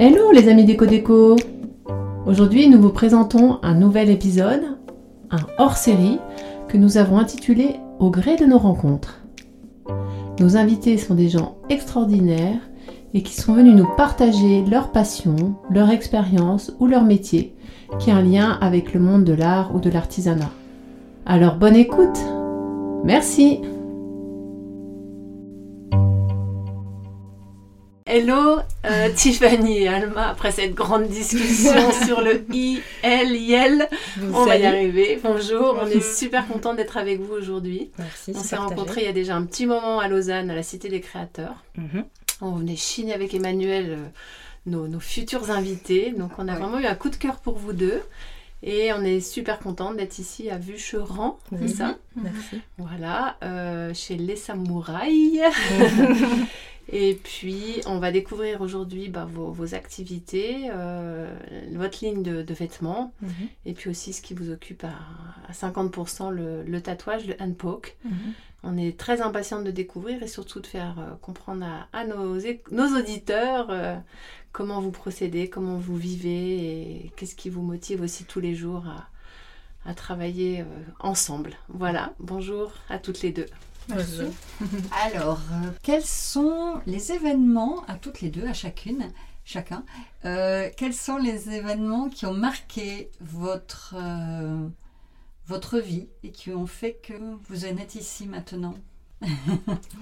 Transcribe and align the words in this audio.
Hello 0.00 0.30
les 0.30 0.48
amis 0.48 0.64
déco 0.64 0.86
déco 0.86 1.34
Aujourd'hui 2.24 2.68
nous 2.68 2.80
vous 2.80 2.90
présentons 2.90 3.58
un 3.64 3.74
nouvel 3.74 4.10
épisode, 4.10 4.78
un 5.32 5.40
hors-série 5.58 6.20
que 6.68 6.76
nous 6.76 6.98
avons 6.98 7.18
intitulé 7.18 7.80
Au 7.98 8.08
gré 8.08 8.36
de 8.36 8.44
nos 8.44 8.58
rencontres. 8.58 9.22
Nos 10.38 10.56
invités 10.56 10.98
sont 10.98 11.16
des 11.16 11.28
gens 11.28 11.56
extraordinaires 11.68 12.60
et 13.12 13.24
qui 13.24 13.34
sont 13.34 13.54
venus 13.54 13.74
nous 13.74 13.88
partager 13.96 14.64
leur 14.70 14.92
passion, 14.92 15.56
leur 15.68 15.90
expérience 15.90 16.72
ou 16.78 16.86
leur 16.86 17.02
métier 17.02 17.56
qui 17.98 18.12
a 18.12 18.18
un 18.18 18.22
lien 18.22 18.56
avec 18.60 18.94
le 18.94 19.00
monde 19.00 19.24
de 19.24 19.32
l'art 19.32 19.74
ou 19.74 19.80
de 19.80 19.90
l'artisanat. 19.90 20.52
Alors 21.26 21.56
bonne 21.56 21.74
écoute 21.74 22.24
Merci 23.02 23.62
Hello 28.18 28.58
euh, 28.84 29.10
Tiffany 29.14 29.82
et 29.84 29.88
Alma, 29.88 30.30
après 30.30 30.50
cette 30.50 30.74
grande 30.74 31.06
discussion 31.06 31.92
sur 32.04 32.20
le 32.20 32.44
I, 32.52 32.80
L, 33.04 33.36
L, 33.52 33.88
on 34.34 34.44
va 34.44 34.56
y 34.56 34.66
arriver. 34.66 35.20
Bonjour, 35.22 35.78
on 35.80 35.86
est 35.86 36.00
super 36.16 36.48
content 36.48 36.74
d'être 36.74 36.96
avec 36.96 37.20
vous 37.20 37.32
aujourd'hui. 37.32 37.92
Merci. 37.96 38.32
On 38.34 38.42
s'est 38.42 38.56
rencontrés 38.56 39.02
il 39.02 39.04
y 39.04 39.08
a 39.08 39.12
déjà 39.12 39.36
un 39.36 39.44
petit 39.44 39.66
moment 39.66 40.00
à 40.00 40.08
Lausanne, 40.08 40.50
à 40.50 40.56
la 40.56 40.64
Cité 40.64 40.88
des 40.88 41.00
Créateurs. 41.00 41.62
Mhm. 41.76 42.06
On 42.40 42.52
venait 42.56 42.74
chiner 42.74 43.14
avec 43.14 43.34
Emmanuel 43.34 43.86
euh, 43.90 44.06
nos, 44.66 44.88
nos 44.88 45.00
futurs 45.00 45.52
invités. 45.52 46.10
Donc 46.10 46.32
on 46.38 46.48
a 46.48 46.54
Ouais. 46.54 46.58
vraiment 46.58 46.80
eu 46.80 46.86
un 46.86 46.96
coup 46.96 47.10
de 47.10 47.16
cœur 47.16 47.36
pour 47.36 47.56
vous 47.56 47.72
deux. 47.72 48.02
Et 48.64 48.92
on 48.92 49.04
est 49.04 49.20
super 49.20 49.60
content 49.60 49.94
d'être 49.94 50.18
ici 50.18 50.50
à 50.50 50.58
Vucheran, 50.58 51.38
c'est 51.56 51.68
ça? 51.68 51.94
Merci. 52.16 52.60
Voilà, 52.78 53.36
euh, 53.44 53.94
chez 53.94 54.16
Les 54.16 54.34
Samouraïs. 54.34 55.38
Et 56.90 57.14
puis, 57.22 57.80
on 57.86 57.98
va 57.98 58.10
découvrir 58.12 58.60
aujourd'hui 58.62 59.08
bah, 59.08 59.26
vos, 59.30 59.50
vos 59.52 59.74
activités, 59.74 60.70
euh, 60.72 61.30
votre 61.72 62.02
ligne 62.04 62.22
de, 62.22 62.42
de 62.42 62.54
vêtements, 62.54 63.12
Mhm. 63.20 63.30
et 63.66 63.74
puis 63.74 63.90
aussi 63.90 64.12
ce 64.14 64.22
qui 64.22 64.32
vous 64.34 64.50
occupe 64.50 64.84
à, 64.84 64.94
à 65.48 65.52
50%, 65.52 66.30
le, 66.30 66.62
le 66.62 66.80
tatouage, 66.80 67.26
le 67.26 67.34
hand 67.40 67.54
poke. 67.56 67.96
Mhm. 68.04 68.12
On 68.64 68.76
est 68.76 68.98
très 68.98 69.20
impatiente 69.20 69.64
de 69.64 69.70
découvrir 69.70 70.22
et 70.22 70.26
surtout 70.28 70.60
de 70.60 70.66
faire 70.66 70.96
euh, 70.98 71.14
comprendre 71.20 71.64
à, 71.64 71.88
à 71.96 72.04
nos, 72.06 72.36
auditeurs 72.38 73.68
euh, 73.70 73.96
comment 74.52 74.80
vous 74.80 74.90
procédez, 74.90 75.48
comment 75.50 75.76
vous 75.76 75.96
vivez 75.96 76.56
et 77.04 77.12
qu'est-ce 77.16 77.36
qui 77.36 77.50
vous 77.50 77.62
motive 77.62 78.00
aussi 78.02 78.24
tous 78.24 78.40
les 78.40 78.54
jours 78.54 78.84
à, 78.86 79.90
à 79.90 79.94
travailler 79.94 80.64
ensemble. 81.00 81.52
Voilà, 81.68 82.14
bonjour 82.18 82.72
à 82.88 82.98
toutes 82.98 83.22
les 83.22 83.30
deux. 83.30 83.46
Merci. 83.88 84.22
Alors, 85.04 85.40
euh, 85.52 85.70
quels 85.82 86.04
sont 86.04 86.80
les 86.86 87.12
événements, 87.12 87.84
à 87.88 87.94
toutes 87.94 88.20
les 88.20 88.30
deux, 88.30 88.46
à 88.46 88.52
chacune, 88.52 89.10
chacun, 89.44 89.84
euh, 90.24 90.68
quels 90.76 90.94
sont 90.94 91.16
les 91.16 91.50
événements 91.50 92.08
qui 92.08 92.26
ont 92.26 92.34
marqué 92.34 93.10
votre, 93.20 93.94
euh, 93.96 94.68
votre 95.46 95.78
vie 95.78 96.08
et 96.22 96.30
qui 96.30 96.50
ont 96.50 96.66
fait 96.66 96.94
que 97.02 97.14
vous 97.48 97.64
en 97.64 97.76
êtes 97.78 97.94
ici 97.94 98.26
maintenant 98.26 98.74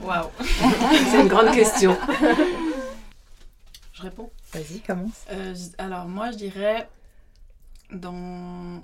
Waouh 0.00 0.28
C'est 0.40 1.22
une 1.22 1.28
grande 1.28 1.54
question. 1.54 1.96
Je 3.92 4.02
réponds. 4.02 4.30
Vas-y, 4.52 4.80
commence. 4.80 5.24
Euh, 5.30 5.54
alors 5.78 6.06
moi, 6.06 6.30
je 6.32 6.36
dirais 6.36 6.88
dans, 7.92 8.82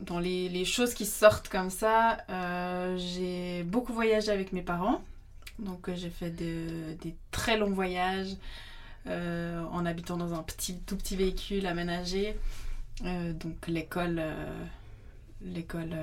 dans 0.00 0.18
les, 0.18 0.48
les 0.48 0.64
choses 0.64 0.94
qui 0.94 1.06
sortent 1.06 1.48
comme 1.48 1.70
ça, 1.70 2.18
euh, 2.30 2.96
j'ai 2.98 3.62
beaucoup 3.64 3.92
voyagé 3.92 4.30
avec 4.30 4.52
mes 4.52 4.62
parents. 4.62 5.02
Donc 5.58 5.88
euh, 5.88 5.94
j'ai 5.96 6.10
fait 6.10 6.30
de- 6.30 6.94
des 7.02 7.14
très 7.32 7.56
longs 7.58 7.70
voyages 7.72 8.36
euh, 9.06 9.62
en 9.72 9.84
habitant 9.86 10.16
dans 10.16 10.34
un 10.34 10.42
petit, 10.42 10.78
tout 10.80 10.96
petit 10.96 11.16
véhicule 11.16 11.66
aménagé. 11.66 12.36
Donc 13.02 13.68
l'école, 13.68 14.20
l'école 15.40 15.94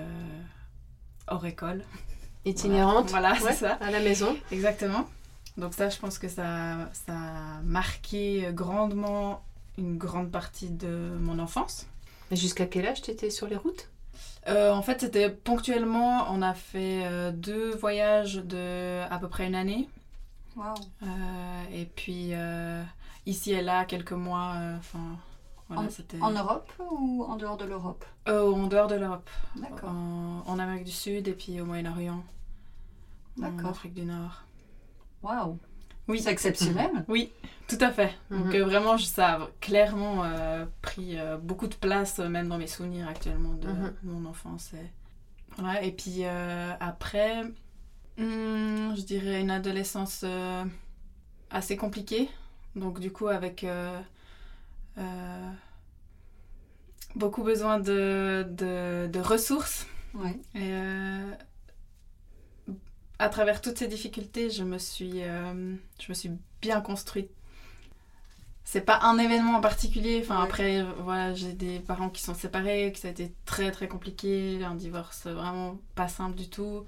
hors 1.27 1.45
école. 1.45 1.83
Itinérante 2.45 3.09
Voilà, 3.09 3.33
Ouais, 3.33 3.39
c'est 3.51 3.53
ça. 3.65 3.73
À 3.81 3.91
la 3.91 3.99
maison. 3.99 4.35
Exactement. 4.51 5.07
Donc 5.57 5.73
ça, 5.73 5.89
je 5.89 5.97
pense 5.97 6.19
que 6.19 6.27
ça, 6.29 6.89
ça 6.93 7.13
a 7.13 7.61
marqué 7.63 8.49
grandement 8.53 9.43
une 9.77 9.97
grande 9.97 10.31
partie 10.31 10.69
de 10.69 11.17
mon 11.19 11.39
enfance. 11.39 11.85
Et 12.31 12.35
jusqu'à 12.35 12.65
quel 12.65 12.85
âge 12.87 13.01
tu 13.01 13.11
étais 13.11 13.29
sur 13.29 13.47
les 13.47 13.55
routes? 13.55 13.89
Euh, 14.47 14.71
en 14.71 14.81
fait, 14.81 15.01
c'était 15.01 15.29
ponctuellement, 15.29 16.27
on 16.29 16.41
a 16.41 16.53
fait 16.53 17.05
euh, 17.05 17.31
deux 17.31 17.75
voyages 17.75 18.35
de 18.35 19.01
à 19.09 19.17
peu 19.19 19.27
près 19.27 19.47
une 19.47 19.55
année. 19.55 19.89
Waouh 20.55 20.73
Euh, 21.03 21.63
et 21.73 21.85
puis 21.85 22.29
euh, 22.33 22.83
ici 23.25 23.51
et 23.51 23.61
là, 23.61 23.85
quelques 23.85 24.11
mois. 24.13 24.53
euh, 24.57 24.77
Enfin, 24.77 24.99
voilà, 25.67 25.89
En- 26.21 26.25
En 26.27 26.31
Europe 26.31 26.71
ou 26.91 27.25
en 27.27 27.35
dehors 27.37 27.57
de 27.57 27.65
l'Europe? 27.65 28.05
Euh, 28.27 28.51
en 28.51 28.67
dehors 28.67 28.87
de 28.87 28.95
l'Europe. 28.95 29.29
D'accord. 29.55 29.89
En, 29.89 30.43
en 30.45 30.59
Amérique 30.59 30.85
du 30.85 30.91
Sud 30.91 31.27
et 31.27 31.33
puis 31.33 31.59
au 31.59 31.65
Moyen-Orient. 31.65 32.23
En 33.37 33.41
D'accord. 33.41 33.71
Afrique 33.71 33.93
du 33.95 34.05
Nord. 34.05 34.43
Waouh 35.23 35.57
Oui. 36.07 36.19
C'est 36.19 36.31
exceptionnel 36.31 36.89
Oui, 37.07 37.31
tout 37.67 37.77
à 37.81 37.91
fait. 37.91 38.13
Donc 38.29 38.45
Mhm. 38.47 38.55
euh, 38.55 38.65
vraiment, 38.65 38.97
ça 38.97 39.33
a 39.35 39.47
clairement 39.59 40.23
euh, 40.23 40.65
pris 40.81 41.17
euh, 41.19 41.37
beaucoup 41.37 41.67
de 41.67 41.75
place, 41.75 42.19
même 42.19 42.47
dans 42.47 42.57
mes 42.59 42.67
souvenirs 42.67 43.07
actuellement 43.07 43.53
de 43.53 43.67
Mhm. 43.67 43.93
mon 44.03 44.25
enfance. 44.29 44.71
Et, 44.73 44.85
voilà. 45.57 45.81
et 45.83 45.91
puis 45.91 46.23
après, 46.25 47.43
hmm, 48.17 48.95
je 48.95 49.01
dirais 49.01 49.41
une 49.41 49.51
adolescence 49.51 50.23
assez 51.49 51.75
compliquée. 51.77 52.29
Donc 52.75 52.99
du 52.99 53.11
coup, 53.11 53.27
avec 53.27 53.65
beaucoup 57.15 57.43
besoin 57.43 57.79
de, 57.79 58.45
de, 58.49 59.07
de 59.07 59.19
ressources. 59.19 59.87
Ouais. 60.13 60.37
Et 60.55 60.71
à 63.19 63.29
travers 63.29 63.61
toutes 63.61 63.77
ces 63.77 63.87
difficultés, 63.87 64.49
je 64.49 64.63
me 64.63 64.77
suis, 64.77 65.23
euh, 65.23 65.75
je 65.99 66.05
me 66.09 66.13
suis 66.13 66.31
bien 66.61 66.81
construite. 66.81 67.31
C'est 68.63 68.81
pas 68.81 68.99
un 69.03 69.17
événement 69.19 69.57
en 69.57 69.61
particulier. 69.61 70.19
Enfin, 70.23 70.41
Ouais. 70.41 70.43
après, 70.43 70.83
voilà, 70.99 71.33
j'ai 71.33 71.53
des 71.53 71.79
parents 71.79 72.09
qui 72.09 72.21
sont 72.21 72.33
séparés, 72.33 72.91
que 72.91 72.99
ça 72.99 73.07
a 73.09 73.11
été 73.11 73.33
très 73.45 73.71
très 73.71 73.87
compliqué, 73.87 74.63
un 74.63 74.75
divorce 74.75 75.27
vraiment 75.27 75.77
pas 75.95 76.07
simple 76.07 76.35
du 76.35 76.49
tout. 76.49 76.85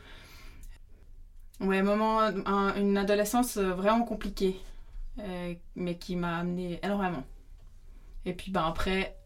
Ouais, 1.59 1.81
moment, 1.81 2.19
un- 2.21 2.75
une 2.75 2.97
adolescence 2.97 3.57
euh, 3.57 3.73
vraiment 3.73 4.03
compliquée, 4.05 4.59
euh, 5.19 5.53
mais 5.75 5.97
qui 5.97 6.15
m'a 6.15 6.37
amené 6.39 6.79
énormément. 6.83 7.25
Et 8.25 8.33
puis, 8.33 8.51
ben 8.51 8.65
après, 8.65 9.17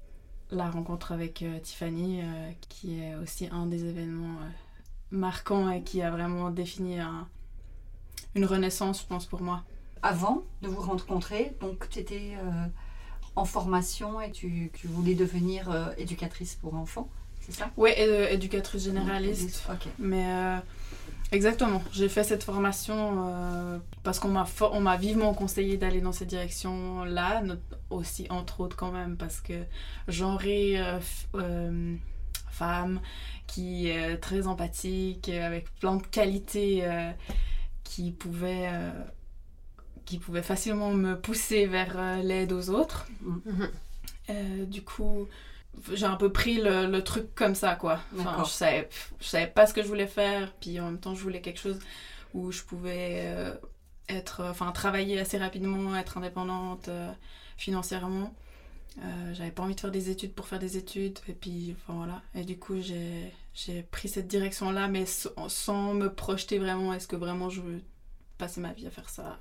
la 0.51 0.69
rencontre 0.69 1.11
avec 1.13 1.43
euh, 1.43 1.59
Tiffany, 1.59 2.21
qui 2.69 3.01
est 3.01 3.15
aussi 3.15 3.47
un 3.51 3.65
des 3.67 3.85
événements 3.85 4.37
euh, 5.13 5.17
marquants 5.17 5.69
et 5.69 5.81
qui 5.83 6.01
a 6.01 6.11
vraiment 6.11 6.49
défini 6.49 6.99
un- 6.99 7.27
une 8.35 8.45
renaissance, 8.45 9.01
je 9.01 9.07
pense, 9.07 9.25
pour 9.25 9.41
moi. 9.41 9.63
Avant 10.03 10.43
de 10.61 10.67
vous 10.67 10.81
rencontrer, 10.81 11.55
donc 11.61 11.87
tu 11.89 11.99
étais 11.99 12.33
euh, 12.41 12.65
en 13.35 13.45
formation 13.45 14.19
et 14.21 14.31
tu, 14.31 14.71
tu 14.73 14.87
voulais 14.87 15.13
devenir 15.15 15.69
euh, 15.69 15.91
éducatrice 15.97 16.55
pour 16.55 16.73
enfants, 16.75 17.09
c'est 17.41 17.51
ça? 17.51 17.69
Oui, 17.77 17.91
éducatrice 17.97 18.83
généraliste. 18.85 19.63
Mais 19.99 20.25
euh, 20.27 20.57
exactement, 21.31 21.83
j'ai 21.91 22.09
fait 22.09 22.23
cette 22.23 22.43
formation 22.43 23.27
euh, 23.27 23.77
parce 24.03 24.17
qu'on 24.19 24.29
m'a 24.29 24.45
for- 24.45 24.73
on 24.73 24.79
m'a 24.81 24.97
vivement 24.97 25.33
conseillé 25.35 25.77
d'aller 25.77 26.01
dans 26.01 26.11
cette 26.13 26.29
direction-là, 26.29 27.41
not- 27.41 27.55
aussi 27.91 28.25
entre 28.31 28.61
autres 28.61 28.75
quand 28.75 28.91
même 28.91 29.17
parce 29.17 29.39
que 29.41 29.53
euh, 30.79 30.99
euh, 31.35 31.95
femme 32.51 33.01
qui 33.47 33.89
est 33.89 34.17
très 34.17 34.47
empathique, 34.47 35.29
euh, 35.29 35.45
avec 35.45 35.73
plein 35.79 35.95
de 35.97 36.03
qualités 36.03 36.81
euh, 36.83 37.11
qui 37.83 38.11
pouvaient 38.11 38.69
euh, 38.71 38.91
qui 40.05 40.17
pouvaient 40.19 40.43
facilement 40.43 40.91
me 40.91 41.19
pousser 41.19 41.65
vers 41.65 41.93
euh, 41.97 42.21
l'aide 42.21 42.51
aux 42.51 42.69
autres. 42.69 43.07
Mhm. 43.21 43.69
Euh, 44.29 44.65
du 44.65 44.83
coup, 44.83 45.27
j'ai 45.93 46.05
un 46.05 46.15
peu 46.15 46.31
pris 46.31 46.61
le, 46.61 46.85
le 46.85 47.03
truc 47.03 47.33
comme 47.35 47.55
ça, 47.55 47.75
quoi. 47.75 47.99
Enfin, 48.17 48.43
je 48.45 48.49
savais, 48.49 48.89
je 49.19 49.25
savais 49.25 49.47
pas 49.47 49.65
ce 49.67 49.73
que 49.73 49.81
je 49.81 49.87
voulais 49.87 50.07
faire, 50.07 50.53
puis 50.59 50.79
en 50.79 50.85
même 50.85 50.99
temps, 50.99 51.15
je 51.15 51.21
voulais 51.21 51.41
quelque 51.41 51.59
chose 51.59 51.79
où 52.33 52.51
je 52.51 52.61
pouvais 52.63 53.23
euh, 53.25 53.53
être, 54.09 54.43
enfin, 54.49 54.71
travailler 54.71 55.19
assez 55.19 55.37
rapidement, 55.37 55.95
être 55.95 56.17
indépendante 56.17 56.87
euh, 56.89 57.11
financièrement. 57.57 58.33
Euh, 58.99 59.33
J'avais 59.33 59.51
pas 59.51 59.63
envie 59.63 59.75
de 59.75 59.79
faire 59.79 59.91
des 59.91 60.09
études 60.09 60.33
pour 60.33 60.47
faire 60.47 60.59
des 60.59 60.77
études, 60.77 61.19
et 61.27 61.33
puis, 61.33 61.75
enfin 61.77 61.93
voilà. 61.95 62.21
Et 62.35 62.43
du 62.43 62.57
coup, 62.59 62.81
j'ai 62.81 63.31
j'ai 63.53 63.83
pris 63.83 64.07
cette 64.09 64.27
direction-là, 64.27 64.87
mais 64.87 65.05
sans, 65.05 65.49
sans 65.49 65.93
me 65.93 66.13
projeter 66.13 66.59
vraiment. 66.59 66.93
Est-ce 66.93 67.07
que 67.07 67.15
vraiment 67.15 67.49
je 67.49 67.61
veux 67.61 67.81
passer 68.37 68.61
ma 68.61 68.73
vie 68.73 68.87
à 68.87 68.91
faire 68.91 69.09
ça? 69.09 69.39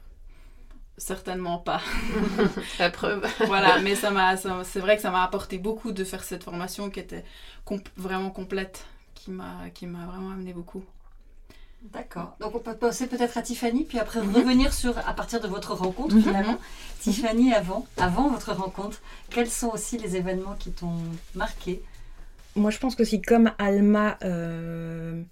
Certainement 0.99 1.59
pas. 1.59 1.81
La 2.79 2.91
preuve. 2.91 3.27
voilà, 3.47 3.81
mais 3.81 3.95
ça 3.95 4.11
m'a, 4.11 4.37
ça- 4.37 4.63
c'est 4.65 4.81
vrai 4.81 4.97
que 4.97 5.03
ça 5.03 5.11
m'a 5.11 5.23
apporté 5.25 5.59
beaucoup 5.59 5.93
de 5.93 6.05
faire 6.05 6.23
cette 6.25 6.45
formation 6.45 6.91
qui 6.91 7.01
était 7.01 7.25
comp- 7.65 7.89
vraiment 7.97 8.31
complète, 8.31 8.85
qui 9.15 9.31
m'a, 9.31 9.71
qui 9.75 9.87
m'a 9.87 10.07
vraiment 10.07 10.31
amené 10.33 10.53
beaucoup. 10.53 10.85
D'accord. 11.83 12.37
Donc 12.41 12.55
on 12.55 12.59
peut 12.59 12.77
passer 12.77 13.07
peut-être 13.07 13.39
à 13.39 13.43
Tiffany, 13.43 13.85
puis 13.85 13.99
après 13.99 14.21
revenir 14.21 14.73
sur, 14.73 14.97
à 14.99 15.15
partir 15.15 15.41
de 15.41 15.49
votre 15.49 15.75
rencontre 15.75 16.19
finalement. 16.21 16.59
Tiffany, 17.01 17.53
avant, 17.55 17.87
avant 17.97 18.29
votre 18.29 18.53
rencontre, 18.53 19.01
quels 19.31 19.49
sont 19.49 19.69
aussi 19.69 19.97
les 19.97 20.17
événements 20.17 20.55
qui 20.59 20.71
t'ont 20.71 20.99
marqué? 21.35 21.83
Moi 22.55 22.71
je 22.71 22.79
pense 22.79 22.97
qu'aussi 22.97 23.23
comme 23.23 23.53
Alma, 23.59 24.19
euh, 24.23 25.23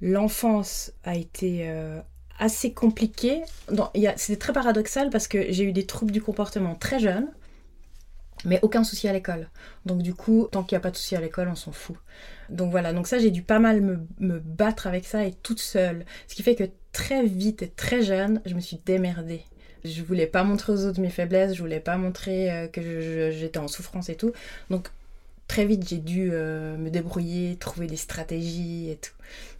l'enfance 0.00 0.92
a 1.02 1.16
été 1.16 1.68
euh, 1.68 2.00
assez 2.38 2.72
compliquée. 2.72 3.42
C'était 4.16 4.38
très 4.38 4.52
paradoxal 4.52 5.10
parce 5.10 5.26
que 5.26 5.50
j'ai 5.50 5.64
eu 5.64 5.72
des 5.72 5.86
troubles 5.86 6.12
du 6.12 6.22
comportement 6.22 6.76
très 6.76 7.00
jeune 7.00 7.28
mais 8.44 8.58
aucun 8.62 8.84
souci 8.84 9.08
à 9.08 9.12
l'école. 9.12 9.48
Donc 9.86 10.02
du 10.02 10.14
coup, 10.14 10.48
tant 10.50 10.62
qu'il 10.62 10.76
n'y 10.76 10.80
a 10.80 10.82
pas 10.82 10.90
de 10.90 10.96
souci 10.96 11.16
à 11.16 11.20
l'école, 11.20 11.48
on 11.48 11.54
s'en 11.54 11.72
fout. 11.72 11.96
Donc 12.50 12.70
voilà, 12.70 12.92
donc 12.92 13.06
ça 13.06 13.18
j'ai 13.18 13.30
dû 13.30 13.42
pas 13.42 13.58
mal 13.58 13.80
me, 13.80 14.38
battre 14.38 14.86
avec 14.86 15.04
ça 15.04 15.24
et 15.24 15.32
toute 15.32 15.60
seule. 15.60 16.04
Ce 16.28 16.34
qui 16.34 16.42
fait 16.42 16.54
que 16.54 16.64
très 16.92 17.24
vite 17.24 17.62
et 17.62 17.68
très 17.68 18.02
jeune, 18.02 18.40
je 18.44 18.54
me 18.54 18.60
suis 18.60 18.80
démerdée. 18.84 19.42
Je 19.84 20.02
voulais 20.02 20.26
pas 20.26 20.44
montrer 20.44 20.72
aux 20.72 20.86
autres 20.86 21.00
mes 21.00 21.10
faiblesses, 21.10 21.54
je 21.54 21.60
voulais 21.60 21.80
pas 21.80 21.96
montrer 21.96 22.50
euh, 22.50 22.68
que 22.68 23.30
j'étais 23.30 23.58
en 23.58 23.68
souffrance 23.68 24.08
et 24.08 24.14
tout. 24.14 24.32
Donc 24.70 24.88
très 25.46 25.66
vite 25.66 25.86
j'ai 25.86 25.98
dû 25.98 26.30
euh, 26.32 26.76
me 26.78 26.90
débrouiller, 26.90 27.56
trouver 27.56 27.86
des 27.86 27.96
stratégies 27.96 28.90
et 28.90 28.96
tout. 28.96 29.12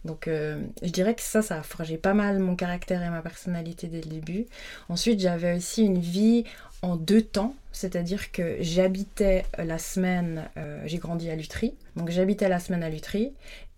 Donc 0.03 0.27
euh, 0.27 0.61
je 0.81 0.89
dirais 0.89 1.15
que 1.15 1.21
ça, 1.21 1.41
ça 1.41 1.59
a 1.59 1.63
forgé 1.63 1.97
pas 1.97 2.13
mal 2.13 2.39
mon 2.39 2.55
caractère 2.55 3.03
et 3.03 3.09
ma 3.09 3.21
personnalité 3.21 3.87
dès 3.87 4.01
le 4.01 4.09
début. 4.09 4.45
Ensuite 4.89 5.19
j'avais 5.19 5.55
aussi 5.55 5.83
une 5.83 5.99
vie 5.99 6.43
en 6.85 6.97
deux 6.97 7.23
temps, 7.23 7.55
c'est-à-dire 7.71 8.31
que 8.31 8.57
j'habitais 8.59 9.43
la 9.57 9.79
semaine, 9.79 10.47
euh, 10.55 10.83
j'ai 10.85 10.99
grandi 10.99 11.31
à 11.31 11.35
Lutry, 11.35 11.73
donc 11.95 12.11
j'habitais 12.11 12.47
la 12.47 12.59
semaine 12.59 12.83
à 12.83 12.89
Lutry, 12.89 13.33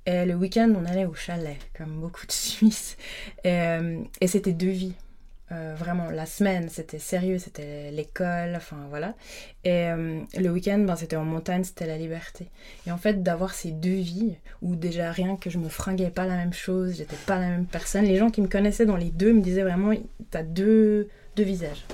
et 0.06 0.25
le 0.25 0.36
week-end 0.36 0.74
on 0.75 0.86
allait 0.86 1.06
au 1.06 1.13
chalet, 1.13 1.56
comme 1.77 2.01
beaucoup 2.01 2.27
de 2.27 2.31
Suisses, 2.33 2.98
et, 3.45 3.50
euh, 3.51 4.00
c'était 4.25 4.51
deux 4.51 4.69
vies. 4.69 4.94
Euh, 5.54 5.75
vraiment, 5.77 6.09
la 6.09 6.25
semaine 6.25 6.68
c'était 6.68 7.00
sérieux, 7.00 7.38
c'était 7.38 7.89
l'école, 7.92 8.54
enfin 8.57 8.75
voilà. 8.89 9.13
Et 9.63 9.88
le 10.38 10.50
week-end, 10.50 10.80
ben, 10.80 10.98
c'était 10.98 11.15
en 11.15 11.24
montagne, 11.24 11.63
c'était 11.63 11.88
la 11.88 11.98
liberté. 11.98 12.48
Et 12.86 12.92
en 12.92 12.98
fait, 12.98 13.24
d'avoir 13.24 13.54
ces 13.54 13.71
deux 13.71 13.95
vies, 13.95 14.36
où 14.62 14.75
déjà 14.75 15.09
rien 15.13 15.38
que 15.38 15.50
je 15.50 15.57
me 15.57 15.69
fringuais 15.69 16.09
pas 16.09 16.25
la 16.25 16.36
même 16.36 16.51
chose, 16.51 16.98
j'étais 16.98 17.15
pas 17.25 17.39
la 17.39 17.48
même 17.48 17.65
personne, 17.65 18.04
les 18.04 18.18
gens 18.18 18.30
qui 18.30 18.42
me 18.42 18.50
connaissaient 18.50 18.86
dans 18.86 18.98
les 18.98 19.09
deux 19.09 19.31
me 19.31 19.39
disaient 19.39 19.63
vraiment, 19.63 19.94
t'as 20.31 20.44
deux, 20.44 21.07
deux 21.38 21.44
visages. 21.44 21.86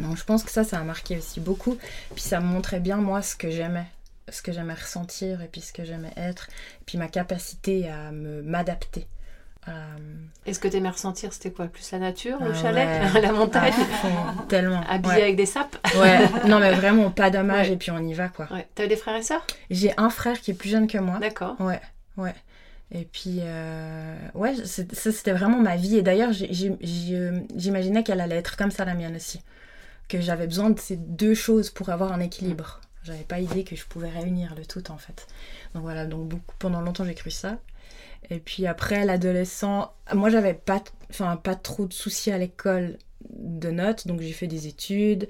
Donc 0.00 0.16
je 0.16 0.24
pense 0.24 0.42
que 0.42 0.50
ça, 0.50 0.64
ça 0.64 0.78
a 0.78 0.82
marqué 0.82 1.18
aussi 1.18 1.40
beaucoup. 1.40 1.76
Puis 2.14 2.22
ça 2.22 2.40
me 2.40 2.46
montrait 2.46 2.80
bien 2.80 2.96
moi 2.96 3.22
ce 3.22 3.36
que 3.36 3.50
j'aimais, 3.50 3.86
ce 4.28 4.42
que 4.42 4.52
j'aimais 4.52 4.74
ressentir 4.74 5.42
et 5.42 5.48
puis 5.48 5.60
ce 5.60 5.72
que 5.72 5.84
j'aimais 5.84 6.12
être. 6.16 6.48
Et 6.80 6.84
puis 6.84 6.98
ma 6.98 7.08
capacité 7.08 7.88
à 7.88 8.12
me 8.12 8.42
m'adapter. 8.42 9.06
Euh... 9.68 9.72
Et 10.44 10.54
ce 10.54 10.60
que 10.60 10.68
tu 10.68 10.76
aimais 10.76 10.90
ressentir, 10.90 11.32
c'était 11.32 11.50
quoi 11.50 11.66
Plus 11.66 11.90
la 11.90 11.98
nature, 11.98 12.38
le 12.40 12.52
ah 12.52 12.54
chalet, 12.54 13.12
la 13.22 13.32
montagne? 13.32 13.74
Tellement. 14.48 14.82
Habillé 14.88 15.22
avec 15.22 15.36
des 15.36 15.46
sapes? 15.46 15.76
Ouais, 15.98 16.20
non 16.48 16.60
mais 16.60 16.72
vraiment, 16.72 17.10
pas 17.10 17.30
dommage 17.30 17.70
et 17.70 17.76
puis 17.76 17.90
on 17.90 17.98
y 17.98 18.14
va 18.14 18.28
quoi. 18.28 18.46
Ouais. 18.52 18.66
T'avais 18.74 18.88
des 18.88 18.96
frères 18.96 19.16
et 19.16 19.22
sœurs? 19.22 19.44
J'ai 19.70 19.92
un 19.96 20.10
frère 20.10 20.40
qui 20.40 20.52
est 20.52 20.54
plus 20.54 20.68
jeune 20.68 20.86
que 20.86 20.98
moi. 20.98 21.18
D'accord. 21.18 21.56
Ouais, 21.60 21.80
ouais. 22.16 22.34
Et 22.92 23.04
puis, 23.04 23.40
euh, 23.40 24.14
ouais, 24.34 24.54
ça 24.64 24.84
c'était 24.94 25.32
vraiment 25.32 25.58
ma 25.58 25.74
vie. 25.74 25.96
Et 25.96 26.02
d'ailleurs, 26.02 26.30
j'imaginais 26.32 28.04
qu'elle 28.04 28.20
allait 28.20 28.36
être 28.36 28.56
comme 28.56 28.70
ça 28.70 28.84
la 28.84 28.94
mienne 28.94 29.16
aussi 29.16 29.40
que 30.08 30.20
j'avais 30.20 30.46
besoin 30.46 30.70
de 30.70 30.78
ces 30.78 30.96
deux 30.96 31.34
choses 31.34 31.70
pour 31.70 31.88
avoir 31.88 32.12
un 32.12 32.20
équilibre. 32.20 32.80
J'avais 33.04 33.24
pas 33.24 33.40
idée 33.40 33.64
que 33.64 33.76
je 33.76 33.84
pouvais 33.84 34.08
réunir 34.08 34.54
le 34.56 34.66
tout 34.66 34.90
en 34.90 34.98
fait. 34.98 35.26
Donc 35.74 35.82
voilà, 35.82 36.06
donc 36.06 36.32
pendant 36.58 36.80
longtemps 36.80 37.04
j'ai 37.04 37.14
cru 37.14 37.30
ça. 37.30 37.58
Et 38.30 38.40
puis 38.40 38.66
après 38.66 39.04
l'adolescent, 39.04 39.92
moi 40.12 40.30
j'avais 40.30 40.54
pas, 40.54 40.82
enfin 41.10 41.36
pas 41.36 41.54
trop 41.54 41.86
de 41.86 41.92
soucis 41.92 42.32
à 42.32 42.38
l'école 42.38 42.98
de 43.30 43.70
notes, 43.70 44.06
donc 44.06 44.20
j'ai 44.20 44.32
fait 44.32 44.48
des 44.48 44.66
études, 44.66 45.28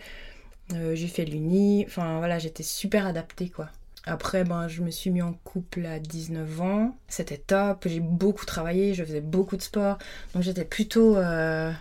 euh, 0.73 0.95
j'ai 0.95 1.09
fait 1.09 1.25
l'uni, 1.25 1.85
enfin 1.87 2.19
voilà 2.19 2.39
j'étais 2.39 2.63
super 2.63 3.07
adaptée 3.07 3.51
quoi. 3.51 3.69
Après, 4.09 4.45
ben, 4.45 4.69
je 4.69 4.83
me 4.83 4.91
suis 4.93 5.11
mis 5.11 5.21
en 5.21 5.33
couple 5.33 5.85
à 5.85 5.99
19 5.99 6.61
ans. 6.61 6.97
C'était 7.09 7.39
top. 7.39 7.89
J'ai 7.89 7.99
beaucoup 7.99 8.47
travaillé, 8.47 8.95
je 8.95 9.03
faisais 9.03 9.21
beaucoup 9.21 9.57
de 9.57 9.63
sport. 9.63 9.99
Donc 10.33 10.45
j'étais 10.45 10.65
plutôt 10.65 11.17
euh, 11.17 11.73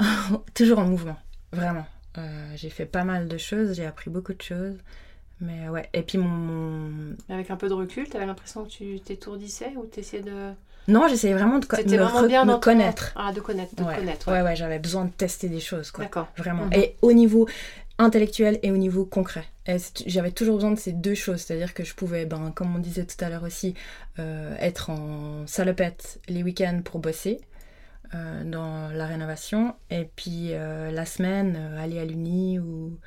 toujours 0.54 0.78
en 0.78 0.86
mouvement. 0.86 1.18
Vraiment. 1.52 1.86
Euh, 2.18 2.52
j'ai 2.54 2.70
fait 2.70 2.86
pas 2.86 3.04
mal 3.04 3.28
de 3.28 3.38
choses, 3.38 3.74
j'ai 3.74 3.86
appris 3.86 4.10
beaucoup 4.10 4.34
de 4.34 4.42
choses. 4.42 4.76
Mais 5.40 5.68
ouais, 5.68 5.88
et 5.92 6.02
puis 6.02 6.18
mon. 6.18 7.14
Avec 7.28 7.50
un 7.50 7.56
peu 7.56 7.68
de 7.68 7.74
recul, 7.74 8.08
t'avais 8.08 8.26
l'impression 8.26 8.64
que 8.64 8.70
tu 8.70 8.98
t'étourdissais 9.00 9.74
ou 9.76 9.84
t'essayais 9.84 10.22
de. 10.22 10.52
Non, 10.88 11.08
j'essayais 11.08 11.34
vraiment 11.34 11.58
de 11.58 11.66
me, 11.66 11.96
vraiment 11.96 12.26
bien 12.26 12.44
me 12.44 12.56
connaître. 12.56 13.12
Ah, 13.16 13.32
de 13.32 13.40
connaître, 13.40 13.74
de 13.74 13.82
ouais. 13.82 13.96
connaître. 13.96 14.30
Ouais, 14.30 14.40
ouais, 14.40 14.54
j'avais 14.56 14.78
besoin 14.78 15.04
de 15.04 15.10
tester 15.10 15.48
des 15.48 15.60
choses, 15.60 15.90
quoi. 15.90 16.04
D'accord. 16.04 16.28
Vraiment. 16.36 16.66
Mhm. 16.66 16.72
Et 16.74 16.96
au 17.02 17.12
niveau 17.12 17.48
intellectuel 17.98 18.58
et 18.62 18.70
au 18.70 18.76
niveau 18.76 19.04
concret. 19.04 19.44
J'avais 20.06 20.30
toujours 20.30 20.56
besoin 20.56 20.70
de 20.70 20.78
ces 20.78 20.92
deux 20.92 21.14
choses, 21.14 21.40
c'est-à-dire 21.40 21.74
que 21.74 21.82
je 21.82 21.94
pouvais, 21.94 22.24
ben, 22.24 22.52
comme 22.54 22.76
on 22.76 22.78
disait 22.78 23.04
tout 23.04 23.22
à 23.24 23.28
l'heure 23.28 23.42
aussi, 23.42 23.74
euh, 24.18 24.54
être 24.60 24.90
en 24.90 25.46
salopette 25.46 26.20
les 26.28 26.42
week-ends 26.42 26.82
pour 26.84 27.00
bosser, 27.00 27.40
euh, 28.14 28.44
dans 28.44 28.88
la 28.88 29.06
rénovation. 29.06 29.74
Et 29.90 30.08
puis 30.16 30.52
euh, 30.52 30.90
la 30.90 31.06
semaine, 31.06 31.56
euh, 31.56 31.82
aller 31.82 31.98
à 31.98 32.04
l'Uni 32.04 32.58
ou. 32.58 32.98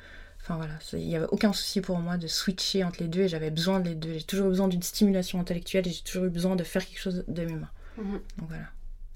Enfin 0.42 0.56
voilà, 0.56 0.72
il 0.94 1.06
n'y 1.06 1.16
avait 1.16 1.28
aucun 1.30 1.52
souci 1.52 1.82
pour 1.82 1.98
moi 1.98 2.16
de 2.16 2.26
switcher 2.26 2.82
entre 2.82 3.02
les 3.02 3.08
deux 3.08 3.20
et 3.20 3.28
j'avais 3.28 3.50
besoin 3.50 3.78
de 3.78 3.90
les 3.90 3.94
deux. 3.94 4.14
J'ai 4.14 4.22
toujours 4.22 4.46
eu 4.46 4.50
besoin 4.50 4.68
d'une 4.68 4.82
stimulation 4.82 5.38
intellectuelle 5.38 5.86
et 5.86 5.90
j'ai 5.90 6.02
toujours 6.02 6.24
eu 6.24 6.30
besoin 6.30 6.56
de 6.56 6.64
faire 6.64 6.84
quelque 6.84 6.98
chose 6.98 7.24
de 7.28 7.44
mes 7.44 7.54
mains. 7.54 7.70
Mhm. 7.98 8.20
Donc 8.38 8.48
voilà, 8.48 8.64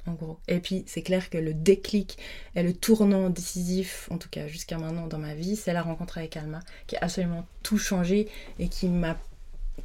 en 0.06 0.12
gros. 0.12 0.38
Et 0.48 0.60
puis 0.60 0.84
c'est 0.86 1.00
clair 1.00 1.31
que 1.31 1.38
le 1.38 1.54
déclic 1.54 2.19
et 2.54 2.62
le 2.62 2.75
tournant 2.75 3.31
décisif, 3.31 4.08
en 4.10 4.19
tout 4.19 4.28
cas 4.28 4.48
jusqu'à 4.48 4.76
maintenant 4.76 5.06
dans 5.06 5.19
ma 5.19 5.34
vie, 5.34 5.56
c'est 5.56 5.72
la 5.72 5.82
rencontre 5.82 6.19
avec 6.19 6.36
Alma 6.36 6.60
qui 6.86 6.96
a 6.96 7.00
absolument 7.02 7.46
tout 7.62 7.78
changé 7.78 8.28
et 8.58 8.69
qui 8.69 8.88
m'a 8.88 9.16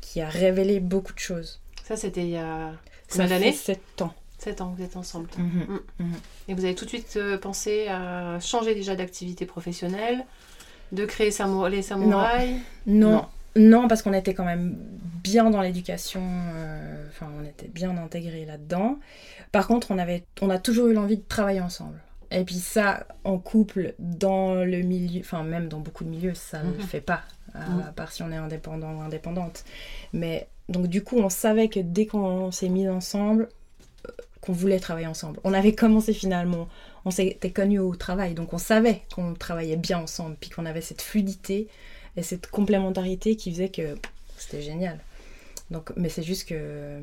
qui 0.01 0.19
a 0.21 0.29
révélé 0.29 0.81
beaucoup 0.81 1.13
de 1.13 1.19
choses. 1.19 1.61
Ça 1.85 1.95
c'était 1.95 2.23
il 2.23 2.31
y 2.31 2.37
a 2.37 2.73
combien 3.09 3.27
d'années? 3.27 3.53
7 3.53 4.01
ans. 4.01 4.13
7 4.41 4.61
ans 4.61 4.71
que 4.71 4.77
vous 4.77 4.83
êtes 4.83 4.97
ensemble. 4.97 5.29
Mhm, 5.37 5.79
mm. 5.99 6.13
Et 6.47 6.53
vous 6.53 6.65
avez 6.65 6.75
tout 6.75 6.85
de 6.85 6.89
suite 6.89 7.13
euh, 7.17 7.37
pensé 7.37 7.87
à 7.87 8.39
changer 8.39 8.75
déjà 8.75 8.95
d'activité 8.95 9.45
professionnelle, 9.45 10.25
de 10.91 11.05
créer 11.05 11.27
les 11.27 11.81
samouraïs? 11.81 11.91
Non. 12.85 13.25
non. 13.55 13.87
parce 13.87 14.01
qu'on 14.01 14.13
était 14.13 14.33
quand 14.33 14.45
même 14.45 14.77
bien 15.23 15.49
dans 15.49 15.61
l'éducation, 15.61 16.21
euh, 16.23 17.07
enfin 17.09 17.27
on 17.39 17.45
était 17.45 17.67
bien 17.67 17.95
intégrés 17.97 18.45
là-dedans. 18.45 18.97
Par 19.51 19.67
contre, 19.67 19.91
on, 19.91 19.97
avait, 19.97 20.23
on 20.41 20.49
a 20.49 20.57
toujours 20.57 20.87
eu 20.87 20.93
l'envie 20.93 21.17
de 21.17 21.25
travailler 21.27 21.61
ensemble. 21.61 21.99
Et 22.31 22.43
puis 22.43 22.55
ça, 22.55 23.07
en 23.23 23.39
couple, 23.39 23.95
dans 23.97 24.55
le 24.55 24.81
milieu, 24.81 25.21
enfin 25.21 25.43
même 25.43 25.67
dans 25.67 25.79
beaucoup 25.79 26.03
de 26.03 26.09
milieux, 26.09 26.35
ça 26.35 26.61
ne 26.61 26.71
le 26.71 26.77
mhm. 26.77 26.83
fait 26.83 27.01
pas, 27.01 27.23
à 27.55 27.91
part 27.91 28.11
si 28.11 28.21
on 28.21 28.31
est 28.31 28.37
indépendant 28.37 28.93
ou 28.93 29.01
indépendante. 29.01 29.65
Mais 30.13 30.47
donc 30.69 30.87
du 30.87 31.03
coup, 31.03 31.17
on 31.17 31.29
savait 31.29 31.67
que 31.67 31.79
dès 31.79 32.05
qu'on 32.05 32.51
s'est 32.51 32.69
mis 32.69 32.87
ensemble, 32.87 33.49
qu'on 34.41 34.53
voulait 34.53 34.79
travailler 34.79 35.07
ensemble. 35.07 35.39
On 35.43 35.53
avait 35.53 35.73
commencé 35.73 36.13
finalement, 36.13 36.67
on 37.05 37.11
s'était 37.11 37.51
connus 37.51 37.79
au 37.79 37.95
travail, 37.95 38.33
donc 38.33 38.53
on 38.53 38.57
savait 38.57 39.03
qu'on 39.13 39.33
travaillait 39.33 39.75
bien 39.75 39.99
ensemble, 39.99 40.35
puis 40.39 40.49
qu'on 40.49 40.65
avait 40.65 40.81
cette 40.81 41.01
fluidité 41.01 41.67
et 42.15 42.23
cette 42.23 42.47
complémentarité 42.47 43.35
qui 43.35 43.51
faisait 43.51 43.69
que 43.69 43.97
c'était 44.37 44.61
génial. 44.61 44.99
Donc, 45.71 45.91
mais 45.95 46.09
c'est 46.09 46.23
juste 46.23 46.47
que 46.47 47.01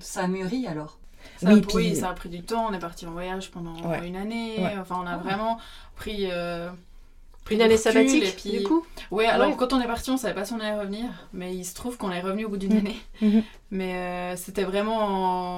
ça 0.00 0.24
a 0.24 0.28
mûri 0.28 0.66
alors. 0.66 0.98
oui, 1.42 1.60
puis... 1.62 1.96
ça 1.96 2.10
a 2.10 2.14
pris 2.14 2.28
du 2.28 2.42
temps. 2.42 2.68
On 2.68 2.72
est 2.72 2.78
parti 2.78 3.06
en 3.06 3.12
voyage 3.12 3.50
pendant 3.50 3.74
une 4.02 4.16
année. 4.16 4.56
Enfin, 4.78 5.00
on 5.02 5.06
a 5.06 5.14
ah. 5.14 5.18
vraiment 5.18 5.58
pris. 5.96 6.28
Euh, 6.30 6.70
une 7.50 7.62
année 7.62 7.78
sabbatique, 7.78 8.36
puis... 8.36 8.58
du 8.58 8.62
coup 8.62 8.84
Oui, 9.10 9.24
alors 9.24 9.56
quand 9.56 9.72
on 9.72 9.80
est 9.80 9.86
parti, 9.86 10.10
on 10.10 10.18
savait 10.18 10.34
pas 10.34 10.44
si 10.44 10.52
on 10.52 10.60
allait 10.60 10.78
revenir, 10.78 11.08
mais 11.32 11.56
il 11.56 11.64
se 11.64 11.74
trouve 11.74 11.96
qu'on 11.96 12.10
est 12.10 12.20
revenu 12.20 12.44
au 12.44 12.50
bout 12.50 12.58
d'une 12.58 12.74
mm. 12.74 12.78
année. 12.78 12.96
Mm-hmm. 13.22 13.42
Mais 13.70 13.94
euh, 13.94 14.36
c'était 14.36 14.64
vraiment 14.64 14.98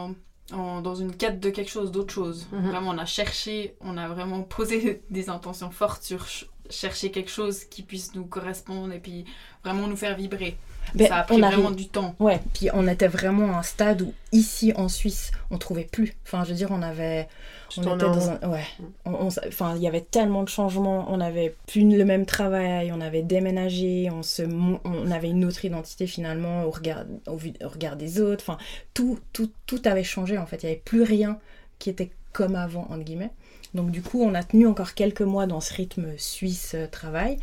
en 0.06 0.14
dans 0.50 0.94
une 0.94 1.14
quête 1.14 1.40
de 1.40 1.50
quelque 1.50 1.70
chose, 1.70 1.90
d'autre 1.90 2.12
chose. 2.12 2.46
Mhm. 2.52 2.68
Vraiment, 2.70 2.90
on 2.90 2.98
a 2.98 3.06
cherché, 3.06 3.76
on 3.80 3.96
a 3.96 4.08
vraiment 4.08 4.42
posé 4.42 5.02
des 5.10 5.28
intentions 5.28 5.70
fortes 5.70 6.02
sur 6.02 6.26
chercher 6.70 7.10
quelque 7.10 7.30
chose 7.30 7.64
qui 7.64 7.82
puisse 7.82 8.14
nous 8.14 8.24
correspondre 8.24 8.92
et 8.92 8.98
puis 8.98 9.24
vraiment 9.64 9.86
nous 9.86 9.96
faire 9.96 10.16
vibrer. 10.16 10.56
Ben, 10.94 11.08
ça 11.08 11.18
a 11.18 11.22
pris 11.24 11.40
vraiment 11.40 11.70
du 11.70 11.88
temps. 11.88 12.14
Ouais, 12.18 12.40
puis 12.54 12.68
on 12.72 12.88
était 12.88 13.08
vraiment 13.08 13.54
à 13.54 13.58
un 13.58 13.62
stade 13.62 14.02
où 14.02 14.12
ici 14.32 14.72
en 14.76 14.88
Suisse, 14.88 15.30
on 15.50 15.58
trouvait 15.58 15.84
plus. 15.84 16.14
Enfin, 16.26 16.44
je 16.44 16.50
veux 16.50 16.56
dire, 16.56 16.68
on 16.70 16.82
avait 16.82 17.28
on 17.76 17.82
était 17.82 17.96
dans 17.96 18.30
un, 18.30 18.48
ouais. 18.48 18.64
enfin, 19.04 19.74
il 19.76 19.82
y 19.82 19.86
avait 19.86 20.00
tellement 20.00 20.42
de 20.42 20.48
changements. 20.48 21.06
On 21.12 21.18
n'avait 21.18 21.54
plus 21.66 21.82
le 21.82 22.04
même 22.04 22.26
travail. 22.26 22.90
On 22.92 23.00
avait 23.00 23.22
déménagé. 23.22 24.08
On 24.10 24.22
se, 24.22 24.42
on 24.42 25.10
avait 25.10 25.30
une 25.30 25.44
autre 25.44 25.64
identité 25.64 26.06
finalement 26.06 26.64
au 26.64 26.70
regard, 26.70 27.04
au, 27.26 27.38
regard 27.68 27.96
des 27.96 28.20
autres. 28.20 28.44
Enfin, 28.46 28.58
tout, 28.94 29.18
tout, 29.32 29.50
tout 29.66 29.82
avait 29.84 30.04
changé 30.04 30.38
en 30.38 30.46
fait. 30.46 30.62
Il 30.62 30.66
n'y 30.66 30.72
avait 30.72 30.82
plus 30.84 31.02
rien 31.02 31.38
qui 31.78 31.90
était 31.90 32.10
comme 32.32 32.56
avant 32.56 32.86
entre 32.90 33.04
guillemets. 33.04 33.30
Donc 33.74 33.90
du 33.90 34.02
coup, 34.02 34.22
on 34.22 34.34
a 34.34 34.42
tenu 34.42 34.66
encore 34.66 34.94
quelques 34.94 35.22
mois 35.22 35.46
dans 35.46 35.60
ce 35.60 35.72
rythme 35.74 36.16
suisse 36.18 36.72
euh, 36.74 36.86
travail. 36.86 37.38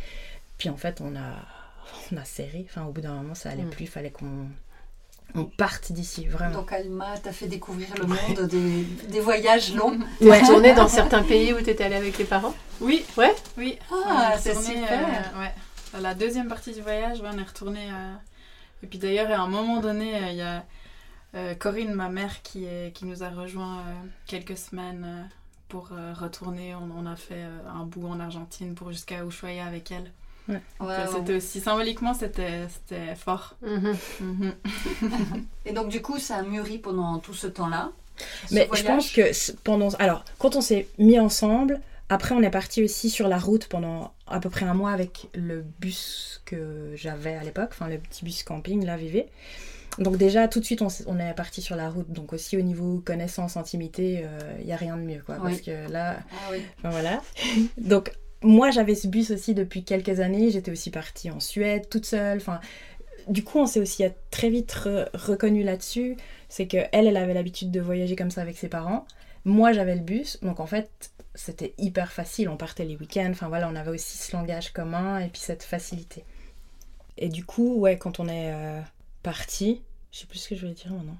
Puis 0.58 0.68
en 0.68 0.76
fait, 0.76 1.00
on 1.00 1.16
a, 1.16 1.32
on 2.12 2.16
a 2.16 2.24
serré. 2.24 2.66
Enfin, 2.68 2.84
au 2.84 2.92
bout 2.92 3.00
d'un 3.00 3.14
moment, 3.14 3.34
ça 3.34 3.50
allait 3.50 3.62
mm. 3.62 3.70
plus. 3.70 3.84
Il 3.84 3.90
fallait 3.90 4.10
qu'on 4.10 4.46
on 5.34 5.44
parte 5.44 5.92
d'ici, 5.92 6.26
vraiment. 6.26 6.54
Donc 6.54 6.72
Alma 6.72 7.18
t'a 7.18 7.32
fait 7.32 7.48
découvrir 7.48 7.88
le 7.98 8.06
monde 8.06 8.48
des, 8.48 8.84
des 9.08 9.20
voyages 9.20 9.74
longs. 9.74 9.98
Tu 10.18 10.30
as 10.32 10.40
tourné 10.40 10.72
dans 10.74 10.88
certains 10.88 11.22
pays 11.22 11.52
où 11.52 11.60
tu 11.60 11.68
étais 11.70 11.84
allée 11.84 11.96
avec 11.96 12.16
les 12.16 12.24
parents? 12.24 12.54
Oui. 12.80 13.04
Ouais? 13.16 13.34
Oui. 13.58 13.78
Ah, 13.92 14.34
c'est 14.38 14.52
retourné, 14.52 14.80
super. 14.80 15.06
euh, 15.36 15.40
ouais. 15.40 15.52
Dans 15.92 16.00
la 16.00 16.14
deuxième 16.14 16.48
partie 16.48 16.72
du 16.72 16.80
voyage, 16.80 17.20
ouais, 17.20 17.28
on 17.32 17.38
est 17.38 17.42
retourné. 17.42 17.90
euh, 17.90 18.14
Et 18.82 18.86
puis 18.86 18.98
d'ailleurs, 18.98 19.30
à 19.30 19.42
un 19.42 19.48
moment 19.48 19.80
donné, 19.80 20.14
euh, 20.16 20.30
il 20.30 20.36
y 20.36 20.42
a 20.42 20.64
euh, 21.34 21.54
Corinne, 21.54 21.92
ma 21.92 22.08
mère, 22.08 22.40
qui, 22.42 22.64
est... 22.64 22.94
qui 22.94 23.04
nous 23.04 23.22
a 23.22 23.28
rejoint 23.28 23.80
euh, 23.80 23.92
quelques 24.26 24.56
semaines 24.56 25.04
euh, 25.06 25.24
pour 25.68 25.90
euh, 25.92 26.12
retourner. 26.14 26.74
On, 26.74 26.90
on 26.96 27.06
a 27.06 27.16
fait 27.16 27.34
euh, 27.34 27.58
un 27.68 27.84
bout 27.84 28.06
en 28.06 28.20
Argentine 28.20 28.74
pour 28.74 28.92
jusqu'à 28.92 29.24
Ushuaia 29.24 29.66
avec 29.66 29.90
elle. 29.90 30.10
Ouais, 30.48 30.60
euh. 30.80 31.06
C'était 31.14 31.34
aussi 31.34 31.60
symboliquement, 31.60 32.14
c'était 32.14 32.66
c'était 32.68 33.14
fort. 33.14 33.56
Mhm. 33.62 33.96
Mhm. 34.20 34.54
Et 35.66 35.72
donc 35.72 35.88
du 35.88 36.00
coup, 36.00 36.18
ça 36.18 36.36
a 36.36 36.42
mûri 36.42 36.78
pendant 36.78 37.18
tout 37.18 37.34
ce 37.34 37.46
temps-là. 37.46 37.92
Mais 38.50 38.68
je 38.74 38.82
pense 38.82 39.10
que 39.12 39.52
pendant. 39.62 39.90
Alors, 39.98 40.24
quand 40.38 40.56
on 40.56 40.60
s'est 40.60 40.88
mis 40.98 41.20
ensemble, 41.20 41.80
après, 42.08 42.34
on 42.34 42.42
est 42.42 42.50
parti 42.50 42.82
aussi 42.82 43.10
sur 43.10 43.28
la 43.28 43.38
route 43.38 43.66
pendant 43.68 44.12
à 44.26 44.40
peu 44.40 44.48
près 44.48 44.64
un 44.64 44.74
mois 44.74 44.92
avec 44.92 45.28
le 45.34 45.62
bus 45.80 46.40
que 46.46 46.92
j'avais 46.94 47.34
à 47.34 47.44
l'époque, 47.44 47.70
enfin 47.72 47.88
le 47.88 47.98
petit 47.98 48.24
bus 48.24 48.42
camping, 48.42 48.84
là, 48.84 48.96
VV. 48.96 49.28
Donc, 49.98 50.16
déjà, 50.16 50.48
tout 50.48 50.60
de 50.60 50.64
suite, 50.64 50.82
on, 50.82 51.18
est 51.18 51.34
parti 51.34 51.60
sur 51.60 51.76
la 51.76 51.90
route. 51.90 52.10
Donc, 52.10 52.32
aussi 52.32 52.56
au 52.56 52.62
niveau 52.62 53.00
connaissance, 53.04 53.56
intimité, 53.56 54.24
il 54.60 54.66
n'y 54.66 54.72
a 54.72 54.76
rien 54.76 54.96
de 54.96 55.02
mieux, 55.02 55.22
quoi. 55.24 55.36
Oui. 55.36 55.50
Parce 55.50 55.60
que 55.60 55.90
là, 55.90 56.18
Ah 56.32 56.50
oui. 56.52 56.62
Voilà. 56.82 57.20
Donc, 57.78 58.12
moi, 58.42 58.70
j'avais 58.70 58.94
ce 58.94 59.08
bus 59.08 59.30
aussi 59.30 59.54
depuis 59.54 59.84
quelques 59.84 60.20
années. 60.20 60.50
J'étais 60.50 60.70
aussi 60.70 60.90
partie 60.90 61.30
en 61.30 61.40
Suède 61.40 61.88
toute 61.88 62.06
seule. 62.06 62.38
Enfin, 62.38 62.60
du 63.28 63.42
coup, 63.42 63.58
on 63.58 63.66
s'est 63.66 63.80
aussi 63.80 64.04
très 64.30 64.50
vite 64.50 64.72
re- 64.72 65.08
reconnu 65.14 65.62
là-dessus. 65.64 66.16
C'est 66.48 66.66
que 66.66 66.78
elle, 66.92 67.06
elle 67.06 67.16
avait 67.16 67.34
l'habitude 67.34 67.70
de 67.70 67.80
voyager 67.80 68.16
comme 68.16 68.30
ça 68.30 68.42
avec 68.42 68.56
ses 68.56 68.68
parents. 68.68 69.06
Moi, 69.44 69.72
j'avais 69.72 69.94
le 69.94 70.02
bus. 70.02 70.38
Donc, 70.42 70.60
en 70.60 70.66
fait, 70.66 71.10
c'était 71.34 71.74
hyper 71.78 72.12
facile. 72.12 72.48
On 72.48 72.56
partait 72.56 72.84
les 72.84 72.96
week-ends. 72.96 73.30
Enfin, 73.30 73.48
voilà, 73.48 73.68
on 73.68 73.74
avait 73.74 73.90
aussi 73.90 74.16
ce 74.16 74.36
langage 74.36 74.72
commun 74.72 75.18
et 75.18 75.28
puis 75.28 75.40
cette 75.40 75.64
facilité. 75.64 76.24
Et 77.16 77.28
du 77.28 77.44
coup, 77.44 77.74
ouais, 77.74 77.98
quand 77.98 78.20
on 78.20 78.28
est 78.28 78.52
euh, 78.52 78.80
parti, 79.24 79.82
je 80.12 80.18
sais 80.20 80.26
plus 80.26 80.38
ce 80.38 80.48
que 80.48 80.54
je 80.54 80.60
voulais 80.62 80.74
dire 80.74 80.92
maintenant. 80.92 81.16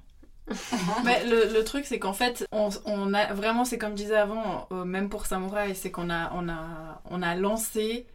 Mais 1.04 1.24
le, 1.26 1.52
le 1.52 1.64
truc, 1.64 1.84
c'est 1.84 1.98
qu'en 1.98 2.14
fait, 2.14 2.46
on, 2.52 2.70
on 2.86 3.12
a 3.12 3.34
vraiment, 3.34 3.64
c'est 3.66 3.76
comme 3.78 3.90
je 3.92 4.02
disais 4.02 4.16
avant, 4.16 4.66
euh, 4.72 4.84
même 4.84 5.10
pour 5.10 5.26
Samouraï, 5.26 5.74
c'est 5.74 5.90
qu'on 5.90 6.08
a, 6.10 6.32
on 6.34 6.48
a, 6.48 7.02
on 7.10 7.20
a 7.20 7.34
lancé, 7.34 8.06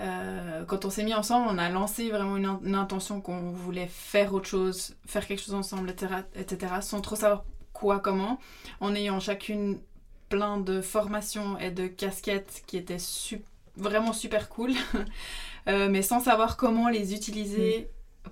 euh, 0.00 0.64
quand 0.66 0.84
on 0.84 0.90
s'est 0.90 1.02
mis 1.02 1.14
ensemble, 1.14 1.48
on 1.50 1.56
a 1.56 1.70
lancé 1.70 2.10
vraiment 2.10 2.36
une, 2.36 2.44
in- 2.44 2.60
une 2.62 2.74
intention 2.74 3.22
qu'on 3.22 3.50
voulait 3.52 3.88
faire 3.90 4.34
autre 4.34 4.46
chose, 4.46 4.96
faire 5.06 5.26
quelque 5.26 5.40
chose 5.42 5.54
ensemble, 5.54 5.88
etc., 5.90 6.12
etc., 6.34 6.74
sans 6.82 7.00
trop 7.00 7.16
savoir 7.16 7.44
quoi, 7.72 8.00
comment, 8.00 8.38
en 8.80 8.94
ayant 8.94 9.18
chacune 9.18 9.80
plein 10.28 10.58
de 10.58 10.82
formations 10.82 11.58
et 11.58 11.70
de 11.70 11.86
casquettes 11.86 12.62
qui 12.66 12.76
étaient 12.76 12.98
sup- 12.98 13.46
vraiment 13.76 14.12
super 14.12 14.50
cool, 14.50 14.72
euh, 15.68 15.88
mais 15.88 16.02
sans 16.02 16.20
savoir 16.20 16.58
comment 16.58 16.90
les 16.90 17.14
utiliser 17.14 17.88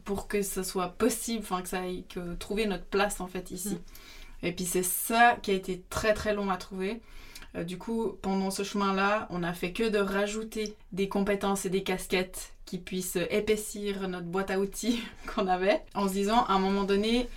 pour 0.06 0.26
que 0.28 0.40
ce 0.40 0.62
soit 0.62 0.88
possible, 0.96 1.40
enfin 1.42 1.60
que 1.60 1.68
ça 1.68 1.80
aille, 1.80 2.04
que 2.08 2.34
trouver 2.36 2.64
notre 2.66 2.84
place 2.86 3.20
en 3.20 3.26
fait 3.26 3.50
ici. 3.50 3.76
Et 4.42 4.52
puis 4.52 4.64
c'est 4.64 4.82
ça 4.82 5.36
qui 5.42 5.50
a 5.50 5.54
été 5.54 5.82
très 5.90 6.14
très 6.14 6.32
long 6.34 6.48
à 6.50 6.56
trouver. 6.56 7.02
Euh, 7.56 7.64
du 7.64 7.76
coup, 7.76 8.16
pendant 8.22 8.50
ce 8.50 8.62
chemin-là, 8.62 9.26
on 9.30 9.42
a 9.42 9.52
fait 9.52 9.72
que 9.72 9.88
de 9.88 9.98
rajouter 9.98 10.74
des 10.92 11.08
compétences 11.08 11.66
et 11.66 11.70
des 11.70 11.82
casquettes 11.82 12.52
qui 12.64 12.78
puissent 12.78 13.18
épaissir 13.30 14.08
notre 14.08 14.26
boîte 14.26 14.50
à 14.50 14.58
outils 14.58 15.00
qu'on 15.34 15.46
avait, 15.46 15.82
en 15.94 16.08
se 16.08 16.12
disant 16.14 16.44
à 16.44 16.54
un 16.54 16.58
moment 16.58 16.84
donné, 16.84 17.28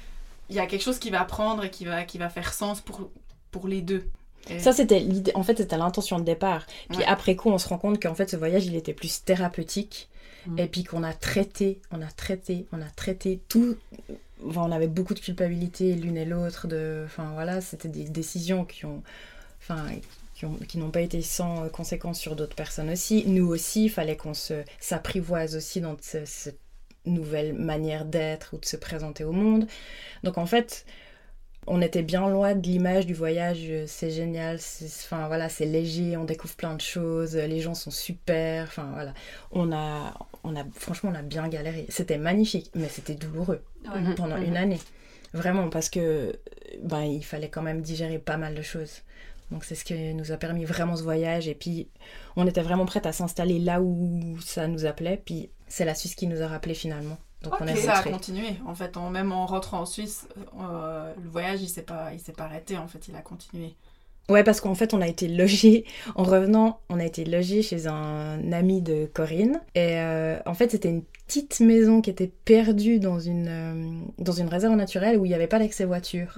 il 0.49 0.55
y 0.55 0.59
a 0.59 0.65
quelque 0.65 0.81
chose 0.83 0.99
qui 0.99 1.09
va 1.09 1.23
prendre 1.25 1.63
et 1.65 1.69
qui 1.71 1.85
va, 1.85 2.03
qui 2.03 2.17
va 2.17 2.29
faire 2.29 2.53
sens 2.53 2.81
pour, 2.81 3.09
pour 3.51 3.67
les 3.67 3.81
deux. 3.81 4.07
Et- 4.49 4.59
Ça, 4.59 4.71
c'était 4.73 4.99
l'idée. 4.99 5.31
En 5.35 5.43
fait, 5.43 5.57
c'était 5.57 5.77
l'intention 5.77 6.17
de 6.19 6.23
départ. 6.23 6.65
Puis 6.89 6.99
Ouais. 6.99 7.05
après 7.05 7.35
coup, 7.35 7.49
on 7.49 7.57
se 7.57 7.67
rend 7.67 7.77
compte 7.77 8.01
qu'en 8.01 8.15
fait, 8.15 8.29
ce 8.29 8.35
voyage, 8.35 8.65
il 8.65 8.75
était 8.75 8.93
plus 8.93 9.23
thérapeutique. 9.23 10.09
Mm. 10.47 10.59
Et 10.59 10.67
puis 10.67 10.83
qu'on 10.83 11.03
a 11.03 11.13
traité, 11.13 11.79
on 11.91 12.01
a 12.01 12.07
traité, 12.11 12.65
on 12.71 12.81
a 12.81 12.89
traité 12.95 13.39
tout. 13.49 13.77
Enfin, 14.47 14.61
on 14.63 14.71
avait 14.71 14.87
beaucoup 14.87 15.13
de 15.13 15.19
culpabilité 15.19 15.93
l'une 15.95 16.17
et 16.17 16.25
l'autre. 16.25 16.67
De... 16.67 17.03
Enfin, 17.05 17.31
voilà, 17.33 17.61
c'était 17.61 17.89
des 17.89 18.05
décisions 18.05 18.65
qui 18.65 18.85
ont. 18.85 19.03
Enfin. 19.61 19.85
Qui, 20.35 20.45
ont- 20.45 20.55
qui 20.69 20.77
n'ont 20.77 20.89
pas 20.89 21.01
été 21.01 21.21
sans 21.21 21.67
conséquences 21.67 22.17
sur 22.17 22.37
d'autres 22.37 22.55
personnes 22.55 22.89
aussi. 22.89 23.25
Nous 23.27 23.45
aussi, 23.45 23.85
il 23.85 23.89
fallait 23.89 24.15
qu'on 24.15 24.33
se 24.33 24.63
s'apprivoise 24.79 25.57
aussi 25.57 25.81
dans 25.81 25.97
ce- 26.01 26.23
cette 26.23 26.61
nouvelle 27.05 27.51
manière 27.53 28.05
d'être 28.05 28.53
ou 28.53 28.57
de 28.57 28.63
se 28.65 28.77
présenter 28.77 29.25
au 29.25 29.33
monde. 29.33 29.67
Donc 30.23 30.37
en 30.37 30.45
fait, 30.45 30.85
on 31.67 31.81
était 31.81 32.03
bien 32.03 32.29
loin 32.29 32.55
de 32.55 32.65
l'image 32.65 33.05
du 33.05 33.13
voyage, 33.13 33.59
euh, 33.69 33.83
c'est 33.85 34.11
génial, 34.11 34.59
c'est, 34.61 34.85
enfin 34.85 35.27
voilà, 35.27 35.49
c'est 35.49 35.65
léger, 35.65 36.15
on 36.15 36.23
découvre 36.23 36.55
plein 36.55 36.73
de 36.73 36.81
choses, 36.81 37.35
les 37.35 37.59
gens 37.59 37.75
sont 37.75 37.91
super, 37.91 38.63
enfin 38.67 38.89
voilà. 38.93 39.13
On 39.51 39.73
a, 39.73 40.17
on 40.43 40.55
a, 40.55 40.63
franchement, 40.73 41.11
on 41.13 41.15
a 41.15 41.21
bien 41.21 41.47
galéré. 41.47 41.85
C'était 41.89 42.17
magnifique, 42.17 42.71
mais 42.75 42.87
c'était 42.89 43.15
douloureux 43.15 43.63
Ouais. 43.93 43.99
Mhm. 44.01 44.15
pendant 44.15 44.37
Mhm. 44.37 44.43
une 44.43 44.57
année. 44.57 44.79
Vraiment, 45.33 45.69
parce 45.69 45.89
que 45.89 46.35
ben, 46.81 47.01
il 47.03 47.23
fallait 47.23 47.49
quand 47.49 47.61
même 47.61 47.81
digérer 47.81 48.17
pas 48.19 48.37
mal 48.37 48.55
de 48.55 48.61
choses. 48.61 49.01
Donc 49.51 49.63
c'est 49.63 49.75
ce 49.75 49.83
qui 49.83 50.13
nous 50.13 50.31
a 50.31 50.37
permis 50.37 50.65
vraiment 50.65 50.95
ce 50.95 51.03
voyage. 51.03 51.47
Et 51.47 51.55
puis 51.55 51.87
on 52.35 52.45
était 52.47 52.61
vraiment 52.61 52.85
prête 52.85 53.05
à 53.05 53.11
s'installer 53.11 53.59
là 53.59 53.81
où 53.81 54.37
ça 54.41 54.67
nous 54.67 54.85
appelait. 54.85 55.21
Puis 55.23 55.49
c'est 55.67 55.85
la 55.85 55.95
Suisse 55.95 56.15
qui 56.15 56.27
nous 56.27 56.41
a 56.41 56.47
rappelé 56.47 56.73
finalement. 56.73 57.17
Donc 57.41 57.53
on 57.59 57.67
ça 57.75 57.93
a 57.99 58.03
continué. 58.03 58.55
En 58.67 58.75
fait, 58.75 58.97
en- 58.97 59.09
même 59.09 59.31
en 59.31 59.45
rentrant 59.45 59.81
en 59.81 59.85
Suisse, 59.85 60.27
euh, 60.59 61.13
le 61.23 61.29
voyage, 61.29 61.61
il 61.61 61.69
s'est 61.69 61.83
pas, 61.83 62.11
il 62.13 62.19
s'est 62.19 62.33
pas 62.33 62.43
arrêté. 62.45 62.77
En 62.77 62.87
fait, 62.87 63.07
il 63.07 63.15
a 63.15 63.21
continué. 63.21 63.75
Ouais, 64.29 64.43
parce 64.43 64.61
qu'en 64.61 64.75
fait, 64.75 64.93
on 64.93 65.01
a 65.01 65.07
été 65.07 65.27
logé. 65.27 65.85
En 66.15 66.23
revenant, 66.23 66.79
on 66.89 66.99
a 66.99 67.05
été 67.05 67.25
logé 67.25 67.61
chez 67.61 67.87
un 67.87 68.51
ami 68.51 68.81
de 68.81 69.09
Corinne. 69.11 69.59
Et 69.75 69.97
euh, 69.97 70.37
en 70.45 70.53
fait, 70.53 70.71
c'était 70.71 70.89
une 70.89 71.03
petite 71.27 71.59
maison 71.59 72.01
qui 72.01 72.11
était 72.11 72.31
perdue 72.45 72.99
dans 72.99 73.19
une, 73.19 73.47
euh, 73.49 74.01
dans 74.19 74.31
une 74.31 74.47
réserve 74.47 74.75
naturelle 74.75 75.17
où 75.17 75.25
il 75.25 75.29
n'y 75.29 75.35
avait 75.35 75.47
pas 75.47 75.59
d'accès 75.59 75.85
voiture. 75.85 76.37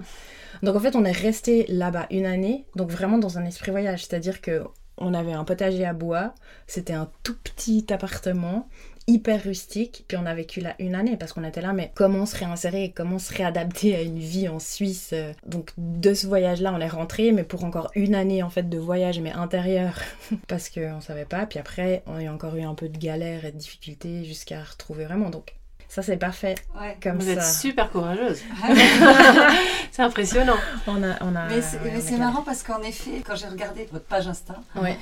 Donc 0.64 0.76
en 0.76 0.80
fait, 0.80 0.96
on 0.96 1.04
est 1.04 1.12
resté 1.12 1.66
là-bas 1.68 2.08
une 2.12 2.26
année, 2.26 2.66
donc 2.76 2.92
vraiment 2.92 3.18
dans 3.18 3.38
un 3.38 3.46
esprit 3.46 3.72
voyage. 3.72 4.06
C'est-à-dire 4.06 4.42
que 4.42 4.64
on 4.98 5.14
avait 5.14 5.34
un 5.34 5.44
potager 5.44 5.84
à 5.84 5.94
bois, 5.94 6.36
c'était 6.68 6.94
un 6.94 7.10
tout 7.24 7.36
petit 7.44 7.86
appartement, 7.92 8.70
hyper 9.12 9.44
rustique, 9.44 10.06
puis 10.08 10.18
on 10.18 10.26
a 10.26 10.34
vécu 10.34 10.62
là 10.62 10.74
une 10.80 10.96
année 10.96 11.18
parce 11.18 11.34
qu'on 11.34 11.44
était 11.44 11.62
là, 11.62 11.74
mais 11.74 11.92
comment 11.96 12.26
se 12.26 12.36
réinsérer, 12.38 12.94
comment 12.96 13.20
se 13.20 13.34
réadapter 13.34 13.96
à 13.96 14.02
une 14.02 14.20
vie 14.20 14.48
en 14.48 14.60
Suisse 14.60 15.10
euh. 15.14 15.34
Donc 15.46 15.72
de 15.78 16.14
ce 16.14 16.28
voyage-là, 16.28 16.74
on 16.76 16.80
est 16.80 16.88
rentré, 16.88 17.32
mais 17.32 17.44
pour 17.44 17.64
encore 17.64 17.92
une 17.96 18.16
année 18.16 18.42
en 18.44 18.50
fait 18.50 18.70
de 18.70 18.78
voyage, 18.78 19.20
mais 19.20 19.32
intérieur, 19.34 19.94
parce 20.48 20.70
qu'on 20.70 21.02
savait 21.02 21.26
pas. 21.26 21.46
Puis 21.46 21.60
après, 21.60 22.04
on 22.08 22.16
a 22.26 22.32
encore 22.32 22.56
eu 22.56 22.64
un 22.64 22.74
peu 22.76 22.88
de 22.90 22.98
galère 22.98 23.44
et 23.46 23.52
de 23.52 23.58
difficultés 23.58 24.24
jusqu'à 24.24 24.62
retrouver 24.64 25.06
vraiment. 25.06 25.30
Donc 25.30 25.54
ça, 25.90 26.02
c'est 26.02 26.16
parfait 26.18 26.56
Ouais. 26.80 26.96
comme 27.04 27.18
Vous 27.20 27.26
ça. 27.26 27.32
êtes 27.34 27.44
super 27.44 27.92
courageuse. 27.92 28.40
c'est 29.92 30.02
impressionnant. 30.02 30.56
On 30.88 31.04
a, 31.04 31.16
on 31.22 31.36
a, 31.36 31.48
Mais 31.50 31.62
c'est 31.62 31.80
ouais, 32.14 32.18
marrant 32.18 32.44
parce 32.44 32.64
qu'en 32.64 32.82
effet, 32.82 33.22
quand 33.26 33.36
j'ai 33.36 33.48
regardé 33.48 33.88
votre 33.92 34.06
page 34.06 34.28
Insta, 34.28 34.56
Ouais. 34.76 34.98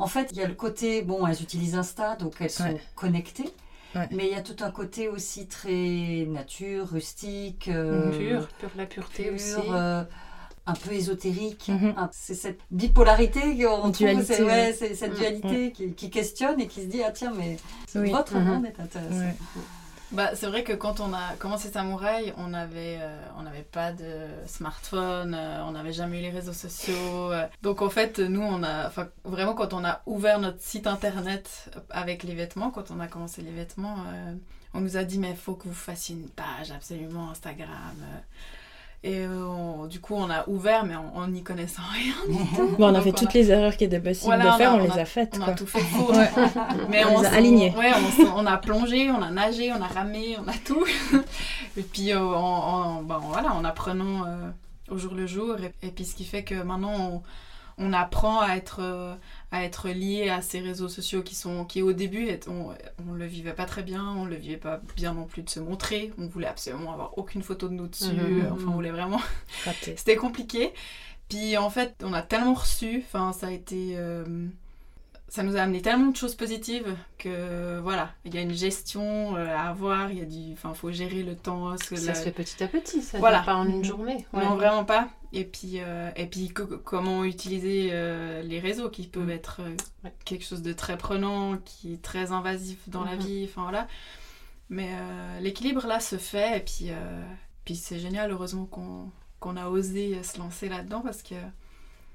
En 0.00 0.06
fait, 0.06 0.28
il 0.32 0.38
y 0.38 0.42
a 0.42 0.48
le 0.48 0.54
côté, 0.54 1.02
bon, 1.02 1.26
elles 1.26 1.40
utilisent 1.42 1.76
Insta, 1.76 2.16
donc 2.16 2.34
elles 2.40 2.50
sont 2.50 2.64
Ouais. 2.64 2.80
connectées. 2.96 3.50
Ouais. 3.94 4.08
Mais 4.12 4.26
il 4.28 4.32
y 4.32 4.36
a 4.36 4.40
tout 4.40 4.56
un 4.64 4.70
côté 4.70 5.08
aussi 5.08 5.46
très 5.46 6.24
nature, 6.28 6.88
rustique, 6.88 7.68
euh, 7.68 8.10
Pure, 8.16 8.48
pure 8.58 8.70
la 8.76 8.86
pureté 8.86 9.24
pur, 9.24 9.34
aussi. 9.34 9.68
euh, 9.70 10.04
un 10.66 10.72
peu 10.74 10.92
ésotérique. 10.92 11.68
Mhm. 11.68 11.94
Un- 11.96 12.08
C'est 12.12 12.34
cette 12.34 12.60
bipolarité 12.70 13.40
qu'on 13.40 13.90
trouve, 13.90 14.22
c'est 14.24 14.42
ouais, 14.44 14.72
cette 14.72 15.12
Mm. 15.12 15.16
dualité 15.16 15.72
qui, 15.72 15.92
qui 15.94 16.08
questionne 16.10 16.60
et 16.60 16.66
qui 16.68 16.82
se 16.82 16.86
dit 16.86 17.02
ah 17.02 17.10
tiens 17.10 17.32
mais 17.36 17.56
Oui. 17.96 18.10
votre 18.10 18.36
Mhm. 18.36 18.44
monde 18.44 18.66
est 18.66 18.80
intéressant. 18.80 19.34
Bah, 20.12 20.34
c'est 20.34 20.46
vrai 20.46 20.64
que 20.64 20.72
quand 20.72 20.98
on 20.98 21.12
a 21.12 21.36
commencé 21.38 21.68
Samouraï, 21.70 22.34
on 22.36 22.52
euh, 22.52 23.42
n'avait 23.42 23.62
pas 23.70 23.92
de 23.92 24.26
smartphone, 24.46 25.34
euh, 25.34 25.64
on 25.64 25.72
n'avait 25.72 25.92
jamais 25.92 26.18
eu 26.18 26.22
les 26.22 26.30
réseaux 26.30 26.52
sociaux. 26.52 27.32
euh. 27.32 27.46
donc 27.62 27.80
en 27.80 27.90
fait, 27.90 28.18
nous, 28.18 28.42
on 28.42 28.64
a, 28.64 28.90
vraiment 29.24 29.54
quand 29.54 29.72
on 29.72 29.84
a 29.84 30.02
ouvert 30.06 30.40
notre 30.40 30.60
site 30.60 30.88
internet 30.88 31.70
avec 31.90 32.24
les 32.24 32.34
vêtements, 32.34 32.70
quand 32.70 32.90
on 32.90 32.98
a 32.98 33.06
commencé 33.06 33.42
les 33.42 33.52
vêtements, 33.52 33.98
on 34.74 34.80
nous 34.80 34.96
a 34.96 35.04
dit 35.04 35.18
mais 35.18 35.30
il 35.30 35.36
faut 35.36 35.54
que 35.54 35.68
vous 35.68 35.74
fassiez 35.74 36.16
une 36.16 36.28
page 36.28 36.72
absolument 36.72 37.30
Instagram. 37.30 37.96
Et 39.02 39.20
euh, 39.20 39.46
on- 39.46 39.86
du 39.86 39.98
coup, 39.98 40.14
on 40.14 40.28
a 40.28 40.46
ouvert, 40.46 40.84
mais 40.84 40.94
en 40.94 41.10
en 41.14 41.26
n'y 41.28 41.42
connaissant 41.42 41.80
rien. 41.94 42.12
Bon, 42.78 42.84
on 42.84 42.88
a 42.88 42.92
Donc, 42.92 43.02
fait 43.04 43.08
on 43.10 43.12
toutes 43.14 43.30
a- 43.30 43.38
les 43.38 43.50
erreurs 43.50 43.76
qui 43.76 43.84
étaient 43.84 43.98
possibles 43.98 44.26
Voilà, 44.34 44.52
de 44.52 44.56
faire, 44.58 44.72
on 44.72 44.76
on, 44.76 44.80
a- 44.80 44.82
les 44.84 44.90
on 44.90 44.96
a 44.96 45.04
faites. 45.06 45.34
On 45.38 45.42
a 45.42 45.44
quoi. 45.46 45.54
tout 45.54 45.66
fait. 45.66 45.78
Ouais. 45.78 46.30
Mais 46.90 47.04
On 47.06 47.16
on, 47.16 47.20
les 47.22 47.26
a 47.26 47.32
alignés. 47.32 47.74
Ouais, 47.78 47.92
on, 48.36 48.40
on 48.42 48.46
a 48.46 48.58
plongé, 48.58 49.10
on 49.10 49.22
a 49.22 49.30
nagé, 49.30 49.72
on 49.72 49.80
a 49.82 49.86
ramé, 49.86 50.36
on 50.44 50.46
a 50.48 50.52
tout. 50.66 50.84
et 51.78 51.82
puis 51.82 52.12
euh, 52.12 52.20
en, 52.20 52.98
en- 52.98 53.02
ben, 53.02 53.18
voilà, 53.22 53.54
en 53.54 53.64
apprenant 53.64 54.26
euh, 54.26 54.50
au 54.90 54.98
jour 54.98 55.14
le 55.14 55.26
jour. 55.26 55.56
Et, 55.82 55.86
et 55.86 55.90
puis 55.90 56.04
ce 56.04 56.14
qui 56.14 56.26
fait 56.26 56.42
que 56.44 56.56
maintenant, 56.62 57.22
on, 57.80 57.92
apprend 57.92 58.40
à 58.40 58.54
être, 58.54 58.80
euh, 58.80 59.14
à 59.50 59.64
être 59.64 59.88
lié 59.88 60.28
à 60.28 60.42
ces 60.42 60.60
réseaux 60.60 60.88
sociaux 60.88 61.22
qui 61.22 61.34
sont 61.34 61.64
qui 61.64 61.82
au 61.82 61.92
début 61.92 62.28
on, 62.46 62.68
on 63.08 63.12
le 63.14 63.26
vivait 63.26 63.52
pas 63.54 63.64
très 63.66 63.82
bien, 63.82 64.04
on 64.16 64.24
le 64.24 64.36
vivait 64.36 64.56
pas 64.56 64.80
bien 64.96 65.14
non 65.14 65.24
plus 65.24 65.42
de 65.42 65.50
se 65.50 65.58
montrer, 65.60 66.12
on 66.18 66.26
voulait 66.26 66.46
absolument 66.46 66.92
avoir 66.92 67.18
aucune 67.18 67.42
photo 67.42 67.68
de 67.68 67.74
nous 67.74 67.88
dessus, 67.88 68.12
Mhm. 68.12 68.48
enfin 68.52 68.66
on 68.68 68.72
voulait 68.72 68.90
vraiment 68.90 69.20
c'était 69.82 70.16
compliqué. 70.16 70.72
Puis 71.28 71.56
en 71.56 71.70
fait, 71.70 71.94
on 72.04 72.12
a 72.12 72.22
tellement 72.22 72.54
reçu, 72.54 73.04
enfin 73.06 73.32
ça 73.32 73.46
a 73.48 73.50
été 73.52 73.94
euh, 73.96 74.24
ça 75.30 75.42
nous 75.44 75.56
a 75.56 75.60
amené 75.60 75.80
tellement 75.80 76.10
de 76.10 76.16
choses 76.16 76.34
positives 76.34 76.94
que 77.16 77.78
voilà, 77.80 78.12
il 78.26 78.34
y 78.34 78.38
a 78.38 78.42
une 78.42 78.52
gestion 78.52 79.36
euh, 79.36 79.46
à 79.46 79.68
avoir, 79.70 80.10
il 80.10 80.18
y 80.18 80.22
a 80.22 80.24
du 80.26 80.52
enfin 80.52 80.74
faut 80.74 80.90
gérer 80.92 81.22
le 81.22 81.34
temps 81.36 81.74
Ça 81.78 81.94
la- 81.94 82.14
se 82.14 82.22
fait 82.24 82.32
petit 82.32 82.62
à 82.62 82.68
petit, 82.68 83.00
ça 83.00 83.16
ne 83.16 83.20
Voilà. 83.20 83.40
pas 83.42 83.54
en 83.54 83.66
une 83.66 83.84
journée. 83.84 84.26
Ouais. 84.32 84.44
non, 84.44 84.56
vraiment 84.56 84.84
pas. 84.84 85.08
Et 85.32 85.44
puis, 85.44 85.74
euh, 85.78 86.10
et 86.16 86.26
puis 86.26 86.48
co- 86.48 86.66
comment 86.66 87.22
utiliser 87.24 87.90
euh, 87.92 88.42
les 88.42 88.58
réseaux 88.58 88.90
qui 88.90 89.06
peuvent 89.06 89.30
être 89.30 89.60
euh, 89.60 89.76
Ouais. 90.04 90.12
quelque 90.24 90.44
chose 90.44 90.62
de 90.62 90.72
très 90.72 90.98
prenant, 90.98 91.56
qui 91.58 91.92
est 91.94 92.02
très 92.02 92.32
invasif 92.32 92.88
dans 92.88 93.04
la 93.04 93.14
Mhm. 93.14 93.20
vie. 93.22 93.44
Enfin 93.48 93.62
voilà. 93.62 93.86
Mais 94.68 94.88
euh, 94.90 95.40
l'équilibre 95.40 95.86
là 95.86 96.00
se 96.00 96.16
fait. 96.16 96.56
Et 96.58 96.60
puis, 96.60 96.90
euh, 96.90 97.22
puis 97.64 97.76
c'est 97.76 97.98
génial, 98.00 98.30
heureusement 98.32 98.66
qu'on 98.66 99.10
qu'on 99.38 99.56
a 99.56 99.68
osé 99.68 100.22
se 100.22 100.38
lancer 100.38 100.68
là-dedans 100.68 101.00
parce 101.00 101.22
que 101.22 101.34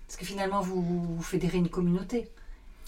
Parce 0.08 0.18
que 0.18 0.26
finalement, 0.26 0.62
vous, 0.62 0.84
vous 1.16 1.24
fédérez 1.24 1.58
une 1.58 1.70
communauté. 1.70 2.30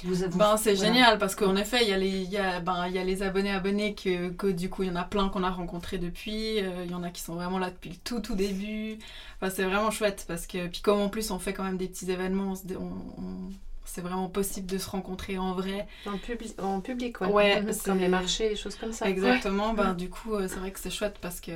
Vous, 0.03 0.15
ben, 0.37 0.57
c'est 0.57 0.73
voilà. 0.75 0.93
génial 0.93 1.17
parce 1.17 1.33
qu'en 1.35 1.55
effet, 1.55 1.79
il 1.81 1.89
y, 1.89 1.93
a 1.93 1.97
les- 1.97 2.07
il 2.21 2.29
y, 2.29 2.37
a, 2.37 2.59
ben, 2.59 2.85
il 2.87 2.93
y 2.93 2.99
a 2.99 3.03
les 3.03 3.23
abonnés 3.23 3.51
abonnés 3.51 3.95
que, 3.95 4.29
que 4.29 4.47
du 4.47 4.69
coup, 4.69 4.83
il 4.83 4.89
y 4.89 4.91
en 4.91 4.95
a 4.95 5.03
plein 5.03 5.29
qu'on 5.29 5.43
a 5.43 5.49
rencontrés 5.49 5.97
depuis. 5.97 6.59
euh, 6.59 6.83
Il 6.85 6.91
y 6.91 6.93
en 6.95 7.01
a 7.03 7.09
qui 7.09 7.21
sont 7.21 7.33
vraiment 7.35 7.57
là 7.57 7.71
depuis 7.71 7.89
le 7.89 7.95
tout 8.03 8.19
tout 8.19 8.35
début. 8.35 8.99
Enfin, 9.41 9.49
c'est 9.53 9.63
vraiment 9.63 9.89
chouette 9.91 10.25
parce 10.27 10.45
que, 10.45 10.67
puis 10.67 10.81
comme 10.81 10.99
en 11.01 11.09
plus 11.09 11.31
on 11.31 11.39
fait 11.39 11.53
quand 11.53 11.63
même 11.63 11.77
des 11.77 11.87
petits 11.87 12.11
événements, 12.11 12.53
on 12.79 12.83
on- 12.83 13.49
c'est 13.89 14.01
vraiment 14.01 14.27
possible 14.27 14.67
de 14.67 14.77
se 14.77 14.89
rencontrer 14.89 15.37
en 15.37 15.53
vrai. 15.53 15.87
En, 16.05 16.17
public, 16.17 16.61
en 16.61 16.81
public, 16.81 17.21
ouais. 17.21 17.27
Ouais, 17.29 17.63
Comme 17.85 17.99
les 17.99 18.09
marchés, 18.09 18.49
les 18.49 18.55
choses 18.57 18.75
comme 18.75 18.91
ça. 18.91 19.09
Exactement, 19.09 19.73
ben, 19.73 19.91
Ouais. 19.91 19.95
du 19.95 20.09
coup, 20.09 20.33
euh, 20.35 20.47
c'est 20.49 20.57
vrai 20.57 20.71
que 20.71 20.79
c'est 20.79 20.89
chouette 20.91 21.15
parce 21.21 21.39
que 21.39 21.53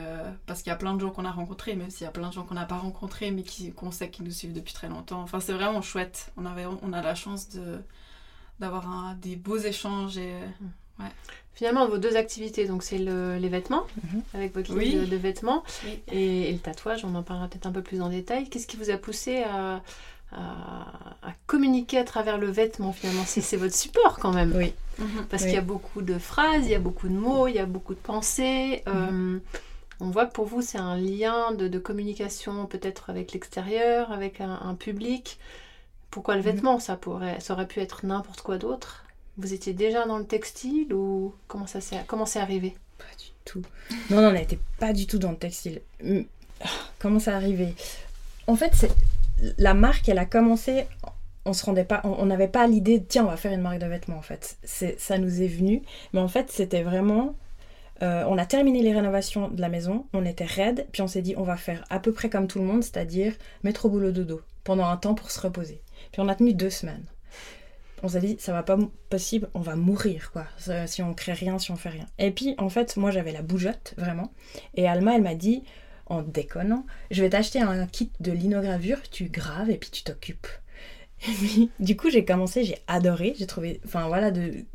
parce 0.48 0.62
qu'il 0.64 0.70
y 0.70 0.74
a 0.74 0.78
plein 0.78 0.94
de 0.96 1.02
gens 1.02 1.10
qu'on 1.12 1.26
a 1.26 1.32
rencontrés, 1.32 1.76
même 1.76 1.90
s'il 1.92 2.06
y 2.06 2.08
a 2.08 2.12
plein 2.12 2.30
de 2.30 2.34
gens 2.34 2.44
qu'on 2.44 2.56
n'a 2.56 2.66
pas 2.66 2.78
rencontrés, 2.78 3.32
mais 3.32 3.44
qui- 3.44 3.74
qu'on 3.74 3.92
sait 3.92 4.10
qui 4.10 4.24
nous 4.24 4.32
suivent 4.32 4.54
depuis 4.54 4.74
très 4.74 4.88
longtemps. 4.88 5.22
Enfin, 5.22 5.42
c'est 5.42 5.54
vraiment 5.54 5.82
chouette. 5.82 6.32
On, 6.38 6.46
avait, 6.46 6.66
on 6.66 6.94
a 6.94 7.02
la 7.02 7.16
chance 7.16 7.50
de 7.50 7.82
d'avoir 8.62 8.88
un- 8.90 9.16
des 9.16 9.36
beaux 9.36 9.58
échanges 9.58 10.18
et 10.18 10.32
Finalement, 11.54 11.86
vos 11.88 11.98
deux 11.98 12.16
activités, 12.16 12.66
donc 12.66 12.82
c'est 12.82 12.98
le- 12.98 13.38
les 13.38 13.50
vêtements, 13.50 13.86
Mhm. 14.04 14.22
avec 14.34 14.54
votre 14.56 14.74
Oui. 14.74 14.86
ligne 14.86 15.02
de, 15.02 15.06
de 15.06 15.16
vêtements, 15.18 15.64
Oui. 15.86 16.00
et, 16.12 16.50
et 16.50 16.52
le 16.54 16.60
tatouage, 16.60 17.04
on 17.04 17.14
en 17.14 17.24
parlera 17.24 17.48
peut-être 17.50 17.66
un 17.68 17.72
peu 17.72 17.82
plus 17.84 18.02
en 18.02 18.10
détail. 18.10 18.48
Qu'est-ce 18.50 18.66
qui 18.68 18.78
vous 18.78 18.90
a 18.90 18.98
poussé 18.98 19.44
à, 19.44 19.82
à- 20.32 20.38
à 21.24 21.32
communiquer 21.48 21.98
à 21.98 22.04
travers 22.04 22.38
le 22.38 22.50
vêtement 22.50 22.94
finalement? 22.94 23.24
C'est 23.28 23.42
c'est 23.42 23.58
votre 23.58 23.76
support 23.76 24.18
quand 24.20 24.32
même. 24.32 24.54
Oui. 24.56 24.74
Parce 25.30 25.44
Oui. 25.44 25.50
qu'il 25.50 25.56
y 25.56 25.60
a 25.60 25.62
beaucoup 25.62 26.02
de 26.02 26.18
phrases, 26.18 26.66
il 26.66 26.72
y 26.72 26.76
a 26.76 26.80
beaucoup 26.80 27.10
de 27.10 27.14
mots, 27.16 27.48
il 27.48 27.56
y 27.56 27.60
a 27.60 27.66
beaucoup 27.66 27.94
de 27.96 28.00
pensées. 28.00 28.82
Euh, 28.88 29.38
on 30.00 30.10
voit 30.10 30.26
que 30.26 30.34
pour 30.34 30.46
vous, 30.46 30.62
c'est 30.62 30.78
un 30.80 30.96
lien 30.98 31.52
de, 31.52 31.68
de 31.68 31.80
communication 31.80 32.66
peut-être 32.66 33.10
avec 33.10 33.34
l'extérieur, 33.34 34.12
avec 34.12 34.40
un, 34.40 34.58
un 34.64 34.74
public. 34.76 35.38
Pourquoi 36.12 36.36
le 36.36 36.42
Mhm. 36.42 36.46
vêtement 36.52 36.80
ça, 36.80 36.96
pourrait, 36.98 37.40
ça 37.40 37.54
aurait 37.54 37.68
pu 37.68 37.80
être 37.80 38.06
n'importe 38.06 38.42
quoi 38.42 38.58
d'autre? 38.58 39.06
Vous 39.38 39.54
étiez 39.54 39.74
déjà 39.74 40.06
dans 40.06 40.18
le 40.18 40.26
textile 40.26 40.94
ou 40.94 41.34
comment 41.48 41.68
ça 41.68 41.82
s'est 41.82 41.98
comment 42.08 42.26
c'est 42.26 42.40
arrivé? 42.40 42.76
Pas 42.98 43.06
du 43.18 43.32
tout. 43.46 43.62
Non, 44.10 44.22
non, 44.22 44.28
on 44.30 44.34
n'était 44.34 44.60
pas 44.80 44.94
du 44.94 45.08
tout 45.08 45.18
dans 45.20 45.32
le 45.32 45.38
textile. 45.38 45.82
Ah, 46.64 46.68
Comment 47.00 47.20
ça 47.20 47.36
arrivé? 47.36 47.74
En 48.48 48.56
fait, 48.56 48.72
c'est 48.76 48.92
la 49.58 49.74
marque, 49.74 50.08
elle 50.10 50.20
a 50.20 50.26
commencé. 50.26 50.86
On 51.46 51.54
se 51.54 51.66
rendait 51.66 51.86
pas, 51.86 52.02
on 52.04 52.10
on 52.20 52.26
n'avait 52.28 52.48
pas 52.50 52.68
l'idée 52.68 53.00
de 53.00 53.06
tiens, 53.06 53.24
on 53.26 53.30
va 53.30 53.38
faire 53.38 53.52
une 53.54 53.62
marque 53.62 53.80
de 53.80 53.88
vêtements 53.88 54.18
en 54.18 54.22
fait. 54.22 54.58
C'est, 54.64 55.00
ça 55.00 55.18
nous 55.18 55.42
est 55.42 55.48
venu, 55.48 55.82
mais 56.14 56.20
en 56.20 56.28
fait, 56.28 56.52
c'était 56.52 56.84
vraiment. 56.84 57.34
euh, 58.04 58.24
on 58.28 58.38
a 58.38 58.46
terminé 58.46 58.82
les 58.84 58.94
rénovations 58.94 59.48
de 59.48 59.62
la 59.62 59.70
maison, 59.70 60.06
on 60.14 60.26
était 60.26 60.46
raide, 60.46 60.86
puis 60.92 61.02
on 61.02 61.08
s'est 61.08 61.22
dit 61.24 61.34
on 61.38 61.44
va 61.44 61.56
faire 61.58 61.84
à 61.90 62.00
peu 62.00 62.12
près 62.12 62.30
comme 62.30 62.48
tout 62.48 62.60
le 62.60 62.66
monde, 62.66 62.84
c'est-à-dire 62.84 63.34
mettre 63.64 63.86
au 63.86 63.90
boulot 63.90 64.12
dodo 64.12 64.42
pendant 64.64 64.86
un 64.86 64.98
temps 64.98 65.16
pour 65.16 65.32
se 65.32 65.40
reposer. 65.40 65.82
Puis 66.12 66.22
on 66.22 66.28
a 66.28 66.36
tenu 66.36 66.54
deux 66.54 66.70
semaines. 66.70 67.06
On 68.04 68.10
s'est 68.10 68.20
dit 68.20 68.38
ça 68.40 68.52
va 68.52 68.64
pas 68.64 68.78
possible, 69.10 69.50
on 69.54 69.60
va 69.60 69.76
mourir 69.76 70.32
quoi, 70.32 70.48
si 70.88 71.04
on 71.04 71.14
crée 71.14 71.34
rien, 71.34 71.60
si 71.60 71.72
on 71.72 71.76
fait 71.76 71.90
rien. 71.90 72.08
Et 72.18 72.32
puis 72.32 72.56
en 72.58 72.70
fait, 72.70 72.98
moi 72.98 73.12
j'avais 73.12 73.32
la 73.32 73.44
bougeotte 73.44 73.94
vraiment, 73.98 74.34
et 74.74 74.88
Alma 74.88 75.16
elle 75.16 75.22
m'a 75.22 75.36
dit 75.36 75.64
en 76.08 76.24
déconnant, 76.24 76.86
je 77.12 77.22
vais 77.22 77.30
t'acheter 77.30 77.62
un 77.62 77.86
kit 77.86 78.12
de 78.20 78.32
linogravure, 78.32 79.02
tu 79.10 79.26
graves 79.26 79.70
et 79.70 79.78
puis 79.78 79.92
tu 79.92 80.04
t'occupes. 80.04 80.48
Et 81.28 81.70
du 81.80 81.96
coup, 81.96 82.10
j'ai 82.10 82.26
commencé, 82.26 82.64
j'ai 82.64 82.78
adoré, 82.88 83.36
j'ai 83.38 83.46
trouvé, 83.46 83.80
enfin 83.86 84.08
voilà, 84.08 84.32
de 84.32 84.66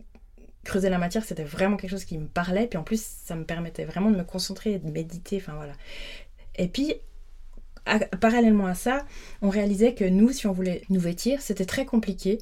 creuser 0.65 0.91
la 0.91 0.99
matière, 0.99 1.25
c'était 1.25 1.45
vraiment 1.45 1.77
quelque 1.77 1.91
chose 1.91 2.05
qui 2.05 2.19
me 2.19 2.27
parlait, 2.27 2.67
puis 2.67 2.79
en 2.79 2.83
plus, 2.83 3.03
ça 3.03 3.35
me 3.35 3.45
permettait 3.45 3.85
vraiment 3.85 4.11
de 4.11 4.17
me 4.17 4.25
concentrer 4.25 4.75
et 4.75 4.79
de 4.79 4.91
méditer, 4.91 5.39
enfin 5.39 5.55
voilà. 5.55 5.73
Et 6.57 6.69
puis, 6.69 6.95
à- 7.87 8.01
parallèlement 8.01 8.67
à 8.67 8.75
ça, 8.75 9.07
on 9.43 9.49
réalisait 9.49 9.95
que 9.95 10.05
nous, 10.05 10.31
si 10.33 10.47
on 10.47 10.53
voulait 10.53 10.83
nous 10.91 11.01
vêtir, 11.01 11.41
c'était 11.41 11.65
très 11.67 11.85
compliqué 11.87 12.39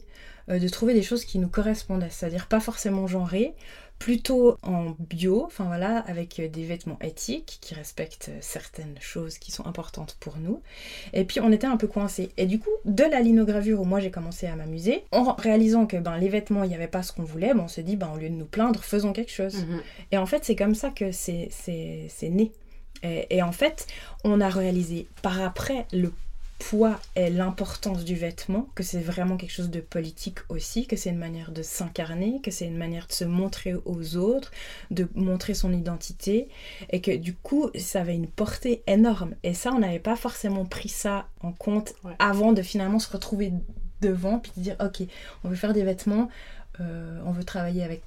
euh, 0.51 0.59
de 0.59 0.69
trouver 0.69 0.95
des 0.95 1.03
choses 1.03 1.25
qui 1.25 1.39
nous 1.39 1.49
correspondaient, 1.49 2.11
c'est-à-dire 2.11 2.47
pas 2.49 2.61
forcément 2.61 3.07
genrées, 3.07 3.55
plutôt 4.01 4.57
en 4.63 4.97
bio, 4.99 5.45
enfin 5.47 5.65
voilà, 5.65 5.99
avec 6.09 6.43
des 6.51 6.65
vêtements 6.65 6.99
éthiques 7.01 7.59
qui 7.61 7.75
respectent 7.75 8.31
certaines 8.41 8.97
choses 9.01 9.39
qui 9.39 9.53
sont 9.53 9.67
importantes 9.67 10.17
pour 10.19 10.37
nous. 10.37 10.61
Et 11.13 11.25
puis 11.25 11.39
on 11.41 11.53
était 11.53 11.69
un 11.69 11.77
peu 11.77 11.87
coincés. 11.87 12.31
Et 12.37 12.47
du 12.47 12.59
coup, 12.59 12.71
de 12.85 13.05
la 13.05 13.21
linogravure 13.21 13.81
où 13.81 13.85
moi 13.85 14.01
j'ai 14.01 14.11
commencé 14.11 14.47
à 14.49 14.57
m'amuser, 14.57 15.05
en 15.13 15.35
réalisant 15.35 15.87
que 15.87 15.97
ben, 15.97 16.19
les 16.19 16.29
vêtements, 16.29 16.65
il 16.65 16.69
n'y 16.71 16.75
avait 16.75 16.89
pas 16.89 17.05
ce 17.05 17.13
qu'on 17.13 17.23
voulait, 17.23 17.55
ben, 17.55 17.61
on 17.61 17.69
s'est 17.69 17.85
dit, 17.85 17.95
ben, 17.97 18.11
au 18.13 18.19
lieu 18.19 18.29
de 18.29 18.35
nous 18.35 18.45
plaindre, 18.47 18.83
faisons 18.83 19.13
quelque 19.13 19.33
chose. 19.33 19.55
Et 20.11 20.19
en 20.19 20.27
fait, 20.27 20.45
c'est 20.45 20.57
comme 20.57 20.75
ça 20.75 20.91
que 20.91 21.13
c'est 21.13 21.49
né. 22.25 22.51
Et, 23.05 23.37
et 23.37 23.43
en 23.43 23.53
fait, 23.53 23.87
on 24.25 24.41
a 24.41 24.49
réalisé 24.49 25.07
par 25.23 25.41
après 25.41 25.87
le 25.93 26.13
poids 26.59 26.99
et 27.17 27.31
l'importance 27.31 28.05
du 28.05 28.15
vêtement, 28.15 28.69
que 28.75 28.83
c'est 28.83 29.01
vraiment 29.01 29.37
quelque 29.37 29.53
chose 29.53 29.71
de 29.71 29.81
politique 29.81 30.39
aussi, 30.49 30.87
que 30.87 30.97
c'est 30.97 31.11
une 31.11 31.19
manière 31.19 31.51
de 31.51 31.63
s'incarner, 31.63 32.41
que 32.43 32.51
c'est 32.51 32.67
une 32.67 32.77
manière 32.79 33.07
de 33.07 33.13
se 33.13 33.25
montrer 33.25 33.75
aux 33.85 34.17
autres, 34.17 34.51
de 34.91 35.09
montrer 35.15 35.53
son 35.55 35.73
identité, 35.73 36.49
et 36.91 37.01
que 37.01 37.15
du 37.15 37.35
coup, 37.35 37.71
ça 37.77 38.01
avait 38.01 38.15
une 38.15 38.29
portée 38.29 38.83
énorme. 38.87 39.35
Et 39.43 39.53
ça, 39.53 39.73
on 39.73 39.81
n'avait 39.81 39.99
pas 39.99 40.17
forcément 40.17 40.65
pris 40.65 40.89
ça 40.89 41.29
en 41.43 41.53
compte 41.53 41.95
Ouais. 42.05 42.15
avant 42.19 42.53
de 42.53 42.63
finalement 42.63 42.99
se 42.99 43.11
retrouver 43.11 43.53
devant, 44.01 44.39
puis 44.39 44.53
de 44.57 44.63
dire, 44.63 44.77
ok, 44.81 45.03
on 45.43 45.49
veut 45.49 45.57
faire 45.57 45.73
des 45.73 45.85
vêtements, 45.85 46.29
euh, 46.81 47.21
on 47.27 47.33
veut 47.33 47.45
travailler 47.45 47.83
avec 47.83 48.03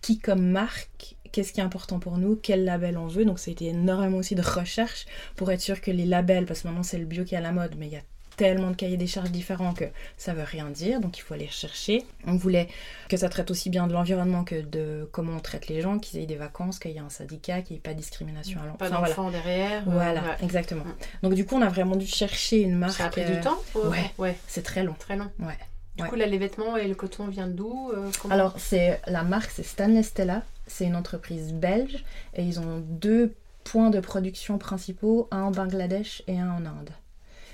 qui 0.00 0.18
comme 0.18 0.42
marque, 0.50 1.16
qu'est-ce 1.32 1.52
qui 1.52 1.60
est 1.60 1.64
important 1.64 1.98
pour 1.98 2.18
nous, 2.18 2.36
quel 2.42 2.64
label 2.64 2.98
on 2.98 3.06
veut. 3.06 3.24
Donc 3.24 3.38
ça 3.38 3.50
a 3.50 3.52
été 3.52 3.66
énormément 3.66 4.18
aussi 4.18 4.34
de 4.34 4.42
recherche 4.42 5.06
pour 5.36 5.50
être 5.52 5.60
sûr 5.60 5.80
que 5.80 5.90
les 5.90 6.06
labels, 6.06 6.46
parce 6.46 6.62
que 6.62 6.68
maintenant 6.68 6.82
c'est 6.82 6.98
le 6.98 7.04
bio 7.06 7.24
qui 7.24 7.34
est 7.34 7.38
à 7.38 7.42
la 7.42 7.52
mode, 7.52 7.74
mais 7.78 7.86
il 7.86 7.92
y 7.92 7.96
a 7.96 8.00
tellement 8.36 8.70
de 8.70 8.76
cahiers 8.76 8.96
des 8.96 9.06
charges 9.06 9.30
différents 9.30 9.74
que 9.74 9.84
ça 10.16 10.32
veut 10.32 10.44
rien 10.44 10.70
dire, 10.70 10.98
donc 11.00 11.18
il 11.18 11.20
faut 11.20 11.34
aller 11.34 11.44
rechercher. 11.46 12.06
On 12.26 12.36
voulait 12.36 12.68
que 13.10 13.18
ça 13.18 13.28
traite 13.28 13.50
aussi 13.50 13.68
bien 13.68 13.86
de 13.86 13.92
l'environnement 13.92 14.44
que 14.44 14.62
de 14.62 15.06
comment 15.12 15.34
on 15.36 15.40
traite 15.40 15.68
les 15.68 15.82
gens, 15.82 15.98
qu'ils 15.98 16.20
aient 16.20 16.26
des 16.26 16.36
vacances, 16.36 16.78
qu'il 16.78 16.92
y 16.92 16.96
ait 16.96 17.00
un 17.00 17.10
syndicat, 17.10 17.60
qu'il 17.60 17.74
n'y 17.74 17.78
ait 17.78 17.82
pas 17.82 17.92
de 17.92 17.98
discrimination 17.98 18.58
à 18.62 18.66
l'emploi. 18.66 18.88
Pas 18.88 18.96
Enfin, 18.96 19.06
d'enfant 19.08 19.30
derrière. 19.30 19.82
euh, 19.86 19.92
Voilà, 19.92 20.22
ouais. 20.22 20.36
exactement. 20.42 20.84
Donc 21.22 21.34
du 21.34 21.44
coup, 21.44 21.56
on 21.56 21.60
a 21.62 21.68
vraiment 21.68 21.96
dû 21.96 22.06
chercher 22.06 22.60
une 22.62 22.76
marque. 22.76 22.94
Ça 22.94 23.06
a 23.06 23.08
pris 23.10 23.22
euh, 23.24 23.34
du 23.34 23.40
temps 23.40 23.58
ou- 23.74 23.88
ouais. 23.88 24.10
ouais, 24.16 24.36
C'est 24.46 24.62
très 24.62 24.84
long. 24.84 24.94
très 24.98 25.16
long. 25.16 25.30
Ouais. 25.38 25.58
Du 25.96 26.04
Ouais. 26.04 26.08
coup, 26.08 26.14
là, 26.16 26.24
les 26.24 26.38
vêtements 26.38 26.78
et 26.78 26.88
le 26.88 26.94
coton 26.94 27.26
viennent 27.26 27.54
d'où 27.54 27.90
euh, 27.94 28.08
comment- 28.22 28.32
Alors, 28.32 28.54
c'est 28.58 29.02
la 29.06 29.22
marque, 29.22 29.50
c'est 29.50 29.64
Stanley 29.64 30.02
Stella. 30.02 30.44
C'est 30.70 30.84
une 30.86 30.96
entreprise 30.96 31.52
belge 31.52 32.04
et 32.34 32.44
ils 32.44 32.60
ont 32.60 32.78
deux 32.80 33.34
points 33.64 33.90
de 33.90 34.00
production 34.00 34.56
principaux, 34.58 35.28
un 35.30 35.42
en 35.42 35.50
Bangladesh 35.50 36.22
et 36.26 36.38
un 36.38 36.50
en 36.50 36.64
Inde. 36.64 36.90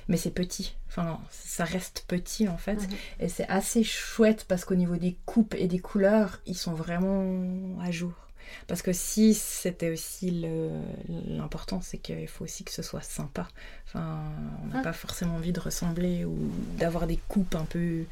Mais 0.08 0.16
c'est 0.16 0.30
petit, 0.30 0.76
enfin 0.88 1.18
ça 1.30 1.64
reste 1.64 2.04
petit 2.06 2.46
en 2.48 2.58
fait, 2.58 2.76
Mhm. 2.76 2.88
et 3.20 3.28
c'est 3.28 3.48
assez 3.48 3.82
chouette 3.82 4.44
parce 4.46 4.64
qu'au 4.64 4.76
niveau 4.76 4.96
des 4.96 5.16
coupes 5.26 5.54
et 5.58 5.66
des 5.66 5.80
couleurs, 5.80 6.40
ils 6.46 6.54
sont 6.56 6.74
vraiment 6.74 7.80
à 7.82 7.90
jour. 7.90 8.12
Parce 8.68 8.82
que 8.82 8.92
si 8.92 9.34
c'était 9.34 9.90
aussi 9.90 10.46
l'important, 11.08 11.80
c'est 11.82 11.98
qu'il 11.98 12.28
faut 12.28 12.44
aussi 12.44 12.62
que 12.62 12.70
ce 12.70 12.82
soit 12.82 13.02
sympa. 13.02 13.48
Enfin, 13.86 14.20
on 14.62 14.66
n'a 14.68 14.78
Ah. 14.80 14.82
pas 14.82 14.92
forcément 14.92 15.34
envie 15.34 15.52
de 15.52 15.58
ressembler 15.60 16.24
ou 16.24 16.36
d'avoir 16.78 17.08
des 17.08 17.16
coupes 17.28 17.56
un 17.56 17.64
peu 17.64 18.04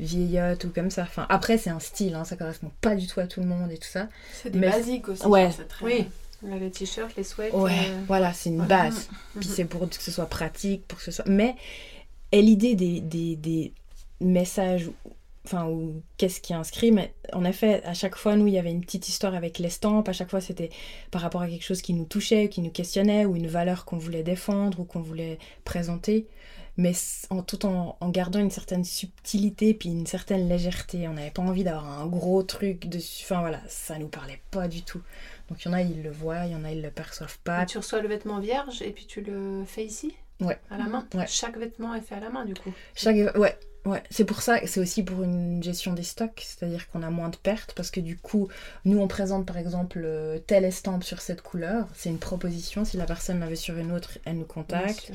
vieillottes 0.00 0.64
ou 0.64 0.70
comme 0.70 0.90
ça. 0.90 1.02
Enfin, 1.02 1.26
après, 1.28 1.58
c'est 1.58 1.70
un 1.70 1.80
style, 1.80 2.14
hein, 2.14 2.24
ça 2.24 2.36
correspond 2.36 2.70
pas 2.80 2.94
du 2.94 3.06
tout 3.06 3.20
à 3.20 3.26
tout 3.26 3.40
le 3.40 3.46
monde 3.46 3.70
et 3.72 3.78
tout 3.78 3.88
ça. 3.88 4.08
c'est 4.32 4.50
des 4.50 4.58
Mais- 4.58 4.70
basiques 4.70 5.08
aussi. 5.08 5.26
Ouais. 5.26 5.50
Oui, 5.82 6.06
là, 6.42 6.56
les 6.58 6.70
t-shirts, 6.70 7.16
les 7.16 7.24
sweats. 7.24 7.50
Ouais, 7.54 7.72
euh, 7.72 8.00
voilà, 8.06 8.32
c'est 8.32 8.50
une 8.50 8.64
base. 8.64 9.08
Mhm. 9.34 9.40
Puis 9.40 9.48
c'est 9.48 9.64
pour 9.64 9.88
que 9.88 9.94
ce 10.02 10.10
soit 10.10 10.26
pratique, 10.26 10.86
pour 10.86 10.98
que 10.98 11.04
ce 11.04 11.10
soit. 11.10 11.26
Mais 11.26 11.56
et 12.32 12.42
l'idée 12.42 12.74
des, 12.74 13.00
des, 13.00 13.36
des 13.36 13.72
messages, 14.20 14.90
enfin, 15.44 15.66
ou 15.66 16.02
qu'est-ce 16.16 16.40
qui 16.40 16.52
est 16.52 16.56
inscrit, 16.56 16.92
mais 16.92 17.14
en 17.32 17.44
effet, 17.44 17.82
à 17.84 17.94
chaque 17.94 18.16
fois, 18.16 18.36
nous, 18.36 18.46
il 18.46 18.52
y 18.52 18.58
avait 18.58 18.70
une 18.70 18.82
petite 18.82 19.08
histoire 19.08 19.34
avec 19.34 19.58
l'estampe. 19.58 20.08
À 20.08 20.12
chaque 20.12 20.30
fois, 20.30 20.40
c'était 20.40 20.70
par 21.10 21.22
rapport 21.22 21.40
à 21.42 21.48
quelque 21.48 21.64
chose 21.64 21.80
qui 21.82 21.94
nous 21.94 22.04
touchait, 22.04 22.48
qui 22.48 22.60
nous 22.60 22.70
questionnait, 22.70 23.24
ou 23.24 23.34
une 23.34 23.46
valeur 23.48 23.84
qu'on 23.84 23.96
voulait 23.98 24.22
défendre 24.22 24.80
ou 24.80 24.84
qu'on 24.84 25.00
voulait 25.00 25.38
présenter. 25.64 26.26
Mais 26.78 26.92
en, 27.28 27.42
tout 27.42 27.66
en, 27.66 27.98
en 28.00 28.08
gardant 28.08 28.38
une 28.38 28.50
certaine 28.50 28.84
subtilité 28.84 29.74
puis 29.74 29.90
une 29.90 30.06
certaine 30.06 30.48
légèreté. 30.48 31.06
On 31.08 31.12
n'avait 31.12 31.30
pas 31.30 31.42
envie 31.42 31.64
d'avoir 31.64 32.00
un 32.00 32.06
gros 32.06 32.42
truc 32.42 32.88
dessus. 32.88 33.24
Enfin 33.24 33.40
voilà, 33.40 33.60
ça 33.68 33.98
nous 33.98 34.08
parlait 34.08 34.40
pas 34.50 34.68
du 34.68 34.82
tout. 34.82 35.02
Donc 35.50 35.62
il 35.62 35.68
y 35.68 35.70
en 35.70 35.74
a, 35.74 35.82
ils 35.82 36.02
le 36.02 36.10
voient, 36.10 36.46
il 36.46 36.52
y 36.52 36.54
en 36.54 36.64
a, 36.64 36.70
ils 36.70 36.80
le 36.80 36.90
perçoivent 36.90 37.38
pas. 37.44 37.64
Et 37.64 37.66
tu 37.66 37.76
reçois 37.76 38.00
le 38.00 38.08
vêtement 38.08 38.38
vierge 38.38 38.80
et 38.80 38.92
puis 38.92 39.04
tu 39.06 39.20
le 39.20 39.64
fais 39.66 39.84
ici? 39.84 40.14
Ouais. 40.40 40.58
À 40.70 40.78
la 40.78 40.84
main? 40.84 41.06
Ouais. 41.14 41.26
Chaque 41.26 41.58
vêtement 41.58 41.94
est 41.94 42.00
fait 42.00 42.14
à 42.14 42.20
la 42.20 42.30
main 42.30 42.44
du 42.44 42.54
coup? 42.54 42.72
Chaque... 42.94 43.16
Ouais, 43.36 43.58
ouais. 43.90 44.02
C'est 44.10 44.24
pour 44.24 44.42
ça, 44.42 44.58
c'est 44.66 44.80
aussi 44.80 45.02
pour 45.02 45.22
une 45.22 45.62
gestion 45.62 45.92
des 45.92 46.02
stocks, 46.02 46.42
c'est-à-dire 46.44 46.88
qu'on 46.88 47.02
a 47.02 47.10
moins 47.10 47.28
de 47.28 47.36
pertes 47.36 47.72
parce 47.74 47.90
que 47.90 48.00
du 48.00 48.16
coup, 48.16 48.48
nous 48.84 48.98
on 48.98 49.08
présente 49.08 49.46
par 49.46 49.56
exemple 49.58 50.00
euh, 50.04 50.38
telle 50.38 50.64
estampe 50.64 51.04
sur 51.04 51.20
cette 51.20 51.42
couleur, 51.42 51.86
c'est 51.94 52.08
une 52.10 52.18
proposition. 52.18 52.84
Si 52.84 52.96
la 52.96 53.04
personne 53.06 53.40
la 53.40 53.46
veut 53.46 53.56
sur 53.56 53.76
une 53.76 53.92
autre, 53.92 54.18
elle 54.24 54.38
nous 54.38 54.44
contacte 54.44 55.12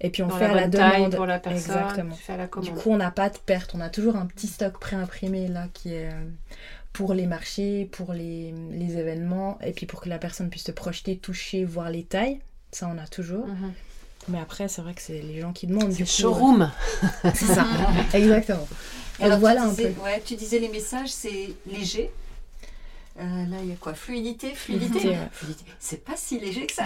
et 0.00 0.10
puis 0.10 0.22
on 0.22 0.28
Dans 0.28 0.36
fait 0.38 0.48
la 0.48 0.52
à 0.52 0.54
la 0.54 0.68
demande. 0.68 1.14
pour 1.14 1.26
la 1.26 1.38
personne. 1.38 1.58
Exactement. 1.76 2.16
La 2.28 2.46
Du 2.60 2.70
coup, 2.72 2.90
on 2.90 2.96
n'a 2.96 3.10
pas 3.10 3.30
de 3.30 3.38
perte. 3.38 3.74
On 3.74 3.80
a 3.80 3.88
toujours 3.90 4.16
un 4.16 4.26
petit 4.26 4.46
stock 4.46 4.78
préimprimé 4.78 5.48
là 5.48 5.68
qui 5.72 5.94
est 5.94 6.08
euh, 6.10 6.24
pour 6.92 7.12
les 7.14 7.26
marchés, 7.26 7.88
pour 7.90 8.12
les, 8.12 8.54
les 8.70 8.96
événements, 8.98 9.58
et 9.62 9.72
puis 9.72 9.84
pour 9.86 10.00
que 10.00 10.08
la 10.08 10.18
personne 10.18 10.48
puisse 10.48 10.64
se 10.64 10.72
projeter, 10.72 11.16
toucher, 11.16 11.64
voir 11.64 11.90
les 11.90 12.04
tailles. 12.04 12.40
Ça, 12.70 12.88
on 12.92 12.98
a 12.98 13.06
toujours. 13.06 13.46
Mhm. 13.46 13.72
Mais 14.28 14.38
après, 14.40 14.68
c'est 14.68 14.82
vrai 14.82 14.94
que 14.94 15.02
c'est 15.02 15.20
les 15.20 15.40
gens 15.40 15.52
qui 15.52 15.66
demandent. 15.66 15.92
C'est 15.92 16.06
showroom. 16.06 16.62
euh, 17.24 17.30
C'est 17.34 17.46
ça. 17.46 17.66
Exactement. 18.14 18.66
Et 19.20 19.24
alors, 19.24 19.38
voilà 19.38 19.60
tu 19.62 19.66
un 19.66 19.70
disais, 19.70 19.88
peu. 19.90 20.02
Ouais, 20.02 20.22
tu 20.24 20.34
disais 20.36 20.58
les 20.58 20.68
messages, 20.68 21.10
c'est 21.10 21.50
léger. 21.66 22.10
Euh, 23.20 23.22
là, 23.22 23.58
il 23.62 23.68
y 23.68 23.72
a 23.72 23.76
quoi 23.76 23.94
Fluidité 23.94 24.50
Fluidité, 24.54 25.16
Fluidité. 25.30 25.64
C'est 25.78 26.02
pas 26.04 26.14
si 26.16 26.40
léger 26.40 26.66
que 26.66 26.72
ça. 26.74 26.82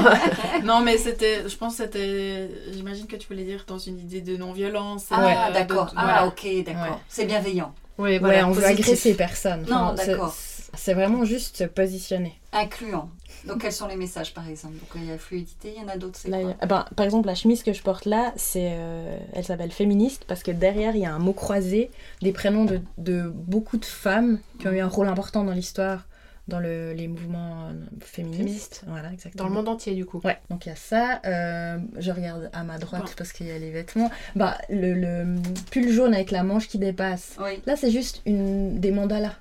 Non, 0.64 0.80
mais 0.82 0.98
c'était, 0.98 1.48
je 1.48 1.56
pense 1.56 1.76
que 1.78 1.84
c'était, 1.84 2.50
j'imagine 2.72 3.06
que 3.06 3.16
tu 3.16 3.26
voulais 3.28 3.44
dire 3.44 3.64
dans 3.66 3.78
une 3.78 3.98
idée 3.98 4.20
de 4.20 4.36
non-violence. 4.36 5.06
Ah, 5.10 5.48
euh, 5.48 5.52
d'accord. 5.54 5.90
Ah, 5.96 6.02
voilà. 6.02 6.26
ok, 6.26 6.46
d'accord. 6.66 6.82
Ouais. 6.96 7.02
C'est 7.08 7.24
bienveillant. 7.24 7.74
Oui, 7.96 8.10
Ouais, 8.10 8.18
voilà. 8.18 8.48
on 8.48 8.52
veut 8.52 8.60
positif. 8.62 8.84
agresser 8.86 9.14
personne. 9.14 9.64
Non, 9.68 9.94
c'est- 9.96 10.08
d'accord. 10.08 10.34
C'est 10.74 10.94
vraiment 10.94 11.24
juste 11.24 11.56
se 11.58 11.64
positionner. 11.64 12.34
Incluant. 12.52 13.08
Donc, 13.46 13.62
quels 13.62 13.72
sont 13.72 13.88
les 13.88 13.96
messages, 13.96 14.32
par 14.34 14.48
exemple? 14.48 14.74
Donc, 14.74 14.88
il 14.96 15.04
y 15.04 15.10
a 15.12 15.18
fluidité, 15.18 15.74
il 15.76 15.82
y 15.82 15.84
en 15.84 15.88
a 15.88 15.96
d'autres, 15.96 16.18
c'est 16.18 16.28
Là, 16.28 16.40
quoi 16.40 16.50
a- 16.50 16.56
ah 16.60 16.66
ben, 16.66 16.84
par 16.96 17.04
exemple, 17.04 17.26
la 17.26 17.34
chemise 17.34 17.62
que 17.62 17.72
je 17.72 17.82
porte 17.82 18.04
là, 18.04 18.32
c'est, 18.36 18.70
euh, 18.72 19.18
elle 19.32 19.44
s'appelle 19.44 19.72
féministe 19.72 20.24
parce 20.28 20.42
que 20.42 20.50
derrière, 20.52 20.94
il 20.94 21.02
y 21.02 21.06
a 21.06 21.12
un 21.14 21.18
mot 21.18 21.32
croisé 21.32 21.90
des 22.20 22.32
prénoms 22.32 22.64
de, 22.64 22.80
de 22.98 23.28
beaucoup 23.28 23.78
de 23.78 23.84
femmes 23.84 24.38
qui 24.60 24.68
ont 24.68 24.72
eu 24.72 24.80
un 24.80 24.88
rôle 24.88 25.08
important 25.08 25.42
dans 25.44 25.52
l'histoire, 25.52 26.06
dans 26.48 26.58
le- 26.60 26.92
les 26.92 27.08
mouvements 27.08 27.68
euh, 27.68 27.72
féministes. 28.00 28.82
Voilà, 28.86 29.12
exactement. 29.12 29.44
Dans 29.44 29.48
le 29.48 29.54
monde 29.54 29.68
entier 29.68 29.94
du 29.94 30.04
coup. 30.04 30.20
Ouais, 30.24 30.38
donc 30.50 30.66
il 30.66 30.70
y 30.70 30.72
a 30.72 30.76
ça. 30.76 31.20
euh, 31.24 31.78
je 31.98 32.10
regarde 32.10 32.50
à 32.52 32.64
ma 32.64 32.78
droite 32.78 33.02
Ouais. 33.04 33.10
parce 33.16 33.32
qu'il 33.32 33.46
y 33.46 33.50
a 33.52 33.58
les 33.58 33.70
vêtements. 33.70 34.10
Bah, 34.36 34.58
le, 34.68 34.92
le 34.94 35.36
pull 35.70 35.88
jaune 35.90 36.14
avec 36.14 36.30
la 36.32 36.42
manche 36.42 36.68
qui 36.68 36.78
dépasse. 36.78 37.36
Oui. 37.40 37.60
Là, 37.66 37.76
c'est 37.76 37.90
juste 37.90 38.22
une, 38.26 38.78
des 38.80 38.90
mandalas. 38.90 39.34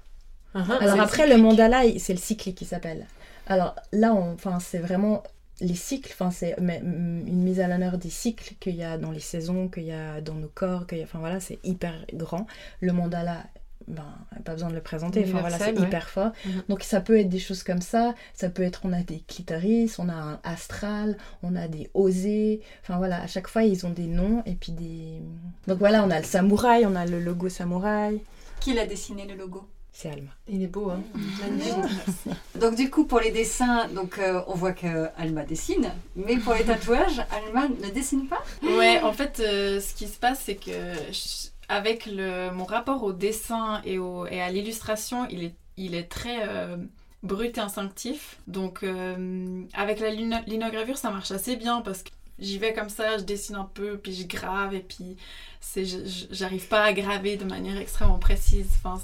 Mhm. 0.54 0.62
Alors 0.70 0.82
c'est 0.82 0.96
le 0.98 1.02
après, 1.02 1.28
le 1.28 1.38
mandala, 1.38 1.82
c'est 1.98 2.14
le 2.14 2.20
cycle 2.20 2.54
qui 2.54 2.66
s'appelle. 2.66 3.08
Alors 3.48 3.76
là, 3.92 4.14
on- 4.14 4.34
enfin, 4.34 4.60
c'est 4.60 4.80
vraiment 4.80 5.24
les 5.60 5.76
cycles, 5.76 6.12
enfin, 6.14 6.32
c'est 6.32 6.56
mais, 6.60 6.80
mm, 6.82 7.28
une 7.28 7.44
mise 7.44 7.60
à 7.60 7.68
l'honneur 7.68 7.98
des 7.98 8.10
cycles 8.10 8.56
qu'il 8.60 8.76
y 8.76 8.84
a 8.84 8.98
dans 8.98 9.12
les 9.12 9.20
saisons, 9.20 9.68
qu'il 9.68 9.84
y 9.84 9.92
a 9.92 10.20
dans 10.22 10.34
nos 10.34 10.48
corps, 10.48 10.88
qu'il 10.88 10.98
y 10.98 11.02
a, 11.02 11.04
enfin 11.04 11.20
voilà, 11.20 11.40
c'est 11.40 11.60
hyper 11.64 11.94
grand. 12.14 12.48
Le 12.80 12.94
mandala, 12.94 13.44
ben, 13.88 14.06
pas 14.46 14.54
besoin 14.54 14.70
de 14.70 14.76
le 14.76 14.82
présenter, 14.82 15.24
enfin 15.28 15.42
voilà, 15.42 15.58
c'est 15.58 15.78
ouais. 15.78 15.88
hyper 15.88 16.10
fort. 16.10 16.32
Mhm. 16.46 16.64
Donc 16.70 16.84
ça 16.84 17.02
peut 17.02 17.20
être 17.20 17.30
des 17.30 17.40
choses 17.40 17.62
comme 17.64 17.82
ça, 17.82 18.16
ça 18.34 18.50
peut 18.50 18.64
être, 18.64 18.82
on 18.86 18.94
a 18.94 19.02
des 19.04 19.20
clitoris, 19.28 20.00
on 20.00 20.10
a 20.10 20.14
un 20.14 20.40
astral, 20.44 21.18
on 21.44 21.56
a 21.56 21.68
des 21.68 21.90
osés, 21.94 22.62
enfin 22.82 22.98
voilà, 22.98 23.22
à 23.22 23.28
chaque 23.28 23.48
fois 23.48 23.64
ils 23.64 23.86
ont 23.86 23.90
des 23.92 24.08
noms 24.08 24.44
et 24.46 24.54
puis 24.54 24.72
des... 24.72 25.22
Donc 25.68 25.80
voilà, 25.80 26.04
on 26.04 26.10
a 26.12 26.20
le 26.20 26.26
samouraï, 26.26 26.86
on 26.86 26.96
a 26.96 27.06
le 27.06 27.20
logo 27.20 27.50
samouraï, 27.50 28.22
Qui 28.60 28.74
l'a 28.74 28.86
dessiné, 28.86 29.26
le 29.28 29.36
logo? 29.36 29.68
C'est 29.92 30.10
Alma. 30.10 30.32
Il 30.48 30.64
est 30.64 30.68
beau, 30.68 30.90
hein 30.90 31.02
Magnifique. 31.40 32.26
Donc 32.60 32.76
du 32.76 32.90
coup 32.90 33.06
pour 33.06 33.20
les 33.20 33.32
dessins, 33.32 33.88
donc 33.90 34.18
euh, 34.20 34.42
on 34.48 34.54
voit 34.56 34.74
que 34.74 35.08
Alma 35.18 35.44
dessine, 35.44 35.92
mais 36.16 36.38
pour 36.38 36.54
les 36.54 36.64
tatouages, 36.64 37.20
Alma 37.32 37.68
ne 37.68 37.90
dessine 37.90 38.28
pas? 38.28 38.42
Ouais, 38.64 39.02
en 39.02 39.14
fait, 39.14 39.40
euh, 39.40 39.80
ce 39.80 39.94
qui 39.94 40.08
se 40.08 40.18
passe, 40.20 40.42
c'est 40.46 40.56
que 40.56 40.72
je- 41.12 41.50
avec 41.70 42.06
le, 42.06 42.52
mon 42.52 42.66
rapport 42.66 43.04
au 43.04 43.14
dessin 43.14 43.82
et, 43.86 43.98
au, 43.98 44.26
et 44.28 44.42
à 44.42 44.52
l'illustration, 44.52 45.28
il 45.30 45.44
est, 45.46 45.56
il 45.78 45.96
est 45.96 46.10
très 46.10 46.48
euh, 46.48 46.76
brut 47.24 47.58
et 47.58 47.62
instinctif. 47.62 48.38
Donc, 48.48 48.84
euh, 48.84 49.64
avec 49.74 50.00
la 50.02 50.10
lino- 50.10 50.44
linogravure, 50.48 50.98
ça 50.98 51.12
marche 51.12 51.32
assez 51.32 51.56
bien 51.56 51.82
parce 51.82 52.04
que 52.04 52.10
j'y 52.40 52.58
vais 52.58 52.74
comme 52.74 52.90
ça, 52.90 53.18
je 53.18 53.24
dessine 53.24 53.56
un 53.56 53.70
peu, 53.74 53.98
puis 53.98 54.14
je 54.14 54.26
grave, 54.28 54.74
et 54.74 54.80
puis 54.80 55.18
c'est, 55.60 55.86
j'arrive 56.32 56.68
pas 56.68 56.84
à 56.84 56.94
graver 56.94 57.38
de 57.38 57.46
manière 57.46 57.78
extrêmement 57.78 58.20
précise. 58.20 58.68
Enfin, 58.84 59.00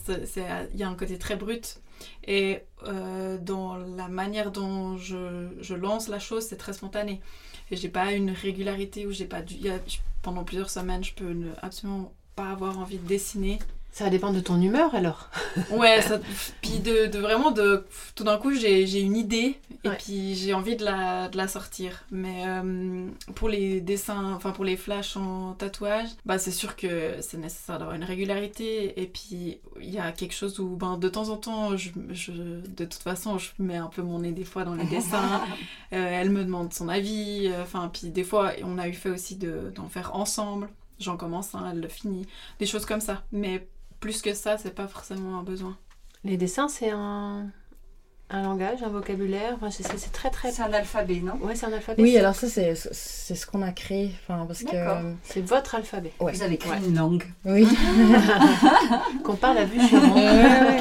il 0.74 0.80
y 0.80 0.84
a 0.84 0.90
un 0.90 0.96
côté 0.96 1.18
très 1.18 1.36
brut. 1.36 1.80
Et 2.26 2.60
euh, 2.84 3.38
dans 3.40 3.76
la 3.78 4.08
manière 4.08 4.52
dont 4.52 4.98
je, 4.98 5.48
je 5.62 5.74
lance 5.74 6.08
la 6.10 6.20
chose, 6.20 6.46
c'est 6.46 6.58
très 6.58 6.74
spontané. 6.74 7.22
Et 7.72 7.76
j'ai 7.76 7.90
pas 7.90 8.14
une 8.14 8.30
régularité 8.32 9.08
où 9.08 9.12
j'ai 9.12 9.26
pas 9.26 9.44
je- 9.46 9.98
pendant 10.22 10.44
plusieurs 10.44 10.70
semaines, 10.70 11.04
je 11.04 11.14
peux 11.14 11.36
absolument 11.62 12.14
pas 12.36 12.52
avoir 12.52 12.78
envie 12.80 12.98
de 13.00 13.08
dessiner. 13.08 13.60
Ça 13.98 14.04
va 14.04 14.10
dépendre 14.12 14.36
de 14.36 14.42
ton 14.42 14.62
humeur 14.62 14.94
alors. 14.94 15.28
Ouais, 15.72 16.04
ça, 16.04 16.20
puis 16.62 16.78
de, 16.78 17.08
de 17.08 17.18
vraiment 17.18 17.50
de. 17.50 17.84
Tout 18.14 18.24
d'un 18.24 18.38
coup, 18.38 18.54
j'ai 18.54 19.00
une 19.02 19.18
idée 19.18 19.56
et 19.84 19.90
Ouais. 19.90 19.98
puis 19.98 20.36
j'ai 20.36 20.54
envie 20.54 20.76
de 20.76 20.86
la, 20.86 21.30
de 21.30 21.38
la 21.38 21.48
sortir. 21.48 22.04
Mais 22.12 22.44
euh, 22.46 23.08
pour 23.34 23.50
les 23.50 23.82
dessins, 23.82 24.34
enfin 24.36 24.52
pour 24.52 24.66
les 24.66 24.78
flashs 24.78 25.18
en 25.18 25.54
tatouage, 25.54 26.10
bah 26.28 26.38
c'est 26.38 26.52
sûr 26.52 26.76
que 26.76 27.16
c'est 27.22 27.38
nécessaire 27.38 27.80
d'avoir 27.80 27.96
une 27.96 28.04
régularité. 28.04 29.02
Et 29.02 29.08
puis 29.08 29.58
il 29.82 29.90
y 29.90 29.98
a 29.98 30.12
quelque 30.12 30.36
chose 30.36 30.60
où, 30.60 30.76
ben, 30.76 31.00
de 31.00 31.10
temps 31.10 31.30
en 31.30 31.38
temps, 31.38 31.76
je, 31.76 31.90
je- 32.12 32.32
de 32.32 32.86
toute 32.86 33.02
façon, 33.02 33.40
je 33.40 33.50
mets 33.58 33.78
un 33.78 33.88
peu 33.88 34.04
mon 34.04 34.20
nez 34.20 34.32
des 34.32 34.44
fois 34.46 34.64
dans 34.64 34.76
les 34.76 34.86
dessins. 34.86 35.42
Euh, 35.94 35.96
elle 36.22 36.30
me 36.32 36.44
demande 36.44 36.72
son 36.74 36.88
avis. 36.90 37.48
euh, 37.48 37.64
Enfin, 37.64 37.90
puis 37.92 38.10
des 38.10 38.26
fois, 38.26 38.52
on 38.64 38.78
a 38.78 38.90
eu 38.90 38.94
fait 38.94 39.10
aussi 39.10 39.38
de- 39.38 39.72
d'en 39.74 39.88
faire 39.88 40.14
ensemble. 40.16 40.68
J'en 41.00 41.16
commence 41.16 41.56
un, 41.56 41.72
elle 41.72 41.80
le 41.80 41.88
finit. 41.88 42.28
Des 42.60 42.66
choses 42.66 42.86
comme 42.86 43.00
ça. 43.00 43.24
Mais 43.32 43.66
plus 44.00 44.22
que 44.22 44.34
ça, 44.34 44.58
c'est 44.58 44.74
pas 44.76 44.88
forcément 44.88 45.40
un 45.40 45.44
besoin. 45.44 45.78
Les 46.24 46.38
dessins, 46.38 46.68
c'est 46.68 46.90
un, 46.92 47.48
un 48.30 48.42
langage, 48.44 48.84
un 48.84 48.90
vocabulaire. 48.90 49.54
Enfin, 49.56 49.70
c'est- 49.72 49.84
c'est 49.84 49.98
c'est 49.98 50.12
très 50.12 50.30
très. 50.30 50.52
C'est 50.52 50.62
un 50.64 50.74
alphabet, 50.74 51.22
non? 51.22 51.36
Ouais, 51.42 51.56
c'est 51.56 51.66
un 51.66 51.74
alphabet. 51.74 52.02
Oui, 52.02 52.12
c'est- 52.14 52.20
alors 52.20 52.36
ça, 52.36 52.48
c'est 52.50 52.76
c'est 52.76 53.36
ce 53.36 53.46
qu'on 53.48 53.62
a 53.62 53.72
créé. 53.72 54.12
Enfin, 54.24 54.46
parce 54.46 54.64
que. 54.64 54.72
D'accord. 54.72 55.00
C'est 55.24 55.42
votre 55.42 55.76
alphabet. 55.76 56.12
Ouais. 56.20 56.34
Vous 56.34 56.42
avez 56.44 56.58
créé 56.58 56.72
Ouais. 56.74 56.88
une 56.88 56.96
langue. 56.96 57.24
Oui. 57.46 57.68
Qu'on 59.24 59.36
parle 59.36 59.60
à 59.60 59.66
vue 59.66 59.80
ouais. 59.80 60.78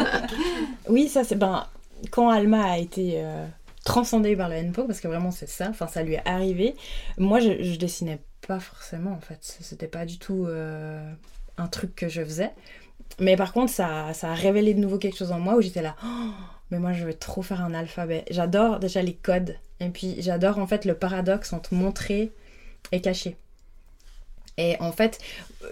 oui, 0.89 1.09
ça, 1.09 1.25
c'est. 1.25 1.37
Ben, 1.37 1.67
quand 2.11 2.29
Alma 2.31 2.73
a 2.73 2.79
été 2.79 3.15
euh, 3.17 3.47
transcendée 3.85 4.37
par 4.37 4.49
le 4.49 4.57
NPO, 4.57 4.85
parce 4.85 5.01
que 5.01 5.09
vraiment, 5.09 5.31
c'est 5.31 5.49
ça, 5.49 5.69
enfin, 5.71 5.87
ça 5.87 6.03
lui 6.03 6.15
est 6.15 6.27
arrivé, 6.29 6.75
moi, 7.19 7.41
je, 7.41 7.63
je 7.63 7.77
dessinais 7.79 8.21
pas 8.47 8.61
forcément, 8.61 9.13
en 9.13 9.21
fait. 9.21 9.39
C'était 9.61 9.89
pas 9.89 10.05
du 10.07 10.19
tout 10.19 10.47
euh, 10.47 11.13
un 11.59 11.67
truc 11.69 11.95
que 11.95 12.09
je 12.09 12.23
faisais. 12.25 12.51
Mais 13.19 13.37
par 13.37 13.53
contre, 13.53 13.73
ça, 13.73 14.13
ça 14.15 14.31
a 14.31 14.35
révélé 14.35 14.75
de 14.75 14.81
nouveau 14.81 14.99
quelque 14.99 15.17
chose 15.17 15.33
en 15.33 15.41
moi 15.41 15.55
où 15.57 15.63
j'étais 15.63 15.83
là. 15.83 15.97
Oh, 16.05 16.07
mais 16.71 16.79
moi, 16.79 16.93
je 16.93 17.05
veux 17.05 17.15
trop 17.15 17.43
faire 17.43 17.63
un 17.63 17.75
alphabet. 17.75 18.25
J'adore 18.31 18.79
déjà 18.79 19.01
les 19.03 19.15
codes. 19.15 19.57
Et 19.81 19.89
puis, 19.89 20.17
j'adore 20.19 20.59
en 20.59 20.67
fait 20.67 20.85
le 20.85 20.95
paradoxe 20.95 21.53
entre 21.53 21.75
montrer 21.75 22.33
et 22.93 23.01
cacher. 23.01 23.37
Et 24.59 24.77
en 24.81 24.91
fait, 24.91 25.19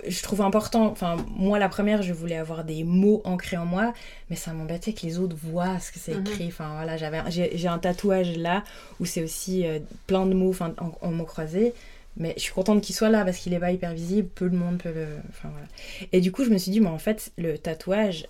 je 0.07 0.23
trouve 0.23 0.43
important, 0.43 0.85
enfin, 0.87 1.17
moi 1.35 1.59
la 1.59 1.71
première, 1.71 2.03
je 2.03 2.13
voulais 2.13 2.37
avoir 2.37 2.65
des 2.65 2.85
mots 2.85 3.23
ancrés 3.25 3.57
en 3.57 3.65
moi, 3.65 3.95
mais 4.29 4.37
ça 4.37 4.53
m'embêtait 4.53 4.93
que 4.93 5.07
les 5.07 5.19
autres 5.19 5.37
voient 5.43 5.79
ce 5.81 5.91
que 5.91 5.99
c'est 5.99 6.15
Mhm. 6.15 6.21
écrit. 6.27 6.47
Enfin, 6.49 6.75
voilà, 6.75 6.99
j'avais, 6.99 7.23
j'ai, 7.31 7.57
j'ai 7.57 7.69
un 7.69 7.79
tatouage 7.79 8.37
là 8.37 8.63
où 9.01 9.07
c'est 9.07 9.23
aussi 9.23 9.67
euh, 9.67 9.79
plein 10.07 10.27
de 10.27 10.35
mots 10.35 10.51
enfin, 10.51 10.75
en, 10.79 10.93
en 11.01 11.11
mots 11.13 11.25
croisés, 11.25 11.73
mais 12.17 12.35
je 12.37 12.43
suis 12.43 12.53
contente 12.53 12.83
qu'il 12.83 12.95
soit 12.95 13.11
là 13.11 13.25
parce 13.25 13.39
qu'il 13.39 13.55
est 13.55 13.59
pas 13.61 13.73
hyper 13.73 13.93
visible, 13.95 14.29
peu 14.29 14.49
de 14.51 14.57
monde 14.57 14.79
peut 14.79 14.93
le. 14.93 15.07
Enfin, 15.31 15.51
voilà. 15.51 15.67
Et 16.13 16.21
du 16.21 16.33
coup, 16.33 16.45
je 16.45 16.51
me 16.51 16.59
suis 16.59 16.71
dit, 16.71 16.81
mais 16.81 16.89
en 16.89 16.99
fait, 16.99 17.33
le 17.39 17.59
tatouage, 17.59 18.27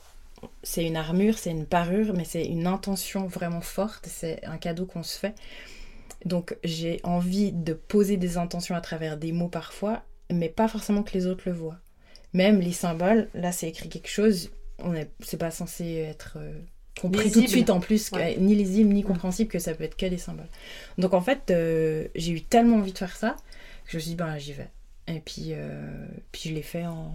c'est 0.62 0.84
une 0.84 0.96
armure, 0.96 1.38
c'est 1.38 1.50
une 1.50 1.66
parure, 1.66 2.14
mais 2.14 2.24
c'est 2.24 2.44
une 2.46 2.66
intention 2.66 3.26
vraiment 3.26 3.60
forte, 3.62 4.06
c'est 4.10 4.44
un 4.44 4.58
cadeau 4.58 4.86
qu'on 4.86 5.02
se 5.02 5.18
fait. 5.18 5.34
Donc 6.24 6.56
j'ai 6.64 7.00
envie 7.04 7.52
de 7.52 7.74
poser 7.74 8.16
des 8.16 8.38
intentions 8.38 8.74
à 8.74 8.80
travers 8.80 9.16
des 9.16 9.32
mots 9.32 9.48
parfois, 9.48 10.02
mais 10.32 10.48
pas 10.48 10.68
forcément 10.68 11.02
que 11.02 11.12
les 11.12 11.26
autres 11.26 11.44
le 11.46 11.52
voient. 11.54 11.78
Même 12.32 12.60
les 12.60 12.72
symboles, 12.72 13.28
là 13.34 13.52
c'est 13.52 13.68
écrit 13.68 13.88
quelque 13.88 14.08
chose, 14.08 14.50
on 14.78 14.94
est, 14.94 15.10
c'est 15.20 15.36
pas 15.36 15.50
censé 15.50 15.96
être 15.96 16.38
euh, 16.40 16.52
compris 17.00 17.30
tout 17.30 17.42
de 17.42 17.46
Lisible. 17.46 17.48
suite 17.48 17.70
en 17.70 17.80
plus, 17.80 18.10
que- 18.10 18.38
ni 18.38 18.54
lisible 18.54 18.92
ni 18.92 19.02
compréhensible, 19.04 19.50
que 19.50 19.58
ça 19.58 19.74
peut 19.74 19.84
être 19.84 19.96
que 19.96 20.06
des 20.06 20.18
symboles. 20.18 20.48
Donc 20.98 21.14
en 21.14 21.20
fait, 21.20 21.50
euh, 21.50 22.08
j'ai 22.14 22.32
eu 22.32 22.42
tellement 22.42 22.76
envie 22.76 22.92
de 22.92 22.98
faire 22.98 23.16
ça 23.16 23.36
je 23.86 23.96
me 23.96 24.00
suis 24.00 24.10
dit, 24.10 24.16
ben 24.16 24.36
j'y 24.38 24.52
vais. 24.52 24.70
Et 25.06 25.20
puis, 25.20 25.48
euh, 25.50 26.06
puis 26.32 26.48
je 26.48 26.54
l'ai 26.54 26.62
fait 26.62 26.86
en, 26.86 27.12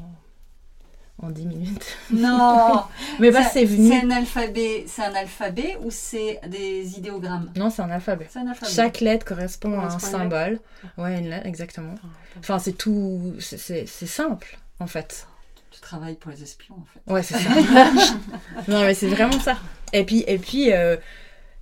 en 1.22 1.30
10 1.32 1.46
minutes. 1.48 1.98
Non 2.12 2.84
Mais 3.20 3.32
bah, 3.32 3.44
c'est 3.44 3.62
C'est 3.62 3.66
venu. 3.66 3.94
un 3.94 4.12
alphabet, 4.12 4.84
c'est 4.88 5.02
un 5.04 5.14
alphabet 5.16 5.78
ou 5.84 5.90
c'est 5.92 6.40
des 6.48 6.98
idéogrammes? 6.98 7.52
Non, 7.56 7.70
c'est 7.70 7.82
un 7.82 7.90
alphabet. 7.90 8.28
C'est 8.30 8.40
un 8.40 8.48
alphabet. 8.48 8.72
Chaque 8.72 9.00
lettre 9.02 9.26
correspond 9.26 9.74
à 9.80 9.86
un 9.86 9.88
Correspond 9.88 10.18
à 10.18 10.24
une 10.24 10.30
symbole. 10.30 10.60
Ouais, 10.98 11.18
une 11.20 11.30
lettre, 11.30 11.46
exactement. 11.48 11.96
Enfin, 12.38 12.60
c'est 12.60 12.74
tout. 12.74 13.34
c'est- 13.40 13.58
C'est 13.58 13.86
c'est 13.88 14.06
simple, 14.08 14.58
en 14.80 14.88
fait. 14.88 15.28
Tu 15.72 15.82
travailles 15.82 16.16
pour 16.16 16.32
les 16.32 16.44
espions 16.44 16.76
en 16.76 16.86
fait. 16.86 17.12
Ouais, 17.14 17.24
c'est 17.24 17.38
ça. 17.38 17.50
non, 18.68 18.82
mais 18.82 18.94
c'est 18.94 19.08
vraiment 19.08 19.40
ça. 19.40 19.58
Et 19.94 20.04
puis, 20.04 20.24
et 20.28 20.38
puis 20.38 20.74
euh, 20.74 20.98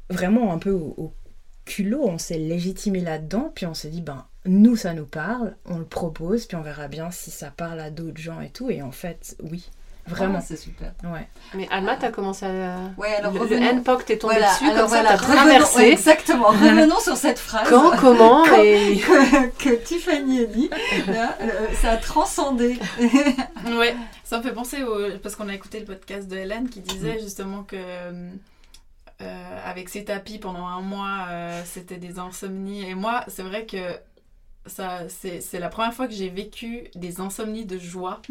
vraiment 0.09 0.51
un 0.53 0.57
peu 0.57 0.71
au, 0.71 0.93
au 0.97 1.13
culot, 1.65 2.03
on 2.07 2.17
s'est 2.17 2.37
légitimé 2.37 2.99
là-dedans, 3.01 3.51
puis 3.53 3.65
on 3.65 3.73
s'est 3.73 3.89
dit, 3.89 4.01
ben, 4.01 4.25
nous, 4.47 4.75
ça 4.75 4.93
nous 4.93 5.05
parle, 5.05 5.55
on 5.65 5.77
le 5.77 5.85
propose, 5.85 6.45
puis 6.45 6.55
on 6.57 6.61
verra 6.61 6.87
bien 6.87 7.11
si 7.11 7.31
ça 7.31 7.51
parle 7.51 7.79
à 7.79 7.89
d'autres 7.89 8.19
gens 8.21 8.41
et 8.41 8.49
tout. 8.49 8.69
Et 8.69 8.81
en 8.81 8.91
fait, 8.91 9.35
oui, 9.51 9.69
vraiment. 10.07 10.39
Ah, 10.39 10.45
c'est 10.45 10.55
super. 10.57 10.93
Ouais. 11.03 11.27
Mais 11.53 11.67
Alma, 11.69 11.95
t'as 11.97 12.11
commencé 12.11 12.45
à. 12.45 12.77
Ouais, 12.97 13.13
alors 13.15 13.31
le, 13.33 13.39
le 13.39 13.43
revenons- 13.45 13.73
NPOC 13.79 14.05
t'est 14.05 14.17
tombé 14.17 14.35
Voilà, 14.35 14.51
dessus, 14.53 14.65
alors 14.69 14.89
comme 14.89 14.97
ça, 14.97 15.03
t'as 15.03 15.15
revenons- 15.17 15.75
ouais, 15.77 15.91
exactement. 15.91 16.47
Revenons 16.47 16.99
sur 16.99 17.17
cette 17.17 17.39
phrase 17.39 17.67
Quand, 17.69 17.97
comment 17.97 18.45
et... 18.55 18.97
que, 19.05 19.47
que 19.63 19.75
Tiffany 19.83 20.41
a 20.41 20.45
dit. 20.45 20.69
Là, 21.07 21.35
euh, 21.41 21.67
ça 21.81 21.91
a 21.91 21.97
transcendé. 21.97 22.79
Ouais, 23.77 23.95
ça 24.23 24.37
me 24.37 24.43
fait 24.43 24.53
penser 24.53 24.83
au. 24.83 25.17
Parce 25.21 25.35
qu'on 25.35 25.49
a 25.49 25.53
écouté 25.53 25.79
le 25.79 25.85
podcast 25.85 26.27
de 26.27 26.37
Hélène 26.37 26.69
qui 26.69 26.79
disait 26.79 27.19
justement 27.19 27.63
que. 27.63 27.75
euh, 29.21 29.59
avec 29.65 29.89
ses 29.89 30.05
tapis 30.05 30.37
pendant 30.37 30.65
un 30.67 30.81
mois, 30.81 31.25
euh, 31.29 31.61
c'était 31.65 31.97
des 31.97 32.19
insomnies. 32.19 32.87
Et 32.89 32.95
moi, 32.95 33.23
c'est 33.27 33.41
vrai 33.43 33.65
que 33.65 33.77
ça, 34.67 35.09
c'est 35.09 35.41
c'est 35.41 35.59
la 35.59 35.69
première 35.69 35.93
fois 35.93 36.07
que 36.07 36.13
j'ai 36.13 36.29
vécu 36.29 36.89
des 36.95 37.19
insomnies 37.21 37.65
de 37.65 37.77
joie. 37.77 38.21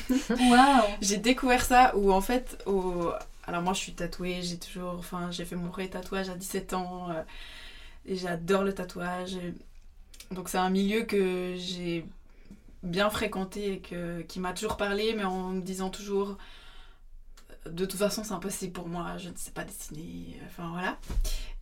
Waouh. 0.30 0.82
J'ai 1.00 1.18
découvert 1.18 1.64
ça 1.64 1.96
où 1.96 2.12
en 2.12 2.20
fait, 2.20 2.62
au... 2.66 3.10
alors 3.46 3.62
moi 3.62 3.72
je 3.72 3.78
suis 3.78 3.92
tatouée, 3.92 4.42
j'ai 4.42 4.58
toujours, 4.58 4.94
enfin 4.98 5.30
j'ai 5.30 5.44
fait 5.44 5.56
mon 5.56 5.68
vrai 5.68 5.88
tatouage 5.88 6.28
à 6.28 6.34
17 6.34 6.72
ans 6.74 7.10
euh, 7.10 7.22
et 8.06 8.16
j'adore 8.16 8.62
le 8.62 8.72
tatouage. 8.72 9.38
Donc 10.30 10.48
c'est 10.48 10.58
un 10.58 10.70
milieu 10.70 11.02
que 11.02 11.54
j'ai 11.56 12.04
bien 12.82 13.10
fréquenté 13.10 13.74
et 13.74 13.78
que, 13.80 14.22
qui 14.22 14.40
m'a 14.40 14.52
toujours 14.52 14.76
parlé, 14.76 15.14
mais 15.14 15.24
en 15.24 15.50
me 15.50 15.60
disant 15.60 15.90
toujours, 15.90 16.36
de 17.70 17.84
toute 17.84 17.98
façon 17.98 18.24
c'est 18.24 18.32
impossible 18.32 18.72
pour 18.72 18.88
moi, 18.88 19.16
je 19.18 19.28
ne 19.28 19.36
sais 19.36 19.50
pas 19.50 19.64
dessiner, 19.64 20.40
enfin 20.46 20.68
voilà. 20.72 20.98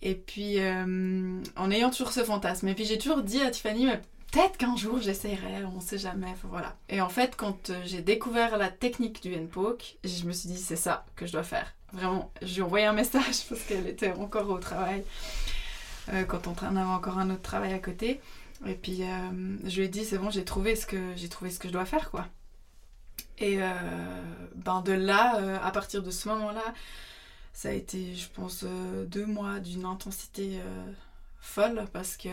Et 0.02 0.14
puis 0.14 0.60
euh, 0.60 1.40
en 1.56 1.70
ayant 1.70 1.90
toujours 1.90 2.12
ce 2.12 2.24
fantasme, 2.24 2.68
et 2.68 2.74
puis 2.74 2.84
j'ai 2.84 2.98
toujours 2.98 3.22
dit 3.22 3.40
à 3.40 3.50
Tiffany, 3.50 3.86
mais 3.86 4.00
peut-être 4.34 4.56
qu'un 4.56 4.76
jour 4.76 5.00
j'essayerai, 5.00 5.64
on 5.64 5.80
sait 5.80 5.98
jamais, 5.98 6.34
voilà. 6.42 6.76
Et 6.88 7.00
en 7.00 7.08
fait, 7.08 7.36
quand 7.36 7.70
euh, 7.70 7.80
j'ai 7.84 8.02
découvert 8.02 8.58
la 8.58 8.68
technique 8.68 9.22
du 9.22 9.32
NPOK, 9.32 9.98
je 10.02 10.24
me 10.24 10.32
suis 10.32 10.48
dit 10.48 10.58
c'est 10.58 10.76
ça 10.76 11.06
que 11.14 11.26
je 11.26 11.32
dois 11.32 11.44
faire. 11.44 11.74
Vraiment, 11.92 12.32
je 12.42 12.54
lui 12.54 12.60
ai 12.60 12.62
envoyé 12.62 12.86
un 12.86 12.92
message 12.92 13.44
parce 13.48 13.62
qu'elle 13.62 13.86
était 13.86 14.12
encore 14.12 14.50
au 14.50 14.58
travail, 14.58 15.04
euh, 16.12 16.24
quand 16.24 16.48
on 16.48 16.76
avait 16.76 16.80
encore 16.80 17.18
un 17.18 17.30
autre 17.30 17.42
travail 17.42 17.72
à 17.72 17.78
côté. 17.78 18.20
Et 18.66 18.74
puis 18.74 19.02
euh, 19.02 19.56
je 19.64 19.76
lui 19.76 19.86
ai 19.86 19.88
dit 19.88 20.04
c'est 20.04 20.18
bon, 20.18 20.30
j'ai 20.30 20.44
trouvé 20.44 20.74
ce 20.74 20.86
que 20.86 21.26
trouvé 21.28 21.50
ce 21.50 21.58
que 21.58 21.68
je 21.68 21.72
dois 21.72 21.84
faire 21.84 22.10
quoi. 22.10 22.26
Et 23.38 23.58
ben 24.54 24.80
de 24.82 24.92
là, 24.92 25.60
à 25.62 25.70
partir 25.72 26.04
de 26.04 26.10
ce 26.12 26.28
moment-là, 26.28 26.62
ça 27.52 27.70
a 27.70 27.72
été, 27.72 28.14
je 28.14 28.28
pense, 28.32 28.64
deux 29.06 29.26
mois 29.26 29.58
d'une 29.58 29.84
intensité 29.84 30.60
folle 31.46 31.84
parce 31.92 32.16
que, 32.16 32.28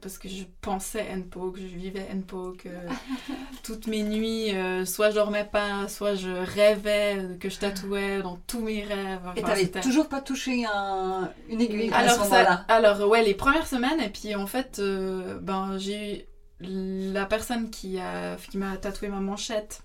parce 0.00 0.18
que 0.18 0.28
je 0.28 0.42
pensais 0.60 1.04
NPOC, 1.16 1.56
je 1.58 1.76
vivais 1.76 2.06
NPOC 2.12 2.66
euh, 2.66 2.88
toutes 3.62 3.86
mes 3.86 4.02
nuits. 4.02 4.54
euh, 4.54 4.84
soit 4.84 5.10
je 5.10 5.14
dormais 5.14 5.44
pas, 5.44 5.88
soit 5.88 6.14
je 6.16 6.28
rêvais 6.30 7.38
que 7.40 7.48
je 7.48 7.58
tatouais 7.58 8.20
dans 8.22 8.36
tous 8.46 8.60
mes 8.60 8.82
rêves. 8.84 9.20
Et 9.36 9.42
t'avais 9.42 9.62
toujours 9.82 10.08
pas 10.08 10.20
touché 10.20 10.64
un- 10.66 11.30
une 11.48 11.60
aiguille 11.60 11.90
à 11.92 11.98
alors, 11.98 12.24
ce 12.24 12.30
ça- 12.30 12.64
alors, 12.68 13.08
ouais, 13.08 13.22
les 13.24 13.34
premières 13.34 13.66
semaines, 13.66 14.00
et 14.00 14.10
puis 14.10 14.34
en 14.34 14.46
fait, 14.46 14.78
euh, 14.78 15.38
ben, 15.40 15.78
j'ai 15.78 16.28
eu 16.60 17.12
la 17.12 17.24
personne 17.24 17.70
qui 17.70 17.98
a- 17.98 18.36
qui 18.50 18.58
m'a 18.58 18.76
tatoué 18.76 19.08
ma 19.08 19.20
manchette. 19.20 19.82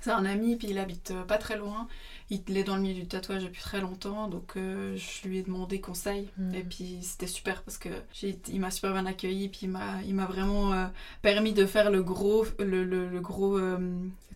C'est 0.00 0.10
un 0.10 0.24
ami, 0.24 0.56
puis 0.56 0.68
il 0.70 0.78
habite 0.78 1.10
euh, 1.12 1.22
pas 1.24 1.38
très 1.38 1.56
loin. 1.56 1.86
Il 2.48 2.56
est 2.56 2.64
dans 2.64 2.76
le 2.76 2.82
milieu 2.82 2.94
du 3.02 3.06
tatouage 3.06 3.42
depuis 3.44 3.60
très 3.60 3.80
longtemps, 3.80 4.26
donc 4.28 4.52
euh, 4.56 4.96
je 4.96 5.28
lui 5.28 5.38
ai 5.38 5.42
demandé 5.42 5.80
conseil. 5.80 6.28
Mhm. 6.38 6.54
Et 6.54 6.62
puis 6.62 6.98
c'était 7.02 7.26
super 7.26 7.62
parce 7.62 7.76
que 7.76 7.90
il 8.22 8.58
m'a 8.60 8.70
super 8.70 8.92
bien 8.92 9.04
accueilli, 9.04 9.48
puis 9.48 9.68
il 10.06 10.14
m'a 10.14 10.24
vraiment 10.26 10.72
euh, 10.72 10.86
permis 11.20 11.52
de 11.52 11.66
faire 11.66 11.90
le 11.90 12.02
gros, 12.02 12.46
le, 12.58 12.84
le- 12.84 13.08
le 13.08 13.20
gros 13.20 13.58
euh, 13.58 13.76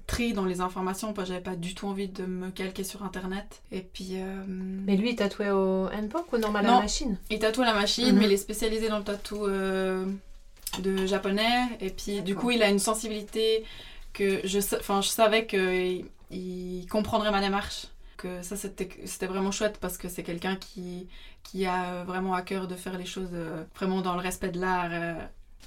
tri 0.06 0.35
dans 0.35 0.44
les 0.44 0.61
informations, 0.61 1.12
parce 1.14 1.28
que 1.28 1.35
j'avais 1.35 1.42
pas 1.44 1.56
du 1.56 1.74
tout 1.74 1.87
envie 1.88 2.09
de 2.09 2.24
me 2.26 2.50
calquer 2.50 2.85
sur 2.85 3.02
internet. 3.02 3.62
Et 3.72 3.80
puis. 3.80 4.16
Mais 4.46 4.96
lui, 4.96 5.11
il 5.11 5.16
tatouait 5.16 5.50
au 5.50 5.88
NPOC 5.88 6.32
ou 6.35 6.38
normal 6.38 6.66
à 6.66 6.70
la 6.72 6.80
machine? 6.80 7.16
il 7.30 7.38
tatoue 7.38 7.62
à 7.62 7.66
la 7.66 7.74
machine, 7.74 8.12
Mhm. 8.12 8.18
mais 8.18 8.26
il 8.26 8.32
est 8.32 8.37
spécialisé 8.37 8.88
dans 8.88 8.98
le 8.98 9.04
tatou 9.04 9.46
de 9.46 11.06
japonais. 11.06 11.78
Et 11.80 11.90
puis, 11.90 12.20
du 12.22 12.35
coup, 12.35 12.50
il 12.50 12.62
a 12.62 12.68
une 12.68 12.78
sensibilité 12.78 13.64
que 14.12 14.40
je, 14.44 14.59
enfin, 14.78 15.00
je 15.02 15.09
savais 15.09 15.46
qu'il 15.46 16.04
il 16.30 16.86
comprendrait 16.90 17.30
ma 17.30 17.40
démarche. 17.40 17.88
Que 18.16 18.42
ça, 18.42 18.56
c'était 18.56 19.26
vraiment 19.26 19.50
chouette 19.50 19.76
parce 19.78 19.98
que 19.98 20.08
c'est 20.08 20.22
quelqu'un 20.22 20.56
qui, 20.56 21.06
qui 21.42 21.66
a 21.66 22.02
vraiment 22.04 22.32
à 22.34 22.40
cœur 22.42 22.66
de 22.66 22.74
faire 22.74 22.96
les 22.96 23.04
choses 23.04 23.28
euh, 23.34 23.62
vraiment 23.74 24.00
dans 24.00 24.14
le 24.14 24.20
respect 24.20 24.48
de 24.48 24.58
l'art 24.58 24.88
euh, 24.90 25.14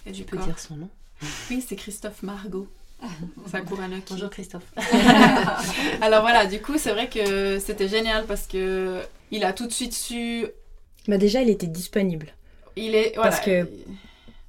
et 0.08 0.12
du 0.12 0.22
Tu 0.22 0.26
peux 0.26 0.38
corps. 0.38 0.48
dire 0.48 0.58
son 0.58 0.76
nom 0.76 0.89
Oui, 1.52 1.63
c'est 1.65 1.76
Christophe 1.76 2.24
Margot. 2.24 2.67
Sakuranoki. 3.52 4.04
Bonjour 4.13 4.30
Christophe. 4.32 4.63
Alors 6.02 6.22
voilà, 6.22 6.45
du 6.48 6.62
coup, 6.62 6.78
c'est 6.78 6.91
vrai 6.91 7.08
que 7.08 7.60
c'était 7.60 7.88
génial 7.88 8.26
parce 8.26 8.48
que 8.48 9.02
il 9.32 9.43
a 9.43 9.54
tout 9.54 9.67
de 9.67 9.72
suite 9.72 9.93
su 9.93 10.48
Bah, 11.08 11.17
déjà, 11.17 11.41
il 11.41 11.50
était 11.50 11.67
disponible. 11.67 12.34
Il 12.76 12.95
est 12.95 13.13
voilà, 13.15 13.30
Parce 13.32 13.41
que- 13.43 13.69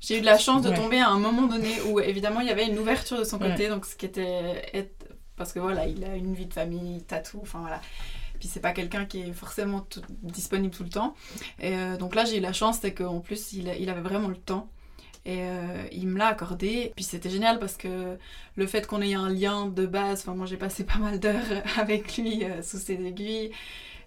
j'ai 0.00 0.16
eu 0.16 0.20
de 0.22 0.26
la 0.26 0.38
chance 0.38 0.62
de 0.62 0.70
Ouais. 0.70 0.76
tomber 0.76 0.98
à 1.00 1.10
un 1.10 1.18
moment 1.18 1.42
donné 1.42 1.78
où 1.82 2.00
évidemment 2.00 2.40
il 2.40 2.46
y 2.46 2.50
avait 2.50 2.66
une 2.66 2.78
ouverture 2.78 3.18
de 3.18 3.24
son 3.24 3.38
Ouais. 3.38 3.50
côté, 3.50 3.68
donc 3.68 3.84
ce 3.84 3.94
qui 3.94 4.06
était 4.06 4.70
être- 4.72 4.99
parce 5.40 5.54
que 5.54 5.58
voilà, 5.58 5.86
il 5.86 6.04
a 6.04 6.16
une 6.16 6.34
vie 6.34 6.44
de 6.44 6.52
famille, 6.52 6.96
il 6.96 7.02
tatoue, 7.02 7.40
enfin 7.40 7.60
voilà. 7.60 7.80
Puis 8.38 8.46
c'est 8.46 8.60
pas 8.60 8.72
quelqu'un 8.72 9.06
qui 9.06 9.22
est 9.22 9.32
forcément 9.32 9.86
disponible 10.22 10.74
tout 10.74 10.82
le 10.84 10.90
temps. 10.90 11.14
Et 11.58 11.74
euh, 11.74 11.96
donc 11.96 12.14
là 12.14 12.26
j'ai 12.26 12.36
eu 12.36 12.40
la 12.40 12.52
chance, 12.52 12.80
c'est 12.82 12.92
qu'en 12.92 13.20
plus 13.20 13.54
il, 13.54 13.66
avait 13.88 14.02
vraiment 14.02 14.28
le 14.28 14.36
temps. 14.36 14.68
Et 15.24 15.38
euh, 15.44 15.84
il 15.92 16.08
me 16.08 16.18
l'a 16.18 16.26
accordé. 16.26 16.92
Puis 16.94 17.06
c'était 17.06 17.30
génial 17.30 17.58
parce 17.58 17.78
que 17.78 18.18
le 18.54 18.66
fait 18.66 18.86
qu'on 18.86 19.00
ait 19.00 19.14
un 19.14 19.30
lien 19.30 19.64
de 19.64 19.86
base, 19.86 20.20
enfin 20.20 20.34
moi 20.34 20.44
j'ai 20.44 20.58
passé 20.58 20.84
pas 20.92 20.98
mal 20.98 21.18
d'heures 21.18 21.62
avec 21.78 22.18
lui 22.18 22.44
euh, 22.44 22.60
sous 22.62 22.76
ses 22.76 23.02
aiguilles. 23.02 23.50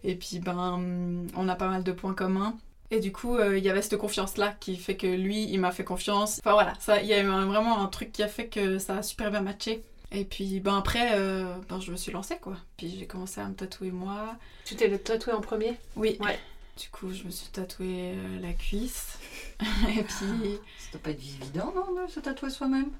Et 0.03 0.13
puis 0.13 0.37
ben 0.37 1.27
on 1.35 1.49
a 1.49 1.55
pas 1.55 1.67
mal 1.67 1.83
de 1.83 1.91
points 1.93 2.13
communs. 2.13 2.55
Et 2.91 2.99
du 2.99 3.11
coup, 3.11 3.39
il 3.39 3.63
y 3.63 3.71
avait 3.71 3.81
cette 3.81 3.97
confiance-là 3.97 4.53
qui 4.59 4.75
fait 4.75 4.95
que 4.95 5.07
lui, 5.07 5.49
il 5.49 5.59
m'a 5.59 5.71
fait 5.71 5.83
confiance. 5.83 6.39
Enfin 6.45 6.53
voilà, 6.53 6.73
ça, 6.79 7.01
il 7.01 7.07
y 7.07 7.13
a 7.15 7.23
vraiment 7.23 7.81
un 7.81 7.87
truc 7.87 8.11
qui 8.11 8.21
a 8.21 8.27
fait 8.27 8.45
que 8.49 8.77
ça 8.77 8.97
a 8.97 9.01
super 9.01 9.31
bien 9.31 9.41
matché. 9.41 9.81
Et 10.13 10.25
puis 10.25 10.59
ben 10.59 10.77
après, 10.77 11.13
euh, 11.17 11.55
ben, 11.69 11.79
je 11.79 11.91
me 11.91 11.97
suis 11.97 12.11
lancée 12.11 12.37
quoi. 12.37 12.57
Puis 12.77 12.95
j'ai 12.99 13.07
commencé 13.07 13.41
à 13.41 13.47
me 13.47 13.55
tatouer 13.55 13.91
moi. 13.91 14.35
Tu 14.63 14.75
t'es 14.75 14.95
tatoué 14.97 15.33
en 15.33 15.41
premier? 15.41 15.77
Oui. 15.95 16.17
Ouais. 16.21 16.39
Du 16.79 16.89
coup, 16.89 17.11
je 17.13 17.23
me 17.23 17.29
suis 17.29 17.49
tatoué 17.49 18.13
euh, 18.15 18.39
la 18.39 18.53
cuisse. 18.53 19.19
Et 19.89 20.03
puis, 20.03 20.59
Ça 20.77 20.91
doit 20.93 21.01
pas 21.03 21.11
être 21.11 21.19
évident, 21.19 21.73
non, 21.75 22.03
de 22.03 22.09
se 22.09 22.19
tatouer 22.19 22.49
soi-même? 22.49 22.91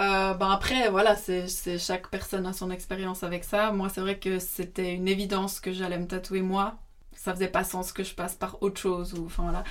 Euh, 0.00 0.32
ben 0.34 0.50
après, 0.50 0.88
voilà, 0.90 1.14
c'est 1.16 1.46
c'est- 1.48 1.78
chaque 1.78 2.08
personne 2.08 2.46
a 2.46 2.52
son 2.54 2.70
expérience 2.70 3.22
avec 3.22 3.44
ça. 3.44 3.72
Moi, 3.72 3.88
c'est 3.90 4.00
vrai 4.00 4.18
que 4.18 4.38
c'était 4.38 4.94
une 4.94 5.08
évidence 5.08 5.60
que 5.60 5.72
j'allais 5.72 5.98
me 5.98 6.06
tatouer 6.06 6.40
moi. 6.42 6.78
Ça 7.14 7.34
faisait 7.34 7.48
pas 7.48 7.64
sens 7.64 7.92
que 7.92 8.02
je 8.02 8.14
passe 8.14 8.34
par 8.34 8.62
autre 8.62 8.80
chose 8.80 9.12
ou 9.14 9.26
enfin 9.26 9.42
voilà. 9.42 9.64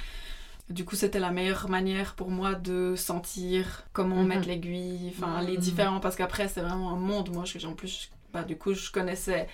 Du 0.70 0.86
coup, 0.86 0.96
c'était 0.96 1.20
la 1.20 1.32
meilleure 1.32 1.68
manière 1.68 2.14
pour 2.14 2.30
moi 2.30 2.54
de 2.54 2.94
sentir 2.96 3.84
comment 3.92 4.18
Mhm. 4.22 4.28
mettre 4.28 4.48
l'aiguille, 4.48 5.12
enfin 5.18 5.42
les 5.42 5.54
Mhm. 5.56 5.60
différents, 5.60 6.00
parce 6.00 6.16
qu'après 6.16 6.48
c'est 6.48 6.62
vraiment 6.62 6.92
un 6.92 6.96
monde. 6.98 7.32
Moi, 7.34 7.44
je- 7.46 7.66
en 7.66 7.74
plus, 7.74 8.12
bah, 8.34 8.44
du 8.44 8.56
coup, 8.56 8.74
je 8.74 8.92
connaissais 8.92 9.48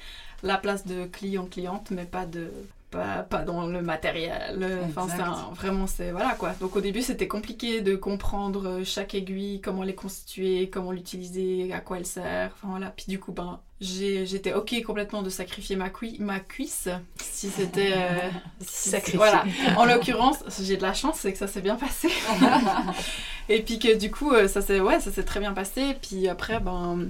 la 0.43 0.57
place 0.57 0.85
de 0.85 1.05
client-cliente, 1.05 1.91
mais 1.91 2.05
pas 2.05 2.25
de 2.25 2.51
pas, 2.91 3.23
pas 3.23 3.41
dans 3.41 3.67
le 3.67 3.81
matériel. 3.81 4.65
Enfin, 4.87 5.07
un- 5.19 5.53
vraiment, 5.53 5.87
c'est 5.87 6.11
voilà 6.11 6.31
quoi. 6.35 6.51
Donc 6.61 6.75
au 6.75 6.81
début, 6.81 7.01
c'était 7.01 7.27
compliqué 7.27 7.81
de 7.81 7.95
comprendre 7.95 8.67
euh, 8.67 8.83
chaque 8.83 9.13
aiguille, 9.15 9.59
comment 9.61 9.83
les 9.83 9.95
constituer, 9.95 10.69
comment 10.69 10.91
l'utiliser, 10.91 11.71
à 11.73 11.79
quoi 11.81 11.97
elle 11.97 12.05
sert. 12.05 12.51
Enfin 12.55 12.69
voilà. 12.69 12.93
Puis 12.95 13.05
du 13.09 13.19
coup, 13.19 13.31
ben, 13.33 13.59
j'étais 13.81 14.53
ok 14.53 14.81
complètement 14.85 15.21
de 15.21 15.29
sacrifier 15.29 15.75
ma, 15.75 15.89
cui- 15.89 16.17
ma 16.19 16.39
cuisse 16.39 16.87
si 17.21 17.49
c'était 17.49 17.93
euh, 17.95 18.29
si-. 18.61 18.95
Voilà. 19.15 19.43
En 19.77 19.85
l'occurrence, 19.85 20.37
j'ai 20.61 20.77
de 20.77 20.81
la 20.83 20.93
chance, 20.93 21.17
c'est 21.19 21.33
que 21.33 21.37
ça 21.39 21.47
s'est 21.47 21.61
bien 21.61 21.75
passé. 21.75 22.09
Et 23.49 23.61
puis 23.61 23.77
que 23.79 23.95
du 23.95 24.09
coup, 24.11 24.31
euh, 24.31 24.47
ça 24.47 24.61
s'est 24.61 24.79
ouais, 24.79 24.99
ça 24.99 25.11
s'est 25.11 25.23
très 25.23 25.39
bien 25.39 25.53
passé. 25.53 25.95
Puis 26.01 26.27
après, 26.27 26.59
ben, 26.59 27.09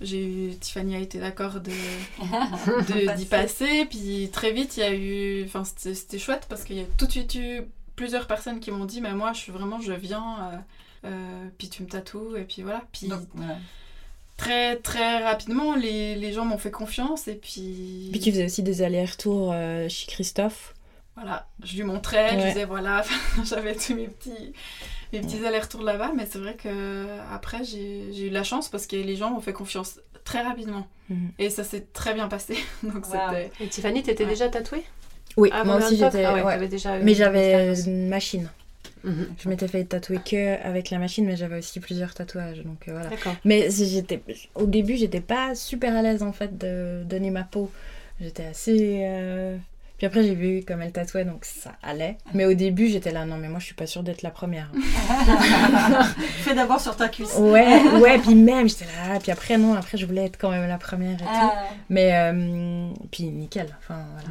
j'ai 0.00 0.24
eu 0.24 0.54
Tiffany 0.56 0.96
a 0.96 0.98
été 0.98 1.18
d'accord 1.18 1.60
de 1.60 1.70
d'y 3.16 3.24
passer. 3.26 3.84
Puis 3.86 4.28
très 4.32 4.52
vite, 4.52 4.76
il 4.76 4.80
y 4.80 4.82
a 4.82 4.92
eu, 4.94 5.44
enfin, 5.44 5.64
c'était 5.64 5.94
c'était 5.94 6.18
chouette 6.18 6.46
parce 6.48 6.64
qu'il 6.64 6.76
y 6.76 6.80
a 6.80 6.86
tout 6.98 7.06
de 7.06 7.10
suite 7.12 7.34
eu 7.34 7.62
plusieurs 7.96 8.26
personnes 8.26 8.60
qui 8.60 8.70
m'ont 8.70 8.84
dit, 8.86 9.00
mais 9.00 9.12
moi, 9.14 9.32
je 9.32 9.38
suis 9.40 9.52
vraiment, 9.52 9.80
je 9.80 9.92
viens. 9.92 10.50
euh, 10.52 10.56
euh, 11.06 11.48
puis 11.58 11.68
tu 11.68 11.82
me 11.82 11.88
tatoues 11.88 12.36
et 12.36 12.44
puis 12.44 12.62
voilà. 12.62 12.82
Puis 12.92 13.08
Donc, 13.08 13.20
voilà. 13.34 13.56
très 14.36 14.76
très 14.76 15.22
rapidement, 15.22 15.74
les, 15.76 16.14
les 16.16 16.32
gens 16.32 16.44
m'ont 16.44 16.58
fait 16.58 16.70
confiance 16.70 17.28
et 17.28 17.34
puis. 17.34 18.08
Puis 18.10 18.20
tu 18.20 18.30
faisais 18.30 18.46
aussi 18.46 18.62
des 18.62 18.82
allers-retours 18.82 19.52
euh, 19.52 19.88
chez 19.88 20.06
Christophe. 20.06 20.74
Voilà, 21.16 21.46
je 21.62 21.76
lui 21.76 21.84
montrais, 21.84 22.30
je 22.30 22.36
Ouais. 22.36 22.48
disais 22.48 22.64
voilà, 22.64 23.04
j'avais 23.44 23.74
tous 23.76 23.94
mes 23.94 24.08
petits, 24.08 24.52
mes 25.12 25.20
petits 25.20 25.44
allers-retours 25.46 25.82
là-bas, 25.82 26.12
mais 26.16 26.26
c'est 26.28 26.38
vrai 26.40 26.54
que 26.54 27.06
après 27.32 27.62
j'ai 27.64 28.12
j'ai 28.12 28.26
eu 28.26 28.28
de 28.30 28.34
la 28.34 28.42
chance 28.42 28.68
parce 28.68 28.86
que 28.88 28.96
les 28.96 29.14
gens 29.16 29.30
m'ont 29.30 29.40
fait 29.40 29.52
confiance 29.52 30.00
très 30.24 30.42
rapidement 30.42 30.86
Mhm. 31.10 31.30
et 31.38 31.50
ça 31.50 31.64
s'est 31.64 31.84
très 31.92 32.14
bien 32.14 32.28
passé. 32.28 32.56
Donc 32.82 33.06
Wow. 33.06 33.12
c'était. 33.30 33.50
Et 33.60 33.68
Tiffany, 33.68 34.02
t'étais 34.02 34.24
Ouais. 34.24 34.30
déjà 34.30 34.48
tatouée? 34.48 34.82
Oui, 35.36 35.50
Avant 35.52 35.78
moi 35.78 35.86
aussi 35.86 35.96
j'étais. 35.98 36.24
Ah 36.24 36.32
ouais, 36.34 36.42
ouais. 36.42 36.52
t'avais 36.54 36.68
déjà 36.68 36.98
Mais 36.98 37.14
j'avais 37.14 37.74
une 37.82 38.08
machine. 38.08 38.50
Mhm. 39.04 39.26
Je 39.38 39.48
m'étais 39.50 39.68
fait 39.68 39.84
tatouer 39.84 40.18
que 40.24 40.60
avec 40.66 40.88
la 40.90 40.98
machine, 40.98 41.26
mais 41.26 41.36
j'avais 41.36 41.58
aussi 41.58 41.78
plusieurs 41.78 42.14
tatouages. 42.14 42.62
Donc 42.64 42.88
euh, 42.88 42.92
voilà. 42.92 43.08
D'accord. 43.10 43.34
Mais 43.44 43.70
si 43.70 43.86
j'étais, 43.86 44.20
au 44.54 44.64
début, 44.66 44.96
j'étais 44.96 45.20
pas 45.20 45.54
super 45.54 45.94
à 45.94 46.00
l'aise 46.02 46.22
en 46.22 46.32
fait 46.32 46.56
de 46.56 47.02
donner 47.04 47.30
ma 47.30 47.44
peau. 47.44 47.70
J'étais 48.20 48.46
assez. 48.46 49.02
euh, 49.04 49.56
Puis 50.04 50.18
après, 50.18 50.22
j'ai 50.22 50.34
vu 50.34 50.62
comme 50.68 50.82
elle 50.82 50.92
tatouait, 50.92 51.24
donc 51.24 51.46
ça 51.46 51.72
allait. 51.82 52.18
Mais 52.34 52.44
au 52.44 52.52
début, 52.52 52.88
j'étais 52.88 53.10
là, 53.10 53.24
non, 53.24 53.38
mais 53.38 53.48
moi, 53.48 53.58
je 53.58 53.64
suis 53.64 53.74
pas 53.74 53.86
sûre 53.86 54.02
d'être 54.02 54.20
la 54.20 54.30
première. 54.30 54.70
Fais 56.42 56.54
d'abord 56.54 56.78
sur 56.78 56.94
ta 56.94 57.08
cuisse. 57.08 57.34
Ouais, 57.38 57.82
ouais, 58.00 58.18
puis 58.18 58.34
même, 58.34 58.68
j'étais 58.68 58.84
là. 58.84 59.18
Puis 59.18 59.32
après, 59.32 59.56
non, 59.56 59.72
après, 59.72 59.96
je 59.96 60.04
voulais 60.04 60.26
être 60.26 60.36
quand 60.38 60.50
même 60.50 60.68
la 60.68 60.76
première 60.76 61.14
et 61.14 61.16
tout. 61.16 61.24
Ah, 61.26 61.54
Mais, 61.88 62.12
euh, 62.12 62.90
puis 63.10 63.24
nickel. 63.30 63.74
Enfin, 63.78 64.04
voilà. 64.12 64.28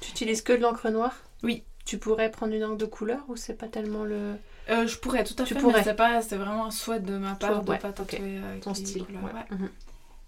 Tu 0.00 0.10
utilises 0.10 0.42
que 0.42 0.54
de 0.54 0.58
l'encre 0.60 0.88
noire? 0.90 1.14
Oui. 1.44 1.62
Tu 1.84 1.98
pourrais 1.98 2.28
prendre 2.28 2.52
une 2.52 2.64
encre 2.64 2.78
de 2.78 2.86
couleur 2.86 3.20
ou 3.28 3.36
c'est 3.36 3.54
pas 3.54 3.68
tellement 3.68 4.02
le. 4.02 4.34
Euh, 4.70 4.88
je 4.88 4.96
pourrais 4.98 5.22
tout 5.22 5.40
à 5.40 5.44
Tu 5.44 5.54
fait, 5.54 5.60
pourrais. 5.60 5.78
mais 5.78 5.84
c'est 5.84 5.94
pas, 5.94 6.20
c'est 6.22 6.36
vraiment 6.36 6.66
un 6.66 6.70
souhait 6.72 6.98
de 6.98 7.16
ma 7.16 7.36
part 7.36 7.62
de 7.62 7.70
ouais, 7.70 7.78
pas 7.78 7.90
ok. 7.90 7.94
tatouer 7.94 8.40
avec 8.50 8.62
ton 8.62 8.70
les 8.70 8.76
style 8.76 9.02
ouais. 9.02 9.56
Mhm. 9.56 9.68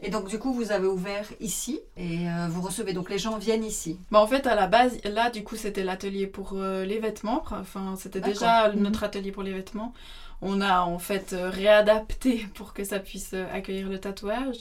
Et 0.07 0.11
donc 0.11 0.29
du 0.29 0.39
coup, 0.39 0.53
vous 0.53 0.71
avez 0.71 0.87
ouvert 0.87 1.27
ici 1.41 1.81
et 1.97 2.29
euh, 2.29 2.47
vous 2.49 2.61
recevez. 2.61 2.93
Donc 2.93 3.09
les 3.11 3.19
gens 3.19 3.39
viennent 3.39 3.65
ici. 3.65 3.99
Bah, 4.11 4.21
en 4.21 4.27
fait, 4.27 4.47
à 4.47 4.55
la 4.55 4.67
base, 4.67 4.99
là, 5.05 5.31
du 5.31 5.43
coup, 5.43 5.57
c'était 5.57 5.83
l'atelier 5.83 6.27
pour 6.27 6.53
euh, 6.55 6.85
les 6.85 6.99
vêtements. 6.99 7.43
Enfin, 7.51 7.95
c'était 7.99 8.21
déjà 8.21 8.71
Mhm. 8.71 8.83
notre 8.83 9.03
atelier 9.05 9.33
pour 9.33 9.43
les 9.43 9.53
vêtements. 9.53 9.95
On 10.43 10.61
a 10.61 10.83
en 10.83 10.99
fait 10.99 11.33
euh, 11.33 11.49
réadapté 11.51 12.47
pour 12.55 12.75
que 12.75 12.85
ça 12.85 12.99
puisse 13.01 13.35
accueillir 13.35 13.89
le 13.89 13.99
tatouage. 13.99 14.59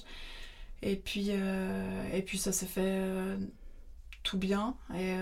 Et 0.82 0.96
puis, 0.96 1.30
et 2.14 2.22
puis 2.24 2.38
ça 2.38 2.52
s'est 2.52 2.66
fait 2.66 3.00
tout 4.24 4.38
bien. 4.38 4.76
Et 4.94 5.14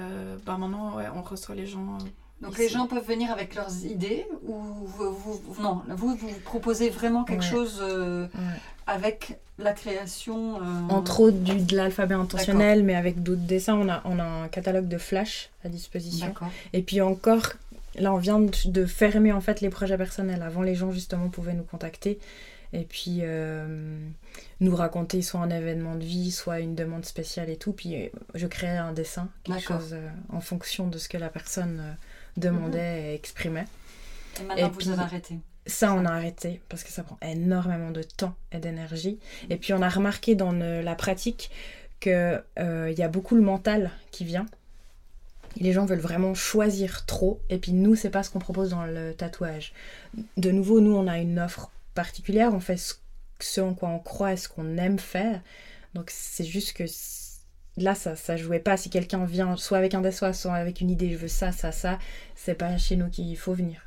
bah, 0.45 0.57
maintenant, 0.57 0.95
ouais, 0.97 1.05
on 1.15 1.21
reçoit 1.21 1.53
les 1.53 1.67
gens. 1.67 1.99
Donc 2.41 2.53
Ici. 2.53 2.61
les 2.63 2.69
gens 2.69 2.87
peuvent 2.87 3.05
venir 3.07 3.31
avec 3.31 3.53
leurs 3.55 3.85
idées 3.85 4.25
ou 4.47 4.53
vous, 4.85 5.41
non, 5.61 5.81
vous 5.89 6.15
vous 6.15 6.29
proposez 6.43 6.89
vraiment 6.89 7.23
quelque 7.23 7.43
Ouais. 7.43 7.49
chose 7.49 7.79
euh, 7.81 8.23
Ouais. 8.25 8.39
avec 8.87 9.37
la 9.59 9.73
création. 9.73 10.55
euh, 10.61 10.63
Entre 10.89 11.19
autres, 11.19 11.37
du, 11.37 11.55
de 11.61 11.75
l'alphabet 11.75 12.15
intentionnel, 12.15 12.83
mais 12.83 12.95
avec 12.95 13.21
d'autres 13.21 13.41
dessins. 13.45 13.75
On 13.75 13.87
a, 13.89 14.01
on 14.05 14.17
a 14.17 14.23
un 14.23 14.47
catalogue 14.47 14.87
de 14.87 14.97
flash 14.97 15.49
à 15.63 15.69
disposition. 15.69 16.33
Et 16.73 16.81
puis 16.81 16.99
encore, 17.01 17.53
là, 17.95 18.11
on 18.11 18.17
vient 18.17 18.39
de, 18.39 18.51
de 18.65 18.85
fermer 18.87 19.31
en 19.31 19.41
fait 19.41 19.61
les 19.61 19.69
projets 19.69 19.97
personnels. 19.97 20.41
Avant, 20.41 20.63
les 20.63 20.73
gens 20.75 20.91
justement 20.91 21.29
pouvaient 21.29 21.53
nous 21.53 21.63
contacter 21.63 22.19
et 22.73 22.83
puis 22.85 23.19
euh, 23.21 23.97
nous 24.61 24.75
raconter 24.75 25.21
soit 25.21 25.41
un 25.41 25.49
événement 25.51 25.93
de 25.95 26.03
vie, 26.05 26.31
soit 26.31 26.59
une 26.59 26.73
demande 26.73 27.05
spéciale 27.05 27.49
et 27.51 27.57
tout. 27.57 27.73
Puis 27.73 28.09
je 28.33 28.47
créais 28.47 28.77
un 28.77 28.93
dessin, 28.93 29.29
quelque 29.43 29.61
chose 29.61 29.89
euh, 29.93 30.09
en 30.29 30.39
fonction 30.39 30.87
de 30.87 30.97
ce 30.97 31.07
que 31.07 31.17
la 31.17 31.29
personne 31.29 31.83
demandait 32.37 33.11
et 33.11 33.13
exprimait. 33.15 33.65
Et 34.39 34.43
maintenant 34.43 34.67
Et 34.67 34.69
vous 34.69 34.77
puis- 34.77 34.89
avez 34.89 35.01
arrêté. 35.01 35.39
Ça, 35.67 35.93
on 35.93 36.05
a 36.05 36.11
arrêté 36.11 36.59
parce 36.69 36.83
que 36.83 36.89
ça 36.89 37.03
prend 37.03 37.17
énormément 37.21 37.91
de 37.91 38.01
temps 38.01 38.33
et 38.51 38.57
d'énergie. 38.57 39.19
Et 39.49 39.57
puis, 39.57 39.73
on 39.73 39.81
a 39.81 39.89
remarqué 39.89 40.33
dans 40.35 40.51
le- 40.51 40.81
la 40.81 40.95
pratique 40.95 41.51
qu'il 41.99 42.41
y 42.97 43.03
a 43.03 43.07
beaucoup 43.07 43.35
le 43.35 43.41
mental 43.43 43.91
qui 44.11 44.25
vient. 44.25 44.47
Les 45.57 45.71
gens 45.73 45.85
veulent 45.85 45.99
vraiment 45.99 46.33
choisir 46.33 47.05
trop. 47.05 47.41
Et 47.49 47.57
puis, 47.59 47.73
nous, 47.73 47.95
c'est 47.95 48.09
pas 48.09 48.23
ce 48.23 48.29
qu'on 48.31 48.39
propose 48.39 48.69
dans 48.71 48.85
le 48.85 49.13
tatouage. 49.13 49.73
De 50.37 50.49
nouveau, 50.49 50.79
nous, 50.81 50.95
on 50.95 51.07
a 51.07 51.19
une 51.19 51.37
offre 51.39 51.69
particulière. 51.93 52.53
On 52.53 52.59
fait 52.59 52.77
ce, 52.77 52.95
ce 53.39 53.61
en 53.61 53.73
quoi 53.75 53.89
on 53.89 53.99
croit 53.99 54.33
et 54.33 54.37
ce 54.37 54.47
qu'on 54.49 54.77
aime 54.77 54.97
faire. 54.97 55.41
Donc, 55.93 56.09
c'est 56.09 56.45
juste 56.45 56.73
que 56.73 56.85
là, 57.77 57.95
ça, 57.95 58.15
ça 58.15 58.35
jouait 58.37 58.59
pas. 58.59 58.77
Si 58.77 58.89
quelqu'un 58.89 59.25
vient 59.25 59.55
soit 59.57 59.77
avec 59.77 59.93
un 59.93 60.01
dessin, 60.01 60.33
soit 60.33 60.53
avec 60.53 60.81
une 60.81 60.89
idée, 60.89 61.11
je 61.11 61.17
veux 61.17 61.27
ça, 61.27 61.51
ça, 61.51 61.71
ça, 61.71 61.99
c'est 62.35 62.55
pas 62.55 62.77
chez 62.77 62.95
nous 62.95 63.09
qu'il 63.09 63.37
faut 63.37 63.53
venir. 63.53 63.81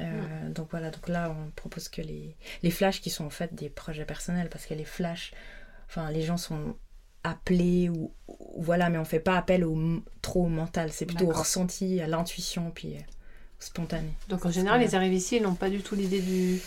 Euh, 0.00 0.48
Donc 0.50 0.68
voilà, 0.70 0.90
donc 0.90 1.08
là 1.08 1.34
on 1.36 1.50
propose 1.52 1.88
que 1.88 2.02
les, 2.02 2.36
les 2.62 2.70
flashs 2.70 3.00
qui 3.00 3.10
sont 3.10 3.24
en 3.24 3.30
fait 3.30 3.54
des 3.54 3.68
projets 3.70 4.04
personnels 4.04 4.48
parce 4.50 4.66
que 4.66 4.74
les 4.74 4.84
flashs, 4.84 5.32
enfin 5.88 6.10
les 6.10 6.22
gens 6.22 6.36
sont 6.36 6.76
appelés 7.22 7.88
ou, 7.88 8.12
ou 8.28 8.62
voilà, 8.62 8.88
mais 8.88 8.98
on 8.98 9.04
fait 9.04 9.20
pas 9.20 9.36
appel 9.36 9.64
au, 9.64 10.02
trop 10.22 10.44
au 10.44 10.48
mental, 10.48 10.90
c'est 10.92 11.06
plutôt 11.06 11.26
au 11.26 11.32
ressenti, 11.40 12.00
à 12.00 12.06
l'intuition, 12.06 12.70
puis 12.74 12.96
euh, 12.96 13.00
spontané. 13.58 14.08
Donc 14.28 14.46
en 14.46 14.50
général, 14.50 14.82
ils 14.82 14.96
arrivent 14.96 15.12
ici, 15.12 15.36
ils 15.36 15.42
n'ont 15.42 15.54
pas 15.54 15.68
du 15.70 15.80
tout 15.80 15.94
l'idée 15.94 16.20
du... 16.22 16.60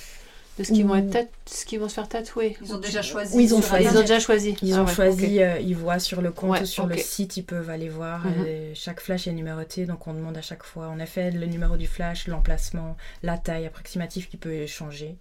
de 0.60 0.64
ce 0.64 0.72
qu'ils 0.72 0.86
vont, 0.86 0.96
être 0.96 1.32
ce 1.46 1.66
qu'ils 1.66 1.80
vont 1.80 1.90
se 1.90 1.96
faire 1.96 2.08
tatouer. 2.08 2.56
Ils 2.62 2.74
ont 2.74 2.78
déjà 2.78 3.02
choisi. 3.02 3.36
Oui, 3.36 3.46
ils 3.46 3.56
ont 3.56 3.62
choisi. 3.62 3.86
Ils 3.86 3.98
ont 3.98 4.02
déjà 4.02 4.20
choisi. 4.20 4.56
Ils 4.62 4.74
Ah 4.74 4.82
ont 4.82 4.86
ouais, 4.86 4.94
choisi, 4.94 5.38
ok. 5.38 5.42
euh, 5.42 5.60
ils 5.60 5.76
voient 5.76 6.00
sur 6.00 6.22
le 6.22 6.32
compte 6.32 6.52
Ouais, 6.52 6.62
ou 6.62 6.66
sur 6.66 6.86
le 6.86 6.98
site, 6.98 7.38
ils 7.38 7.44
peuvent 7.44 7.70
aller 7.70 7.90
voir. 7.90 8.26
Mhm. 8.26 8.46
et 8.46 8.72
chaque 8.76 9.00
flash 9.02 9.28
est 9.28 9.32
numéroté, 9.34 9.86
donc 9.86 10.06
on 10.08 10.14
demande 10.14 10.38
à 10.38 10.42
chaque 10.42 10.64
fois, 10.64 10.88
en 10.90 11.00
effet, 11.00 11.32
le 11.32 11.46
numéro 11.48 11.76
du 11.78 11.88
flash, 11.88 12.28
l'emplacement, 12.28 12.96
la 13.24 13.38
taille 13.38 13.66
approximative 13.66 14.28
qui 14.30 14.38
peut 14.38 14.66
changer. 14.68 15.16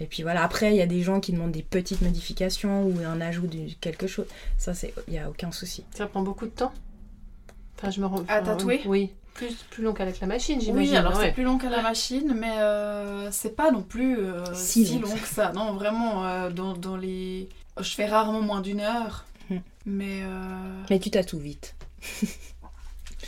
Et 0.00 0.06
puis 0.06 0.22
voilà, 0.22 0.44
après, 0.44 0.70
il 0.72 0.76
y 0.76 0.80
a 0.82 0.86
des 0.86 1.02
gens 1.02 1.18
qui 1.18 1.32
demandent 1.32 1.50
des 1.50 1.64
petites 1.64 2.02
modifications 2.02 2.84
ou 2.84 2.94
un 3.04 3.20
ajout 3.20 3.48
de 3.48 3.66
quelque 3.80 4.06
chose. 4.06 4.26
Ça, 4.56 4.72
c'est, 4.74 4.94
il 5.08 5.12
n'y 5.14 5.18
a 5.18 5.28
aucun 5.28 5.50
souci. 5.50 5.84
Ça 5.96 6.06
prend 6.06 6.22
beaucoup 6.22 6.44
de 6.46 6.50
temps 6.52 6.72
Enfin, 7.76 7.90
je 7.90 8.00
me 8.00 8.06
rends... 8.06 8.18
À 8.28 8.40
enfin, 8.40 8.42
tatouer 8.42 8.80
Oui. 8.86 9.10
Plus, 9.38 9.54
plus 9.70 9.82
long 9.84 9.92
qu'avec 9.94 10.20
la 10.20 10.26
machine, 10.26 10.60
j'imagine. 10.60 10.90
Oui, 10.92 10.96
alors 10.96 11.16
ouais. 11.16 11.26
c'est 11.26 11.32
plus 11.32 11.44
long 11.44 11.58
qu'à 11.58 11.70
la 11.70 11.80
machine, 11.82 12.34
mais 12.36 12.58
euh, 12.58 13.30
c'est 13.30 13.54
pas 13.56 13.70
non 13.70 13.82
plus 13.82 14.18
euh, 14.18 14.44
Si 14.54 14.84
si, 14.86 14.98
long. 14.98 15.08
long 15.08 15.14
que 15.16 15.26
ça. 15.28 15.52
Non, 15.52 15.72
vraiment, 15.74 16.24
euh, 16.26 16.50
dans, 16.50 16.72
dans 16.76 16.96
les. 16.96 17.48
Je 17.80 17.90
fais 17.94 18.06
rarement 18.06 18.42
moins 18.42 18.60
d'une 18.60 18.80
heure, 18.80 19.24
Mhm. 19.50 19.60
mais 19.86 20.20
euh, 20.22 20.82
Mais 20.90 20.98
tu 20.98 21.10
tatoues 21.10 21.38
vite. 21.38 21.74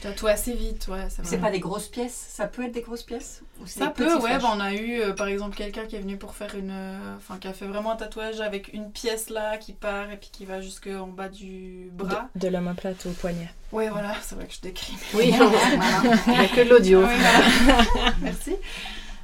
je 0.02 0.08
tatoue 0.08 0.26
assez 0.28 0.54
vite, 0.54 0.88
ouais. 0.88 1.06
C'est 1.22 1.38
pas 1.38 1.50
des 1.50 1.60
grosses 1.60 1.88
pièces? 1.88 2.26
Ça 2.30 2.46
peut 2.46 2.64
être 2.64 2.72
des 2.72 2.80
grosses 2.80 3.02
pièces? 3.02 3.42
Ou 3.60 3.66
Ça 3.66 3.88
des 3.88 3.92
peut, 3.92 4.16
ouais. 4.18 4.38
bah, 4.38 4.50
on 4.54 4.60
a 4.60 4.72
eu 4.72 5.00
euh, 5.00 5.12
par 5.12 5.26
exemple 5.28 5.54
quelqu'un 5.56 5.84
qui 5.86 5.96
est 5.96 6.00
venu 6.00 6.16
pour 6.16 6.34
faire 6.34 6.54
une. 6.54 6.70
euh, 6.70 7.16
Enfin, 7.18 7.36
qui 7.38 7.48
a 7.48 7.52
fait 7.52 7.66
vraiment 7.66 7.92
un 7.92 7.96
tatouage 7.96 8.40
avec 8.40 8.72
une 8.72 8.90
pièce 8.90 9.28
là 9.28 9.58
qui 9.58 9.72
part 9.74 10.10
et 10.10 10.16
puis 10.16 10.30
qui 10.32 10.46
va 10.46 10.60
jusqu'en 10.60 11.06
bas 11.06 11.28
du 11.28 11.90
bras. 11.92 12.28
De, 12.34 12.40
de 12.40 12.48
l'omoplate 12.52 13.04
au 13.06 13.10
poignet. 13.10 13.50
Ouais, 13.72 13.88
voilà, 13.90 14.14
c'est 14.22 14.34
vrai 14.36 14.46
que 14.46 14.54
je 14.54 14.60
décris. 14.60 14.94
Oui, 15.14 15.30
Voilà. 15.36 16.16
il 16.26 16.32
n'y 16.32 16.38
a 16.38 16.48
que 16.48 16.60
de 16.64 16.70
l'audio. 16.70 17.00
Oui, 17.00 17.14
voilà. 17.18 18.14
Merci. 18.22 18.56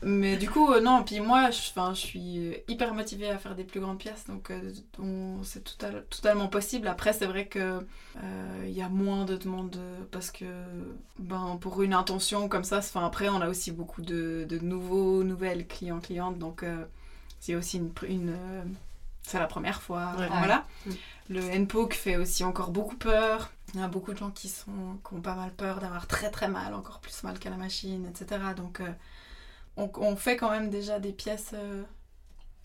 Mais 0.02 0.36
du 0.36 0.48
coup, 0.48 0.70
euh, 0.72 0.80
non, 0.80 1.02
puis 1.02 1.20
moi, 1.20 1.50
je, 1.50 1.94
suis 1.94 2.54
hyper 2.68 2.94
motivée 2.94 3.28
à 3.28 3.38
faire 3.38 3.54
des 3.54 3.64
plus 3.64 3.80
grandes 3.80 3.98
pièces, 3.98 4.24
donc 4.26 4.50
euh, 4.50 4.72
c'est 5.42 5.64
total- 5.64 6.04
totalement 6.10 6.48
possible. 6.48 6.88
Après, 6.88 7.12
c'est 7.12 7.26
vrai 7.26 7.46
que 7.46 7.80
euh, 8.22 8.64
il 8.64 8.72
y 8.72 8.82
a 8.82 8.88
moins 8.88 9.24
de 9.24 9.36
demandes 9.36 9.76
euh, 9.76 10.00
parce 10.10 10.30
que 10.30 10.44
ben, 11.18 11.58
pour 11.60 11.82
une 11.82 11.94
intention 11.94 12.48
comme 12.48 12.64
ça, 12.64 12.80
après, 12.96 13.28
on 13.28 13.40
a 13.40 13.48
aussi 13.48 13.72
beaucoup 13.72 14.02
de, 14.02 14.46
de 14.48 14.58
nouveaux, 14.58 15.22
nouvelles 15.24 15.66
clients, 15.66 16.00
clientes, 16.00 16.38
donc 16.38 16.62
euh, 16.62 16.84
c'est 17.40 17.54
aussi 17.54 17.78
une. 17.78 17.92
une, 18.08 18.30
euh, 18.30 18.62
c'est 19.22 19.38
la 19.38 19.46
première 19.46 19.82
fois. 19.82 20.12
Ouais. 20.18 20.28
Voilà. 20.28 20.64
Mm. 20.86 20.90
Le 21.30 21.40
NPOC 21.40 21.94
fait 21.94 22.16
aussi 22.16 22.44
encore 22.44 22.70
beaucoup 22.70 22.96
peur. 22.96 23.50
Il 23.74 23.80
y 23.80 23.82
a 23.82 23.88
beaucoup 23.88 24.12
de 24.12 24.18
gens 24.18 24.30
qui, 24.30 24.48
sont, 24.48 24.98
qui 25.06 25.14
ont 25.14 25.20
pas 25.20 25.34
mal 25.34 25.50
peur 25.52 25.80
d'avoir 25.80 26.06
très 26.06 26.30
très 26.30 26.48
mal, 26.48 26.72
encore 26.74 27.00
plus 27.00 27.24
mal 27.24 27.38
qu'à 27.38 27.50
la 27.50 27.56
machine, 27.56 28.06
etc. 28.06 28.40
Donc 28.56 28.80
euh, 28.80 28.88
on, 29.76 29.90
on 29.96 30.16
fait 30.16 30.36
quand 30.36 30.50
même 30.50 30.70
déjà 30.70 30.98
des 30.98 31.12
pièces. 31.12 31.50
euh, 31.54 31.82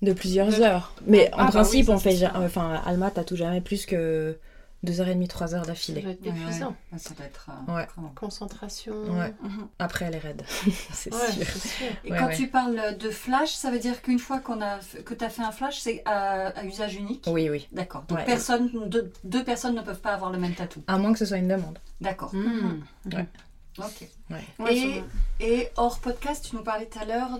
De 0.01 0.13
plusieurs 0.13 0.47
De- 0.49 0.61
heures. 0.61 0.93
Mais 1.05 1.29
Ah, 1.33 1.35
en 1.35 1.37
bah 1.39 1.45
oui, 1.45 1.51
principe, 1.51 1.85
ça, 1.87 1.91
on 1.93 1.99
fait. 1.99 2.15
ja-. 2.15 2.31
Enfin, 2.35 2.81
Alma 2.85 3.11
tatoue 3.11 3.35
jamais 3.35 3.61
plus 3.61 3.85
que 3.85 4.37
2h30, 4.83 5.27
3h 5.27 5.47
Ça 5.49 5.61
d'affilée. 5.61 6.01
doit 6.01 6.11
être 6.11 6.21
Ouais, 6.25 6.31
ouais. 6.31 6.37
épuisant. 6.39 6.75
Ouais, 6.91 6.97
Ça 6.97 7.13
doit 7.13 7.25
être. 7.27 7.49
euh, 7.69 7.75
Ouais. 7.75 7.87
Concentration. 8.15 8.93
Ouais. 9.11 9.31
mhm. 9.43 9.67
Après, 9.77 10.05
elle 10.05 10.15
est 10.15 10.19
raide. 10.19 10.41
c'est 10.91 11.13
Ouais, 11.13 11.31
sûr. 11.31 11.45
c'est 11.45 11.67
sûr. 11.67 11.87
Et 12.03 12.11
Ouais, 12.11 12.17
quand 12.17 12.25
ouais. 12.27 12.35
tu 12.35 12.47
parles 12.47 12.97
de 12.97 13.09
flash, 13.11 13.51
ça 13.51 13.69
veut 13.69 13.77
dire 13.77 14.01
qu'une 14.01 14.17
fois 14.17 14.39
qu'on 14.39 14.59
a, 14.61 14.79
que 15.05 15.13
tu 15.13 15.23
as 15.23 15.29
fait 15.29 15.43
un 15.43 15.51
flash, 15.51 15.77
c'est 15.79 16.01
à, 16.05 16.47
à 16.47 16.63
usage 16.65 16.95
unique? 16.95 17.25
Oui, 17.27 17.47
oui. 17.51 17.67
D'accord. 17.71 18.03
Donc 18.07 18.17
Ouais. 18.17 18.25
personne, 18.25 18.71
deux, 18.89 19.11
deux 19.23 19.43
personnes 19.43 19.75
ne 19.75 19.81
peuvent 19.81 20.01
pas 20.01 20.13
avoir 20.13 20.31
le 20.31 20.39
même 20.39 20.55
tatou? 20.55 20.81
À 20.87 20.97
moins 20.97 21.13
que 21.13 21.19
ce 21.19 21.25
soit 21.25 21.37
une 21.37 21.47
demande. 21.49 21.77
D'accord. 21.99 22.33
Ouais. 22.33 23.27
Ok. 23.77 24.07
Ouais, 24.29 25.03
Et- 25.39 25.69
hors 25.77 25.99
podcast, 25.99 26.47
tu 26.49 26.55
nous 26.55 26.63
parlais 26.63 26.85
tout 26.87 26.99
à 26.99 27.05
l'heure 27.05 27.39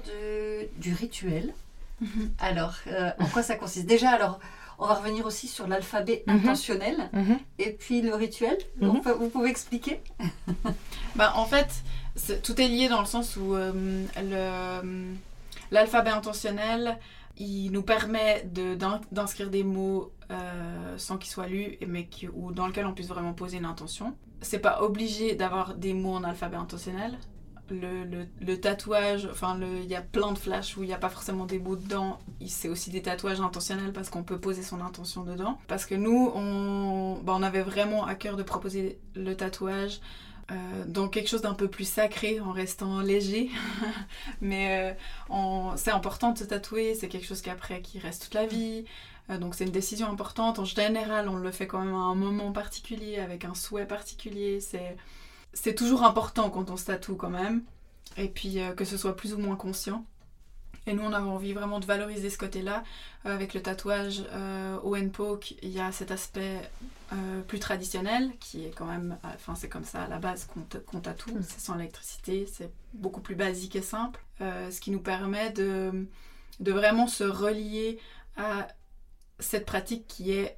du 0.78 0.94
rituel. 0.94 1.54
Mhm. 2.00 2.32
Alors, 2.39 2.76
euh, 2.88 3.12
en 3.20 3.26
quoi 3.28 3.44
ça 3.44 3.56
consiste? 3.56 3.86
Déjà, 3.86 4.10
alors, 4.12 4.40
on 4.79 4.88
va 4.88 4.96
revenir 4.96 5.25
aussi 5.25 5.48
sur 5.48 5.67
l'alphabet 5.67 6.23
Mhm. 6.25 6.36
intentionnel 6.38 7.10
Mhm. 7.13 7.38
et 7.60 7.71
puis 7.71 8.02
le 8.02 8.15
rituel. 8.15 8.58
On 8.82 8.96
peut- 9.02 9.12
vous 9.12 9.29
pouvez 9.29 9.50
expliquer? 9.50 10.02
Bah, 11.15 11.34
en 11.36 11.46
fait, 11.46 11.67
tout 12.44 12.60
est 12.60 12.67
lié 12.69 12.88
dans 12.88 13.02
le 13.02 13.06
sens 13.06 13.36
où 13.36 13.54
euh, 13.54 13.71
le- 14.17 15.13
l'alphabet 15.71 16.10
intentionnel, 16.12 16.98
Il 17.44 17.71
nous 17.71 17.81
permet 17.81 18.48
d'inscrire 19.12 19.50
des 19.50 19.63
mots 19.63 20.12
euh, 20.29 20.96
sans 20.98 21.17
qu'ils 21.17 21.31
soient 21.31 21.48
lus, 21.48 21.77
mais 21.87 22.08
ou 22.33 22.52
dans 22.52 22.67
lequel 22.67 22.85
on 22.85 22.94
puisse 22.94 23.08
vraiment 23.08 23.33
poser 23.33 23.58
une 23.58 23.65
intention. 23.65 24.15
C'est 24.42 24.60
pas 24.60 24.83
obligé 24.83 25.33
d'avoir 25.35 25.73
des 25.73 25.96
mots 25.96 26.13
en 26.13 26.23
alphabet 26.23 26.58
intentionnel. 26.58 27.17
Le, 27.71 28.04
le- 28.04 28.27
le 28.42 28.60
tatouage, 28.60 29.27
enfin, 29.31 29.58
il 29.60 29.89
y 29.89 29.96
a 29.96 30.02
plein 30.02 30.33
de 30.33 30.37
flashs 30.37 30.77
où 30.77 30.83
il 30.83 30.87
n'y 30.87 30.94
a 30.94 30.98
pas 31.00 31.10
forcément 31.10 31.46
des 31.48 31.58
mots 31.58 31.77
dedans. 31.77 32.19
C'est 32.46 32.69
aussi 32.69 32.92
des 32.92 33.02
tatouages 33.02 33.42
intentionnels 33.42 33.92
parce 33.92 34.10
qu'on 34.12 34.23
peut 34.23 34.39
poser 34.39 34.62
son 34.62 34.79
intention 34.81 35.23
dedans. 35.23 35.58
Parce 35.67 35.87
que 35.87 35.96
nous, 35.96 36.31
on, 36.35 37.19
bah, 37.23 37.33
on 37.35 37.42
avait 37.42 37.63
vraiment 37.63 38.06
à 38.06 38.13
cœur 38.13 38.35
de 38.37 38.44
proposer 38.44 39.00
le 39.15 39.33
tatouage 39.35 40.00
euh, 40.52 40.85
dans 40.85 41.08
quelque 41.08 41.29
chose 41.29 41.41
d'un 41.41 41.54
peu 41.54 41.67
plus 41.67 41.87
sacré 41.87 42.39
en 42.39 42.52
restant 42.52 42.99
léger. 42.99 43.49
Mais 44.41 44.95
euh, 45.31 45.75
c'est 45.77 45.91
important 45.91 46.31
de 46.31 46.37
se 46.37 46.43
tatouer, 46.43 46.95
c'est 46.95 47.08
quelque 47.08 47.25
chose 47.25 47.41
qu'après 47.41 47.81
qui 47.81 47.99
reste 47.99 48.23
toute 48.23 48.33
la 48.33 48.45
vie. 48.45 48.85
Euh, 49.29 49.37
donc 49.37 49.56
c'est 49.56 49.65
une 49.65 49.71
décision 49.71 50.10
importante. 50.10 50.60
En 50.60 50.65
général, 50.65 51.29
on 51.29 51.35
le 51.35 51.52
fait 51.52 51.67
quand 51.67 51.79
même 51.79 51.93
à 51.93 51.97
un 51.97 52.15
moment 52.15 52.52
particulier, 52.52 53.17
avec 53.17 53.45
un 53.45 53.56
souhait 53.56 53.85
particulier. 53.85 54.60
C'est, 54.60 54.95
c'est 55.54 55.75
toujours 55.75 56.04
important 56.04 56.49
quand 56.49 56.69
on 56.69 56.77
se 56.77 56.85
tatoue 56.85 57.15
quand 57.15 57.29
même. 57.29 57.63
Et 58.17 58.27
puis 58.27 58.60
euh, 58.60 58.73
que 58.73 58.85
ce 58.85 58.97
soit 58.97 59.15
plus 59.15 59.33
ou 59.33 59.37
moins 59.37 59.56
conscient. 59.56 60.06
Et 60.88 60.94
nous, 60.94 61.04
on 61.04 61.13
avait 61.13 61.29
envie 61.29 61.54
vraiment 61.54 61.79
de 61.79 61.86
valoriser 61.86 62.29
ce 62.29 62.38
côté-là. 62.38 62.84
Euh, 63.25 63.34
avec 63.36 63.54
le 63.54 63.62
tatouage 63.62 64.23
euh, 64.32 64.77
au 64.79 64.96
Poke, 65.10 65.52
il 65.62 65.69
y 65.69 65.79
a 65.79 65.92
cet 65.92 66.10
aspect 66.12 66.60
euh, 67.13 67.42
plus 67.42 67.60
traditionnel 67.60 68.32
qui 68.40 68.65
est 68.65 68.71
quand 68.71 68.86
même, 68.86 69.17
enfin 69.23 69.54
c'est 69.54 69.69
comme 69.69 69.84
ça 69.84 70.04
à 70.04 70.08
la 70.08 70.17
base 70.17 70.46
qu'on 70.46 70.62
ta- 70.62 70.79
qu'on 70.79 71.00
tatoue, 71.02 71.34
Mm. 71.36 71.44
c'est 71.44 71.60
sans 71.60 71.77
électricité, 71.77 72.48
c'est 72.52 72.71
beaucoup 72.94 73.21
plus 73.21 73.36
basique 73.36 73.75
et 73.75 73.82
simple, 73.82 74.19
Euh, 74.42 74.71
ce 74.71 74.79
qui 74.82 74.90
nous 74.90 75.02
permet 75.02 75.52
de, 75.52 76.08
de 76.60 76.71
vraiment 76.71 77.06
se 77.08 77.23
relier 77.25 78.00
à 78.38 78.67
cette 79.40 79.65
pratique 79.67 80.08
qui 80.08 80.32
est 80.32 80.58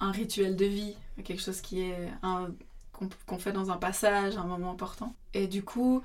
un 0.00 0.10
rituel 0.10 0.56
de 0.56 0.64
vie, 0.64 0.96
quelque 1.24 1.42
chose 1.42 1.60
qui 1.60 1.82
est 1.82 2.10
un 2.24 2.48
qu'on 2.92 3.08
qu'on 3.26 3.38
fait 3.38 3.52
dans 3.52 3.70
un 3.70 3.76
passage, 3.76 4.36
un 4.36 4.44
moment 4.44 4.72
important. 4.72 5.14
Et 5.32 5.46
du 5.46 5.62
coup, 5.62 6.02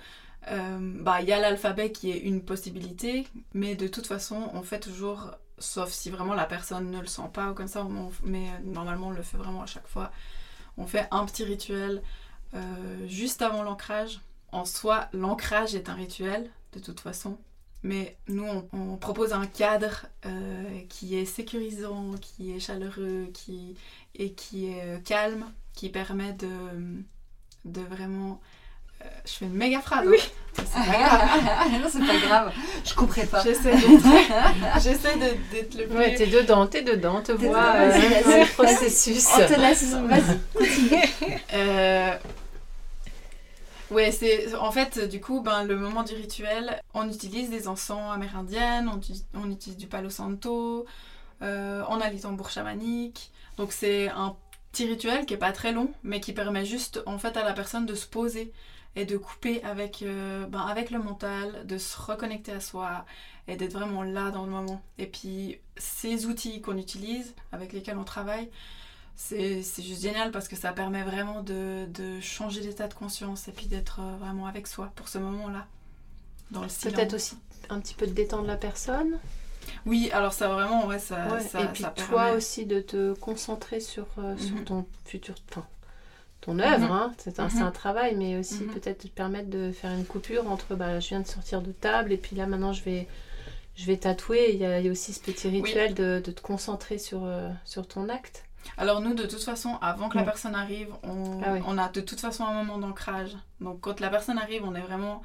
euh, 0.51 0.77
bah, 1.01 1.21
il 1.21 1.27
y 1.27 1.33
a 1.33 1.39
l'alphabet 1.39 1.91
qui 1.91 2.11
est 2.11 2.19
une 2.19 2.43
possibilité, 2.43 3.27
mais 3.53 3.75
de 3.75 3.87
toute 3.87 4.07
façon, 4.07 4.49
on 4.53 4.61
fait 4.61 4.79
toujours, 4.79 5.31
sauf 5.57 5.91
si 5.91 6.09
vraiment 6.09 6.35
la 6.35 6.45
personne 6.45 6.91
ne 6.91 6.99
le 6.99 7.07
sent 7.07 7.29
pas 7.33 7.51
ou 7.51 7.53
comme 7.53 7.67
ça, 7.67 7.87
mais 8.23 8.49
euh, 8.49 8.59
normalement 8.63 9.07
on 9.07 9.11
le 9.11 9.23
fait 9.23 9.37
vraiment 9.37 9.63
à 9.63 9.65
chaque 9.65 9.87
fois. 9.87 10.11
On 10.77 10.85
fait 10.85 11.07
un 11.11 11.25
petit 11.25 11.43
rituel 11.43 12.03
euh, 12.53 13.07
juste 13.07 13.41
avant 13.41 13.63
l'ancrage. 13.63 14.19
En 14.51 14.65
soi, 14.65 15.07
l'ancrage 15.13 15.73
est 15.73 15.89
un 15.89 15.95
rituel, 15.95 16.49
de 16.73 16.79
toute 16.79 16.99
façon. 16.99 17.37
Mais 17.81 18.17
nous, 18.27 18.47
on, 18.73 18.97
propose 18.97 19.31
un 19.33 19.45
cadre 19.45 20.07
qui 20.89 21.15
est 21.15 21.25
sécurisant, 21.25 22.15
qui 22.19 22.51
est 22.51 22.59
chaleureux, 22.59 23.27
qui, 23.31 23.75
et 24.15 24.33
qui 24.33 24.67
est 24.67 25.05
calme, 25.05 25.45
qui 25.73 25.89
permet 25.89 26.33
de, 26.33 26.47
de 27.65 27.81
vraiment... 27.81 28.41
je 29.25 29.31
fais 29.31 29.45
une 29.45 29.53
méga 29.53 29.79
phrase. 29.81 30.05
Oui. 30.07 30.17
hein. 30.19 30.63
C'est 30.65 30.91
pas 30.91 30.97
grave. 30.97 31.71
non, 31.81 31.87
c'est 31.91 31.99
pas 32.07 32.17
grave. 32.27 32.53
Je 32.85 32.93
couperai 32.93 33.25
pas. 33.25 33.43
J'essaie 33.43 33.75
d'être, 33.75 34.05
j'essaie 34.81 35.15
de- 35.15 35.51
d'être 35.53 35.75
le 35.75 35.87
plus... 35.87 35.97
Ouais, 35.97 36.15
t'es 36.15 36.27
dedans, 36.27 36.65
t'es 36.67 36.81
dedans, 36.81 37.17
on 37.17 37.21
te 37.21 37.31
T'es 37.33 37.47
voit 37.47 37.59
dedans, 37.59 37.75
euh, 37.75 37.89
vas-y, 37.89 38.23
dans 38.23 38.29
vas-y. 38.29 38.39
le 38.41 38.45
processus. 38.53 39.27
On 39.35 39.47
te 39.47 39.59
laisse. 39.59 39.83
Vas-y. 39.93 41.39
Euh, 41.53 42.11
Ouais, 43.91 44.11
c'est 44.11 44.53
en 44.55 44.71
fait 44.71 44.97
du 45.07 45.21
coup 45.21 45.41
ben 45.41 45.63
le 45.63 45.77
moment 45.77 46.01
du 46.01 46.15
rituel, 46.15 46.81
on 46.95 47.07
utilise 47.07 47.51
des 47.51 47.67
encens 47.67 48.11
amérindiennes, 48.11 48.89
on 49.35 49.51
utilise 49.51 49.77
du 49.77 49.85
palo 49.85 50.09
santo, 50.09 50.87
euh, 51.43 51.83
on 51.87 52.01
a 52.01 52.09
les 52.09 52.21
tambours 52.21 52.49
chamaniques. 52.49 53.31
Donc 53.57 53.71
c'est 53.71 54.09
un 54.09 54.35
petit 54.71 54.87
rituel 54.87 55.25
qui 55.27 55.35
est 55.35 55.37
pas 55.37 55.51
très 55.51 55.71
long, 55.71 55.91
mais 56.03 56.19
qui 56.19 56.33
permet 56.33 56.65
juste 56.65 57.03
en 57.05 57.19
fait 57.19 57.37
à 57.37 57.43
la 57.43 57.53
personne 57.53 57.85
de 57.85 57.93
se 57.93 58.07
poser 58.07 58.51
et 58.95 59.05
de 59.05 59.17
couper 59.17 59.63
avec 59.63 60.01
euh, 60.03 60.45
ben, 60.47 60.61
avec 60.61 60.89
le 60.91 60.99
mental, 60.99 61.65
de 61.67 61.77
se 61.77 61.97
reconnecter 61.99 62.51
à 62.51 62.59
soi 62.59 63.05
et 63.47 63.57
d'être 63.57 63.73
vraiment 63.73 64.03
là 64.03 64.31
dans 64.31 64.45
le 64.45 64.51
moment. 64.51 64.81
Et 64.97 65.07
puis 65.07 65.59
ces 65.77 66.25
outils 66.25 66.61
qu'on 66.61 66.77
utilise, 66.77 67.33
avec 67.51 67.73
lesquels 67.73 67.97
on 67.97 68.03
travaille, 68.05 68.49
c'est 69.15 69.61
juste 69.81 70.01
génial 70.01 70.31
parce 70.31 70.47
que 70.47 70.55
ça 70.55 70.73
permet 70.73 71.03
vraiment 71.03 71.41
de, 71.41 71.85
de 71.93 72.19
changer 72.19 72.61
d'état 72.61 72.87
de 72.87 72.93
conscience 72.93 73.47
et 73.47 73.51
puis 73.51 73.67
d'être 73.67 73.99
euh, 74.01 74.17
vraiment 74.17 74.45
avec 74.47 74.67
soi 74.67 74.91
pour 74.95 75.07
ce 75.07 75.17
moment-là. 75.19 75.67
Dans 76.51 76.61
le 76.63 76.69
silence. 76.69 76.95
Peut-être 76.95 77.13
aussi 77.13 77.37
un 77.69 77.79
petit 77.79 77.93
peu 77.95 78.07
de 78.07 78.11
détendre 78.13 78.45
la 78.45 78.57
personne. 78.57 79.17
Oui, 79.85 80.11
alors 80.13 80.31
ça 80.33 80.47
vraiment, 80.49 80.85
ouais, 80.85 80.99
ça. 80.99 81.27
Ouais, 81.33 81.39
ça 81.41 81.63
et 81.63 81.67
puis 81.69 81.81
ça 81.83 81.89
toi 81.89 82.25
permet- 82.25 82.37
aussi 82.37 82.65
de 82.65 82.81
te 82.81 83.13
concentrer 83.15 83.79
sur, 83.79 84.05
euh, 84.19 84.37
sur 84.37 84.55
Mhm. 84.57 84.63
ton 84.65 84.85
futur, 85.05 85.33
enfin, 85.49 85.65
ton 86.45 86.59
œuvre. 86.59 86.85
Mhm. 86.85 86.91
hein. 86.91 87.13
C'est 87.17 87.39
un, 87.39 87.47
Mhm. 87.47 87.61
un 87.63 87.71
travail, 87.71 88.15
mais 88.15 88.37
aussi 88.37 88.63
Mhm. 88.63 88.73
peut-être 88.73 88.99
te 89.03 89.07
permettre 89.07 89.49
de 89.49 89.71
faire 89.71 89.91
une 89.91 90.05
coupure 90.05 90.49
entre 90.49 90.75
bah, 90.75 90.99
je 90.99 91.09
viens 91.09 91.19
de 91.21 91.27
sortir 91.27 91.61
de 91.61 91.71
table 91.71 92.11
et 92.11 92.17
puis 92.17 92.35
là 92.35 92.45
maintenant 92.45 92.71
je 92.73 92.83
vais, 92.83 93.07
je 93.75 93.85
vais 93.85 93.97
tatouer. 93.97 94.51
Il 94.53 94.59
y, 94.59 94.65
a, 94.65 94.79
il 94.79 94.85
y 94.85 94.89
a 94.89 94.91
aussi 94.91 95.13
ce 95.13 95.19
petit 95.19 95.47
rituel 95.49 95.93
de, 95.93 96.21
de 96.23 96.31
te 96.31 96.41
concentrer 96.41 96.97
sur, 96.97 97.23
euh, 97.25 97.49
sur 97.65 97.87
ton 97.87 98.09
acte. 98.09 98.45
Alors 98.77 98.99
nous, 99.01 99.13
de 99.13 99.23
toute 99.25 99.43
façon, 99.43 99.77
avant 99.81 100.09
que 100.09 100.17
la 100.17 100.23
personne 100.23 100.55
arrive, 100.55 100.87
on, 101.03 101.41
Ah 101.43 101.53
oui. 101.53 101.59
on 101.67 101.77
a 101.77 101.87
de 101.89 102.01
toute 102.01 102.19
façon 102.19 102.43
un 102.45 102.53
moment 102.63 102.77
d'ancrage. 102.79 103.35
Donc 103.61 103.79
quand 103.81 103.99
la 103.99 104.09
personne 104.09 104.37
arrive, 104.39 104.63
on 104.65 104.73
est 104.73 104.81
vraiment 104.81 105.21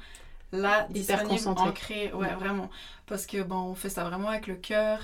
là, 0.51 0.87
Hyper 0.93 1.23
concentré. 1.23 1.69
ancré. 1.69 2.13
Ouais, 2.13 2.27
Ouais. 2.27 2.33
vraiment. 2.35 2.69
Parce 3.07 3.25
que 3.25 3.41
bon, 3.41 3.55
on 3.71 3.73
fait 3.75 3.89
ça 3.89 4.03
vraiment 4.03 4.29
avec 4.29 4.45
le 4.47 4.55
cœur. 4.55 4.99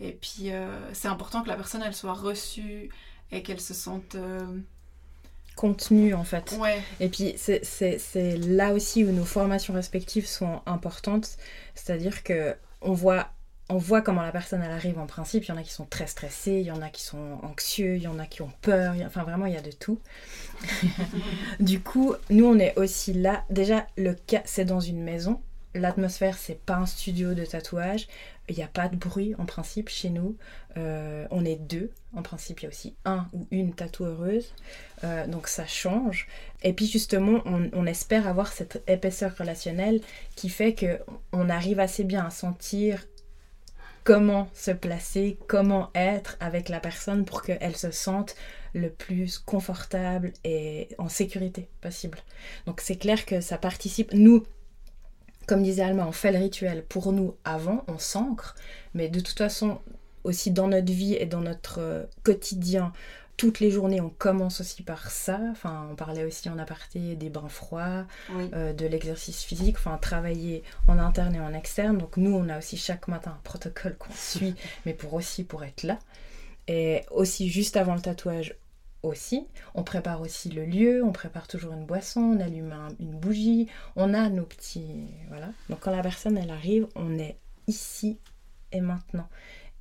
Et 0.00 0.12
puis 0.12 0.50
euh, 0.50 0.68
c'est 0.94 1.08
important 1.08 1.42
que 1.42 1.48
la 1.48 1.54
personne, 1.56 1.82
elle 1.86 1.94
soit 1.94 2.14
reçue 2.14 2.88
et 3.30 3.42
qu'elle 3.42 3.60
se 3.60 3.74
sente... 3.74 4.14
euh, 4.16 4.40
Contenu 5.60 6.14
en 6.14 6.24
fait. 6.24 6.56
Ouais, 6.58 6.80
Et 7.00 7.08
puis 7.10 7.34
c'est- 7.36 7.62
c'est 7.64 7.98
c'est 7.98 8.38
là 8.38 8.72
aussi 8.72 9.04
où 9.04 9.12
nos 9.12 9.26
formations 9.26 9.74
respectives 9.74 10.26
sont 10.26 10.62
importantes. 10.64 11.36
C'est-à-dire 11.74 12.22
que 12.22 12.56
on 12.80 12.92
voit, 12.94 13.28
on 13.68 13.76
voit 13.76 14.00
comment 14.00 14.22
la 14.22 14.32
personne 14.32 14.62
elle 14.64 14.70
arrive 14.70 14.98
en 14.98 15.06
principe. 15.06 15.44
Il 15.44 15.48
y 15.48 15.52
en 15.52 15.58
a 15.58 15.62
qui 15.62 15.72
sont 15.74 15.84
très 15.84 16.06
stressés, 16.06 16.60
il 16.60 16.66
y 16.66 16.70
en 16.70 16.80
a 16.80 16.88
qui 16.88 17.02
sont 17.02 17.38
anxieux, 17.42 17.96
il 17.96 18.02
y 18.02 18.06
en 18.08 18.18
a 18.18 18.24
qui 18.24 18.40
ont 18.40 18.52
peur. 18.62 18.94
a- 18.94 19.04
Enfin 19.06 19.22
vraiment 19.22 19.44
il 19.44 19.52
y 19.52 19.56
a 19.58 19.60
de 19.60 19.70
tout. 19.72 20.00
du 21.60 21.80
coup, 21.80 22.14
nous 22.30 22.46
on 22.46 22.58
est 22.58 22.76
aussi 22.78 23.12
là. 23.12 23.44
Déjà 23.50 23.86
le 23.98 24.14
cas 24.14 24.42
c'est 24.46 24.64
dans 24.64 24.80
une 24.80 25.02
maison. 25.02 25.40
L'atmosphère 25.74 26.36
c'est 26.38 26.58
pas 26.60 26.76
un 26.76 26.86
studio 26.86 27.34
de 27.34 27.44
tatouage. 27.44 28.08
Il 28.50 28.56
n'y 28.56 28.64
a 28.64 28.68
pas 28.68 28.88
de 28.88 28.96
bruit 28.96 29.34
en 29.38 29.46
principe 29.46 29.88
chez 29.88 30.10
nous. 30.10 30.36
Euh, 30.76 31.26
on 31.30 31.44
est 31.44 31.56
deux. 31.56 31.90
En 32.14 32.22
principe 32.22 32.60
il 32.60 32.62
y 32.64 32.66
a 32.66 32.68
aussi 32.68 32.96
un 33.04 33.26
ou 33.32 33.46
une 33.52 33.72
tatoueuse. 33.72 34.52
Euh, 35.04 35.26
donc 35.28 35.46
ça 35.46 35.66
change. 35.66 36.26
Et 36.62 36.72
puis 36.72 36.86
justement, 36.86 37.42
on, 37.44 37.70
on 37.72 37.86
espère 37.86 38.26
avoir 38.26 38.52
cette 38.52 38.82
épaisseur 38.88 39.36
relationnelle 39.38 40.00
qui 40.34 40.48
fait 40.48 40.74
que 40.74 40.98
on 41.32 41.48
arrive 41.48 41.78
assez 41.78 42.02
bien 42.02 42.26
à 42.26 42.30
sentir 42.30 43.06
comment 44.02 44.48
se 44.52 44.72
placer, 44.72 45.38
comment 45.46 45.90
être 45.94 46.36
avec 46.40 46.68
la 46.68 46.80
personne 46.80 47.24
pour 47.24 47.42
qu'elle 47.42 47.76
se 47.76 47.92
sente 47.92 48.34
le 48.74 48.90
plus 48.90 49.38
confortable 49.38 50.32
et 50.42 50.88
en 50.98 51.08
sécurité 51.08 51.68
possible. 51.80 52.18
Donc 52.66 52.80
c'est 52.80 52.96
clair 52.96 53.24
que 53.26 53.40
ça 53.40 53.58
participe. 53.58 54.12
Nous, 54.12 54.44
comme 55.50 55.64
disait 55.64 55.82
Alma, 55.82 56.06
on 56.06 56.12
fait 56.12 56.30
le 56.30 56.38
rituel 56.38 56.84
pour 56.84 57.12
nous 57.12 57.34
avant, 57.44 57.82
on 57.88 57.98
s'ancre, 57.98 58.54
mais 58.94 59.08
de 59.08 59.18
toute 59.18 59.36
façon, 59.36 59.80
aussi 60.22 60.52
dans 60.52 60.68
notre 60.68 60.92
vie 60.92 61.14
et 61.14 61.26
dans 61.26 61.40
notre 61.40 61.80
euh, 61.80 62.04
quotidien, 62.22 62.92
toutes 63.36 63.58
les 63.58 63.72
journées, 63.72 64.00
on 64.00 64.10
commence 64.10 64.60
aussi 64.60 64.84
par 64.84 65.10
ça. 65.10 65.40
Enfin, 65.50 65.88
on 65.90 65.96
parlait 65.96 66.22
aussi 66.24 66.48
en 66.50 66.58
aparté 66.60 67.16
des 67.16 67.30
bains 67.30 67.48
froids, 67.48 68.06
Oui. 68.32 68.48
euh, 68.54 68.72
de 68.72 68.86
l'exercice 68.86 69.42
physique, 69.42 69.76
enfin 69.78 69.98
travailler 69.98 70.62
en 70.86 71.00
interne 71.00 71.34
et 71.34 71.40
en 71.40 71.52
externe. 71.52 71.98
Donc 71.98 72.16
nous, 72.16 72.32
on 72.32 72.48
a 72.48 72.58
aussi 72.58 72.76
chaque 72.76 73.08
matin 73.08 73.32
un 73.36 73.40
protocole 73.42 73.96
qu'on 73.96 74.12
suit, 74.14 74.54
mais 74.86 74.94
pour 74.94 75.14
aussi 75.14 75.42
pour 75.42 75.64
être 75.64 75.82
là. 75.82 75.98
Et 76.68 77.02
aussi 77.10 77.48
juste 77.48 77.76
avant 77.76 77.94
le 77.96 78.00
tatouage 78.00 78.54
aussi, 79.02 79.46
on 79.74 79.82
prépare 79.82 80.20
aussi 80.20 80.50
le 80.50 80.64
lieu, 80.64 81.02
on 81.04 81.12
prépare 81.12 81.48
toujours 81.48 81.72
une 81.72 81.86
boisson, 81.86 82.20
on 82.20 82.40
allume 82.40 82.72
un- 82.72 82.94
une 83.00 83.12
bougie, 83.18 83.68
on 83.96 84.12
a 84.14 84.28
nos 84.28 84.44
petits 84.44 85.06
voilà. 85.28 85.50
Donc 85.68 85.80
quand 85.80 85.90
la 85.90 86.02
personne 86.02 86.36
elle 86.36 86.50
arrive, 86.50 86.86
on 86.94 87.18
est 87.18 87.36
ici 87.66 88.18
et 88.72 88.80
maintenant. 88.80 89.28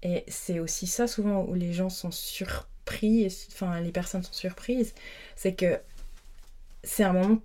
Et 0.03 0.23
c'est 0.27 0.59
aussi 0.59 0.87
ça 0.87 1.07
souvent 1.07 1.43
où 1.43 1.53
les 1.53 1.73
gens 1.73 1.89
sont 1.89 2.11
surpris, 2.11 3.27
enfin 3.51 3.81
les 3.81 3.91
personnes 3.91 4.23
sont 4.23 4.33
surprises, 4.33 4.93
c'est 5.35 5.53
que 5.53 5.79
c'est 6.83 7.03
un 7.03 7.13
moment 7.13 7.39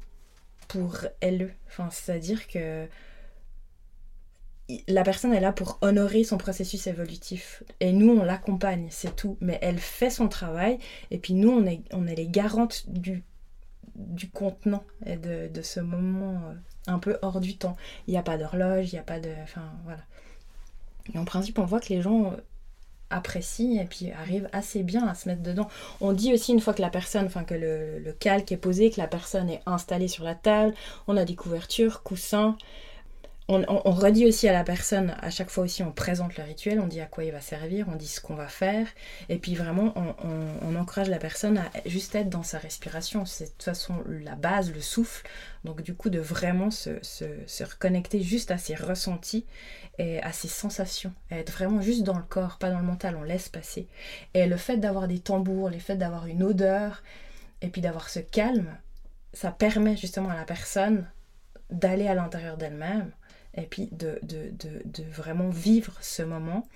pour 0.69 0.97
elle. 1.21 1.55
Enfin, 1.69 1.89
c'est-à-dire 1.91 2.47
que 2.47 2.87
la 4.89 5.03
personne 5.03 5.35
est 5.35 5.41
là 5.41 5.53
pour 5.53 5.79
honorer 5.83 6.25
son 6.25 6.39
processus 6.39 6.87
évolutif. 6.87 7.63
Et 7.81 7.93
nous, 7.93 8.11
on 8.11 8.25
l'accompagne, 8.25 8.89
c'est 8.91 9.15
tout. 9.15 9.37
Mais 9.41 9.59
elle 9.61 9.79
fait 9.79 10.11
son 10.11 10.29
travail, 10.29 10.79
et 11.11 11.19
puis 11.19 11.35
nous, 11.35 11.51
on 11.51 11.67
est, 11.67 11.83
on 11.93 12.07
est 12.07 12.15
les 12.15 12.29
garantes 12.29 12.89
du, 12.89 13.23
du 13.95 14.31
contenant 14.31 14.85
et 15.05 15.17
de, 15.17 15.49
de 15.49 15.63
ce 15.63 15.81
moment 15.81 16.41
euh, 16.49 16.55
un 16.87 16.99
peu 16.99 17.19
hors 17.21 17.41
du 17.41 17.57
temps. 17.57 17.77
Il 18.07 18.13
n'y 18.13 18.19
a 18.19 18.23
pas 18.23 18.39
d'horloge, 18.39 18.91
il 18.91 18.95
n'y 18.95 19.01
a 19.01 19.05
pas 19.05 19.21
de... 19.21 19.31
Enfin, 19.43 19.71
voilà. 19.85 20.03
Et 21.13 21.19
en 21.19 21.27
principe, 21.27 21.59
on 21.59 21.67
voit 21.67 21.81
que 21.81 21.91
les 21.91 22.01
gens 22.01 22.33
euh, 22.33 22.37
apprécient 23.11 23.83
et 23.83 23.85
puis 23.85 24.13
arrivent 24.13 24.49
assez 24.53 24.83
bien 24.83 25.07
à 25.07 25.15
se 25.15 25.29
mettre 25.29 25.43
dedans. 25.43 25.69
On 26.01 26.15
dit 26.15 26.33
aussi 26.33 26.53
une 26.53 26.61
fois 26.61 26.73
que 26.73 26.81
la 26.81 26.89
personne, 26.89 27.27
enfin 27.27 27.45
que 27.45 27.55
le, 27.55 27.99
le 27.99 28.13
calque 28.13 28.51
est 28.51 28.57
posé, 28.57 28.91
que 28.91 28.99
la 28.99 29.09
personne 29.09 29.51
est 29.51 29.61
installée 29.67 30.09
sur 30.09 30.25
la 30.25 30.35
table, 30.35 30.75
on 31.07 31.19
a 31.19 31.27
des 31.27 31.35
couvertures, 31.35 32.03
coussins. 32.03 32.57
On, 33.47 33.61
redit 33.91 34.25
aussi 34.25 34.49
à 34.49 34.55
la 34.55 34.65
personne, 34.65 35.15
à 35.21 35.29
chaque 35.29 35.51
fois 35.51 35.65
aussi 35.65 35.83
on 35.83 35.93
présente 35.93 36.39
le 36.39 36.45
rituel, 36.45 36.81
on 36.81 36.87
dit 36.87 37.03
à 37.03 37.05
quoi 37.05 37.25
il 37.25 37.33
va 37.33 37.43
servir, 37.43 37.87
on 37.93 37.97
dit 37.97 38.09
ce 38.09 38.23
qu'on 38.23 38.35
va 38.35 38.49
faire, 38.49 38.87
et 39.29 39.37
puis 39.37 39.55
vraiment 39.55 39.93
on, 40.63 40.75
encourage 40.77 41.11
la 41.11 41.19
personne 41.19 41.59
à 41.59 41.71
juste 41.85 42.15
être 42.15 42.31
dans 42.31 42.43
sa 42.43 42.57
respiration. 42.59 43.27
C'est 43.27 43.45
de 43.45 43.51
toute 43.51 43.65
façon 43.65 44.03
la 44.09 44.35
base, 44.35 44.73
le 44.73 44.81
souffle. 44.81 45.27
Donc 45.63 45.83
du 45.83 45.95
coup 45.95 46.09
de 46.09 46.21
vraiment 46.21 46.71
se, 46.71 46.99
se, 47.03 47.65
reconnecter 47.65 48.23
juste 48.23 48.51
à 48.51 48.57
ses 48.57 48.75
ressentis 48.75 49.45
et 49.99 50.23
à 50.23 50.33
ses 50.33 50.49
sensations, 50.49 51.13
être 51.31 51.53
vraiment 51.53 51.83
juste 51.83 52.03
dans 52.03 52.17
le 52.17 52.25
corps, 52.25 52.57
pas 52.57 52.71
dans 52.71 52.79
le 52.79 52.87
mental, 52.87 53.15
on 53.15 53.23
laisse 53.23 53.51
passer. 53.51 53.89
Et 54.33 54.47
le 54.47 54.57
fait 54.57 54.79
d'avoir 54.79 55.07
des 55.07 55.19
tambours, 55.19 55.69
le 55.69 55.79
fait 55.79 55.97
d'avoir 55.97 56.27
une 56.27 56.43
odeur, 56.43 57.03
et 57.61 57.69
puis 57.69 57.83
d'avoir 57.83 58.09
ce 58.09 58.21
calme, 58.21 58.75
ça 59.35 59.51
permet 59.51 59.97
justement 59.99 60.31
à 60.31 60.37
la 60.37 60.45
personne 60.45 61.07
d'aller 61.71 62.09
à 62.09 62.15
l'intérieur 62.15 62.57
d'elle-même 62.57 63.11
et 63.57 63.63
puis 63.63 63.89
de, 63.93 64.19
de, 64.23 64.51
de, 64.53 65.03
vraiment 65.11 65.49
vivre 65.49 65.97
ce 66.01 66.23
moment 66.23 66.67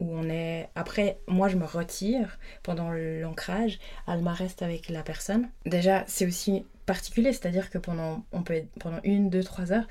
où 0.00 0.16
on 0.16 0.28
est... 0.28 0.68
Après, 0.74 1.18
moi 1.26 1.48
je 1.48 1.56
me 1.56 1.64
retire 1.64 2.38
pendant 2.62 2.90
l'ancrage, 2.90 3.78
Alma 4.06 4.32
reste 4.32 4.62
avec 4.62 4.88
la 4.88 5.02
personne. 5.02 5.48
Déjà, 5.66 6.04
c'est 6.06 6.26
aussi 6.26 6.64
particulier, 6.86 7.32
c'est-à-dire 7.32 7.70
que 7.70 7.78
pendant, 7.78 8.24
on 8.32 8.42
peut 8.42 8.62
pendant 8.80 9.00
une, 9.04 9.30
deux, 9.30 9.42
trois 9.42 9.72
heures 9.72 9.86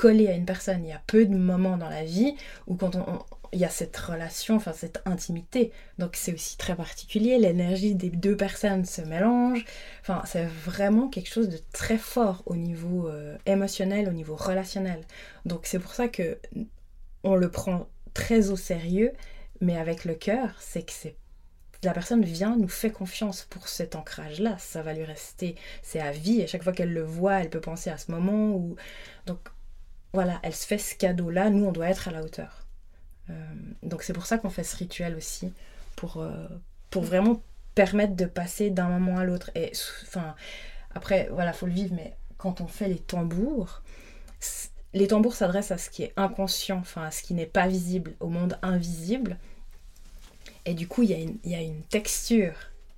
collé 0.00 0.28
à 0.28 0.32
une 0.32 0.46
personne. 0.46 0.82
Il 0.82 0.88
y 0.88 0.92
a 0.92 1.02
peu 1.06 1.26
de 1.26 1.36
moments 1.36 1.76
dans 1.76 1.90
la 1.90 2.04
vie 2.04 2.34
où 2.66 2.74
quand 2.74 2.96
on, 2.96 3.18
il 3.52 3.58
y 3.58 3.66
a 3.66 3.68
cette 3.68 3.94
relation, 3.98 4.56
enfin 4.56 4.72
cette 4.72 5.02
intimité. 5.04 5.72
Donc 5.98 6.16
c'est 6.16 6.32
aussi 6.32 6.56
très 6.56 6.74
particulier. 6.74 7.36
L'énergie 7.38 7.94
des 7.94 8.08
deux 8.08 8.34
personnes 8.34 8.86
se 8.86 9.02
mélange. 9.02 9.62
Enfin, 10.00 10.22
c'est 10.24 10.46
vraiment 10.46 11.08
quelque 11.08 11.28
chose 11.28 11.50
de 11.50 11.58
très 11.74 11.98
fort 11.98 12.42
au 12.46 12.56
niveau 12.56 13.08
euh, 13.08 13.36
émotionnel, 13.44 14.08
au 14.08 14.12
niveau 14.12 14.36
relationnel. 14.36 15.02
Donc 15.44 15.66
c'est 15.66 15.78
pour 15.78 15.92
ça 15.92 16.08
que 16.08 16.38
on 17.22 17.34
le 17.34 17.50
prend 17.50 17.86
très 18.14 18.48
au 18.48 18.56
sérieux, 18.56 19.12
mais 19.60 19.76
avec 19.76 20.06
le 20.06 20.14
cœur, 20.14 20.54
c'est 20.60 20.82
que 20.82 20.92
c'est 20.92 21.14
la 21.82 21.92
personne 21.92 22.24
vient, 22.24 22.56
nous 22.56 22.68
fait 22.68 22.90
confiance 22.90 23.46
pour 23.50 23.68
cet 23.68 23.96
ancrage-là. 23.96 24.56
Ça 24.58 24.82
va 24.82 24.94
lui 24.94 25.04
rester, 25.04 25.56
c'est 25.82 26.00
à 26.00 26.12
vie. 26.12 26.42
À 26.42 26.46
chaque 26.46 26.62
fois 26.62 26.72
qu'elle 26.72 26.92
le 26.92 27.02
voit, 27.02 27.40
elle 27.40 27.50
peut 27.50 27.60
penser 27.60 27.90
à 27.90 27.98
ce 27.98 28.10
moment 28.10 28.50
où. 28.50 28.76
Donc 29.26 29.38
voilà, 30.12 30.40
elle 30.42 30.54
se 30.54 30.66
fait 30.66 30.78
ce 30.78 30.94
cadeau-là. 30.94 31.50
Nous, 31.50 31.64
on 31.64 31.72
doit 31.72 31.88
être 31.88 32.08
à 32.08 32.10
la 32.10 32.22
hauteur. 32.22 32.66
Euh, 33.30 33.32
donc 33.82 34.02
c'est 34.02 34.12
pour 34.12 34.26
ça 34.26 34.38
qu'on 34.38 34.50
fait 34.50 34.64
ce 34.64 34.76
rituel 34.76 35.14
aussi, 35.16 35.52
pour, 35.96 36.18
euh, 36.18 36.48
pour 36.90 37.02
vraiment 37.04 37.42
permettre 37.74 38.14
de 38.16 38.24
passer 38.26 38.70
d'un 38.70 38.88
moment 38.88 39.18
à 39.18 39.24
l'autre. 39.24 39.50
Et 39.54 39.72
enfin, 40.02 40.34
après, 40.94 41.28
voilà, 41.30 41.52
faut 41.52 41.66
le 41.66 41.72
vivre, 41.72 41.94
mais 41.94 42.16
quand 42.38 42.60
on 42.60 42.66
fait 42.66 42.88
les 42.88 42.98
tambours, 42.98 43.82
les 44.92 45.06
tambours 45.06 45.34
s'adressent 45.34 45.70
à 45.70 45.78
ce 45.78 45.90
qui 45.90 46.02
est 46.02 46.12
inconscient, 46.16 46.78
enfin 46.78 47.04
à 47.04 47.10
ce 47.12 47.22
qui 47.22 47.34
n'est 47.34 47.46
pas 47.46 47.68
visible, 47.68 48.14
au 48.18 48.28
monde 48.28 48.58
invisible. 48.62 49.38
Et 50.64 50.74
du 50.74 50.88
coup, 50.88 51.02
il 51.02 51.10
y, 51.10 51.14
a 51.14 51.18
une- 51.18 51.38
il 51.44 51.52
y 51.52 51.54
a 51.54 51.60
une 51.60 51.82
texture 51.84 52.54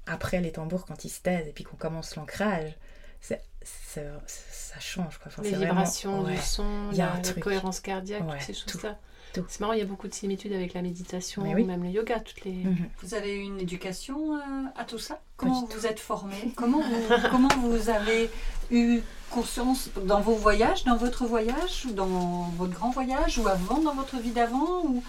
après 0.06 0.40
les 0.40 0.52
tambours 0.52 0.86
quand 0.86 1.04
ils 1.04 1.10
se 1.10 1.20
taisent 1.20 1.46
et 1.48 1.52
puis 1.52 1.64
qu'on 1.64 1.76
commence 1.76 2.16
l'ancrage. 2.16 2.72
C'est- 3.20 3.42
ça 3.64 4.80
change 4.80 5.18
quoi. 5.18 5.26
Enfin, 5.28 5.42
Les 5.42 5.50
vraiment- 5.50 5.66
vibrations 5.72 6.22
ouais. 6.24 6.34
du 6.34 6.40
son, 6.40 6.88
Il 6.92 6.98
y 6.98 7.00
a 7.00 7.06
la, 7.06 7.12
un 7.12 7.16
la 7.16 7.22
truc. 7.22 7.42
cohérence 7.42 7.80
cardiaque, 7.80 8.22
Ouais, 8.28 8.38
toutes 8.38 8.42
ces 8.46 8.54
choses-là. 8.54 8.98
tout. 9.34 9.44
C'est 9.48 9.60
marrant, 9.60 9.72
il 9.72 9.78
y 9.78 9.82
a 9.82 9.86
beaucoup 9.86 10.08
de 10.08 10.14
similitudes 10.14 10.52
avec 10.52 10.74
la 10.74 10.82
méditation, 10.82 11.42
Mais 11.42 11.54
oui. 11.54 11.64
même 11.64 11.82
le 11.82 11.90
yoga, 11.90 12.20
toutes 12.20 12.44
les... 12.44 12.52
Mhm. 12.52 12.88
Vous 13.02 13.14
avez 13.14 13.34
eu 13.36 13.40
une 13.40 13.60
éducation 13.60 14.36
euh, 14.36 14.40
à 14.76 14.84
tout 14.84 14.98
ça? 14.98 15.20
Comment 15.36 15.64
vous 15.66 15.86
êtes 15.86 16.00
formé 16.00 16.36
comment 16.56 16.80
vous, 16.82 17.28
comment 17.30 17.48
vous 17.60 17.88
avez 17.88 18.30
eu 18.70 19.00
conscience 19.30 19.88
dans 20.04 20.20
vos 20.20 20.34
voyages, 20.34 20.84
dans 20.84 20.96
votre 20.96 21.24
voyage, 21.26 21.86
ou 21.86 21.92
dans 21.92 22.50
votre 22.56 22.72
grand 22.74 22.90
voyage, 22.90 23.38
ou 23.38 23.48
avant, 23.48 23.78
dans 23.78 23.94
votre 23.94 24.18
vie 24.18 24.30
d'avant, 24.32 24.84
ou, 24.84 25.02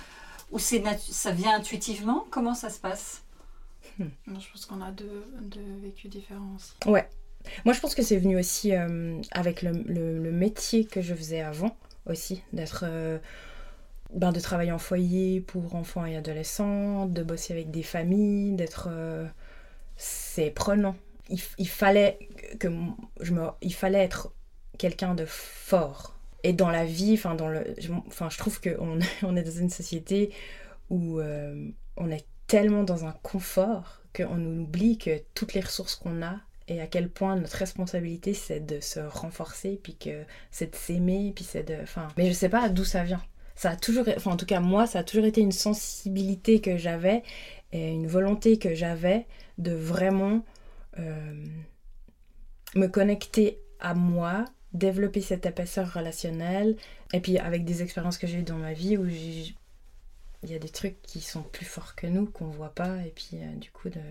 ou 0.51 0.59
c'est 0.59 0.79
natu- 0.79 1.11
ça 1.11 1.31
vient 1.31 1.55
intuitivement? 1.55 2.25
Comment 2.31 2.55
ça 2.55 2.69
se 2.69 2.79
passe? 2.79 3.21
Non, 3.99 4.39
je 4.39 4.49
pense 4.51 4.65
qu'on 4.65 4.81
a 4.81 4.91
deux, 4.91 5.25
deux 5.41 5.59
vécus 5.83 6.09
différents 6.09 6.55
aussi. 6.55 6.71
Moi, 7.65 7.73
je 7.73 7.79
pense 7.79 7.95
que 7.95 8.01
c'est 8.01 8.17
venu 8.17 8.37
aussi 8.37 8.75
euh, 8.75 9.21
avec 9.31 9.61
le, 9.61 9.71
métier 10.31 10.85
que 10.85 11.01
je 11.01 11.13
faisais 11.13 11.41
avant 11.41 11.75
aussi, 12.05 12.41
d'être, 12.51 12.83
euh, 12.87 13.19
ben, 14.13 14.31
de 14.31 14.39
travailler 14.39 14.71
en 14.71 14.79
foyer 14.79 15.41
pour 15.41 15.75
enfants 15.75 16.05
et 16.05 16.15
adolescents, 16.15 17.05
de 17.05 17.23
bosser 17.23 17.53
avec 17.53 17.71
des 17.71 17.83
familles, 17.83 18.53
d'être, 18.53 18.89
euh, 18.91 19.25
c'est 19.95 20.51
prenant. 20.51 20.95
Il, 21.29 21.67
fallait 21.67 22.19
que 22.59 22.67
je 23.21 23.31
me, 23.31 23.47
il 23.61 23.73
fallait 23.73 24.03
être 24.03 24.33
quelqu'un 24.77 25.15
de 25.15 25.25
fort. 25.25 26.17
Et 26.43 26.51
dans 26.51 26.69
la 26.69 26.83
vie, 26.83 27.13
enfin 27.13 27.33
dans 27.33 27.47
le, 27.47 27.73
enfin 28.07 28.29
je 28.29 28.37
trouve 28.37 28.59
qu'on 28.59 28.99
on 29.23 29.35
est 29.37 29.43
dans 29.43 29.51
une 29.51 29.69
société 29.69 30.31
où 30.89 31.21
on 31.21 32.11
est 32.11 32.25
tellement 32.47 32.83
dans 32.83 33.05
un 33.05 33.13
confort 33.23 34.01
qu'on 34.13 34.37
oublie 34.59 34.97
que 34.97 35.21
toutes 35.33 35.53
les 35.53 35.61
ressources 35.61 35.95
qu'on 35.95 36.21
a 36.21 36.41
et 36.67 36.81
à 36.81 36.87
quel 36.87 37.09
point 37.09 37.35
notre 37.35 37.57
responsabilité 37.57 38.33
c'est 38.33 38.59
de 38.59 38.79
se 38.79 38.99
renforcer 38.99 39.79
puis 39.81 39.95
que 39.95 40.23
c'est 40.51 40.71
de 40.71 40.75
s'aimer 40.75 41.33
puis 41.35 41.43
c'est 41.43 41.63
de 41.63 41.75
enfin 41.81 42.07
mais 42.17 42.27
je 42.27 42.33
sais 42.33 42.49
pas 42.49 42.69
d'où 42.69 42.83
ça 42.83 43.03
vient. 43.03 43.23
Ça 43.55 43.71
a 43.71 43.75
toujours 43.75 44.05
enfin 44.15 44.31
en 44.31 44.37
tout 44.37 44.45
cas 44.45 44.59
moi 44.59 44.87
ça 44.87 44.99
a 44.99 45.03
toujours 45.03 45.25
été 45.25 45.41
une 45.41 45.51
sensibilité 45.51 46.61
que 46.61 46.77
j'avais 46.77 47.23
et 47.71 47.89
une 47.89 48.07
volonté 48.07 48.57
que 48.57 48.73
j'avais 48.73 49.27
de 49.57 49.71
vraiment 49.73 50.43
euh, 50.99 51.45
me 52.75 52.87
connecter 52.87 53.59
à 53.79 53.93
moi 53.93 54.45
développer 54.73 55.21
cette 55.21 55.45
épaisseur 55.45 55.93
relationnelle 55.93 56.75
et 57.13 57.19
puis 57.19 57.37
avec 57.37 57.63
des 57.63 57.83
expériences 57.83 58.17
que 58.17 58.27
j'ai 58.27 58.39
eues 58.39 58.43
dans 58.43 58.57
ma 58.57 58.73
vie 58.73 58.97
où 58.97 59.05
il 59.07 59.53
y 60.49 60.55
a 60.55 60.59
des 60.59 60.69
trucs 60.69 61.01
qui 61.03 61.21
sont 61.21 61.43
plus 61.43 61.65
forts 61.65 61.95
que 61.95 62.07
nous 62.07 62.25
qu'on 62.25 62.47
voit 62.47 62.73
pas 62.73 62.97
et 63.05 63.11
puis 63.11 63.37
euh, 63.37 63.55
du 63.55 63.69
coup 63.71 63.89
de 63.89 64.01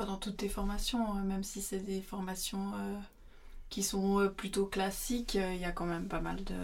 Pendant 0.00 0.16
toutes 0.16 0.38
tes 0.38 0.48
formations, 0.48 1.14
euh, 1.14 1.20
même 1.22 1.44
si 1.44 1.60
c'est 1.60 1.80
des 1.80 2.00
formations 2.00 2.72
euh, 2.74 2.96
qui 3.68 3.82
sont 3.82 4.18
euh, 4.20 4.28
plutôt 4.28 4.64
classiques, 4.64 5.34
il 5.34 5.60
y 5.60 5.66
a 5.66 5.72
quand 5.72 5.84
même 5.84 6.06
pas 6.06 6.20
mal 6.20 6.42
de, 6.44 6.54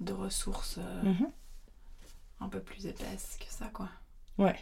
de 0.00 0.12
ressources 0.14 0.76
euh, 0.78 1.02
Mhm. 1.02 1.28
un 2.40 2.48
peu 2.48 2.60
plus 2.60 2.86
épaisses 2.86 3.36
que 3.38 3.44
ça, 3.52 3.66
quoi. 3.74 3.90
Ouais. 4.38 4.56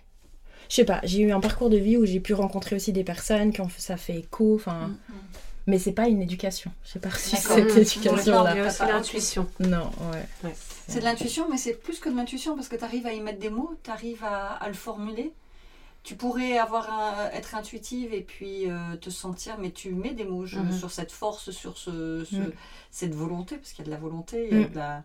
Je 0.69 0.75
sais 0.75 0.85
pas, 0.85 0.99
j'ai 1.05 1.21
eu 1.21 1.31
un 1.31 1.39
parcours 1.39 1.71
de 1.71 1.77
vie 1.77 1.97
où 1.97 2.05
j'ai 2.05 2.19
pu 2.19 2.35
rencontrer 2.35 2.75
aussi 2.75 2.93
des 2.93 3.05
personnes 3.05 3.53
qui 3.53 3.61
ont 3.61 3.69
fait, 3.69 3.81
ça 3.81 3.97
fait 3.97 4.19
écho, 4.19 4.57
enfin. 4.57 4.89
Mm. 4.89 4.97
Mais 5.69 5.79
c'est 5.79 5.93
pas 5.93 6.09
une 6.09 6.21
éducation. 6.21 6.73
J'ai 6.93 6.99
pas 6.99 7.11
reçu 7.11 7.37
cette 7.37 7.77
éducation-là. 7.77 8.57
T'as 8.57 8.87
pas- 8.87 8.93
l'intuition. 8.93 9.47
Non, 9.61 9.89
ouais. 10.43 10.53
C'est 10.89 10.99
de 10.99 11.05
l'intuition, 11.05 11.47
mais 11.49 11.59
c'est 11.59 11.75
plus 11.75 12.01
que 12.01 12.09
de 12.09 12.17
l'intuition 12.17 12.57
parce 12.57 12.67
que 12.67 12.75
tu 12.75 12.83
arrives 12.83 13.07
à 13.07 13.13
y 13.13 13.21
mettre 13.21 13.39
des 13.39 13.51
mots, 13.51 13.73
tu 13.85 13.91
arrives 13.93 14.25
à, 14.25 14.55
à 14.55 14.67
le 14.67 14.75
formuler. 14.75 15.33
Tu 16.03 16.17
pourrais 16.17 16.59
avoir 16.59 16.91
un- 16.93 17.31
être 17.31 17.55
intuitive 17.55 18.13
et 18.13 18.23
puis 18.23 18.69
euh, 18.69 18.97
te 18.97 19.09
sentir, 19.11 19.57
mais 19.59 19.71
tu 19.71 19.95
mets 19.95 20.15
des 20.15 20.25
mots 20.25 20.47
je- 20.47 20.59
Mhm. 20.59 20.73
sur 20.73 20.91
cette 20.91 21.13
force, 21.13 21.51
sur 21.53 21.79
ce, 21.79 22.25
ce- 22.25 22.37
Mhm. 22.37 22.53
cette 22.91 23.15
volonté, 23.15 23.57
parce 23.57 23.73
qu'il 23.73 23.85
y 23.85 23.89
a 23.89 23.91
de 23.91 23.95
la 23.95 24.01
volonté, 24.01 24.49
il 24.51 24.59
y 24.59 24.63
a 24.63 24.67
Mhm. 24.67 24.73
de 24.73 24.77
la. 24.79 25.05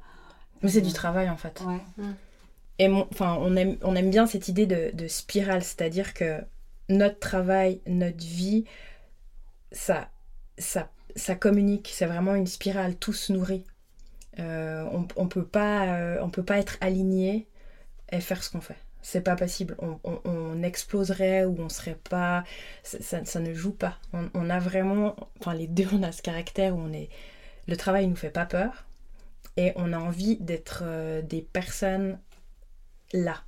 Mais 0.63 0.69
c'est 0.69 0.81
du 0.81 0.93
travail 0.93 1.29
en 1.29 1.37
fait. 1.37 1.61
Ouais. 1.61 1.79
Et 2.79 2.87
mon, 2.87 3.07
enfin, 3.11 3.37
on 3.39 3.55
aime, 3.55 3.77
on 3.83 3.95
aime 3.95 4.09
bien 4.09 4.25
cette 4.25 4.47
idée 4.47 4.65
de, 4.65 4.89
de 4.93 5.07
spirale, 5.07 5.63
c'est-à-dire 5.63 6.13
que 6.15 6.41
notre 6.89 7.19
travail, 7.19 7.79
notre 7.85 8.23
vie, 8.25 8.65
ça, 9.71 10.09
ça, 10.57 10.89
ça 11.15 11.35
communique. 11.35 11.91
C'est 11.93 12.05
vraiment 12.07 12.33
une 12.35 12.47
spirale, 12.47 12.95
tout 12.95 13.13
se 13.13 13.31
nourrit. 13.33 13.63
Euh, 14.39 14.83
on, 14.91 15.07
on 15.15 15.27
peut 15.27 15.45
pas, 15.45 15.95
euh, 15.97 16.17
on 16.21 16.29
peut 16.29 16.43
pas 16.43 16.57
être 16.59 16.77
aligné 16.81 17.47
et 18.11 18.19
faire 18.21 18.43
ce 18.43 18.51
qu'on 18.51 18.61
fait. 18.61 18.77
C'est 19.09 19.21
pas 19.21 19.35
possible. 19.37 19.75
On, 19.79 19.99
on- 20.03 20.19
on 20.25 20.63
exploserait 20.63 21.45
ou 21.45 21.55
on 21.59 21.69
serait 21.69 21.99
pas. 22.09 22.43
Ça, 22.83 23.23
ça- 23.25 23.39
ne 23.39 23.53
joue 23.53 23.71
pas. 23.73 23.95
On, 24.13 24.29
on 24.33 24.49
a 24.49 24.59
vraiment. 24.59 25.15
Enfin, 25.39 25.53
les 25.53 25.67
deux, 25.67 25.87
on 25.93 26.03
a 26.03 26.11
ce 26.11 26.21
caractère 26.21 26.75
où 26.75 26.79
on 26.81 26.93
est. 26.93 27.09
Le 27.67 27.77
travail 27.77 28.07
nous 28.07 28.15
fait 28.17 28.31
pas 28.31 28.45
peur 28.45 28.85
et 29.57 29.73
on 29.77 29.93
a 29.93 29.99
envie 29.99 30.37
d'être 30.37 30.81
euh, 30.85 31.21
des 31.23 31.41
personnes 31.43 32.19
là. 33.13 33.43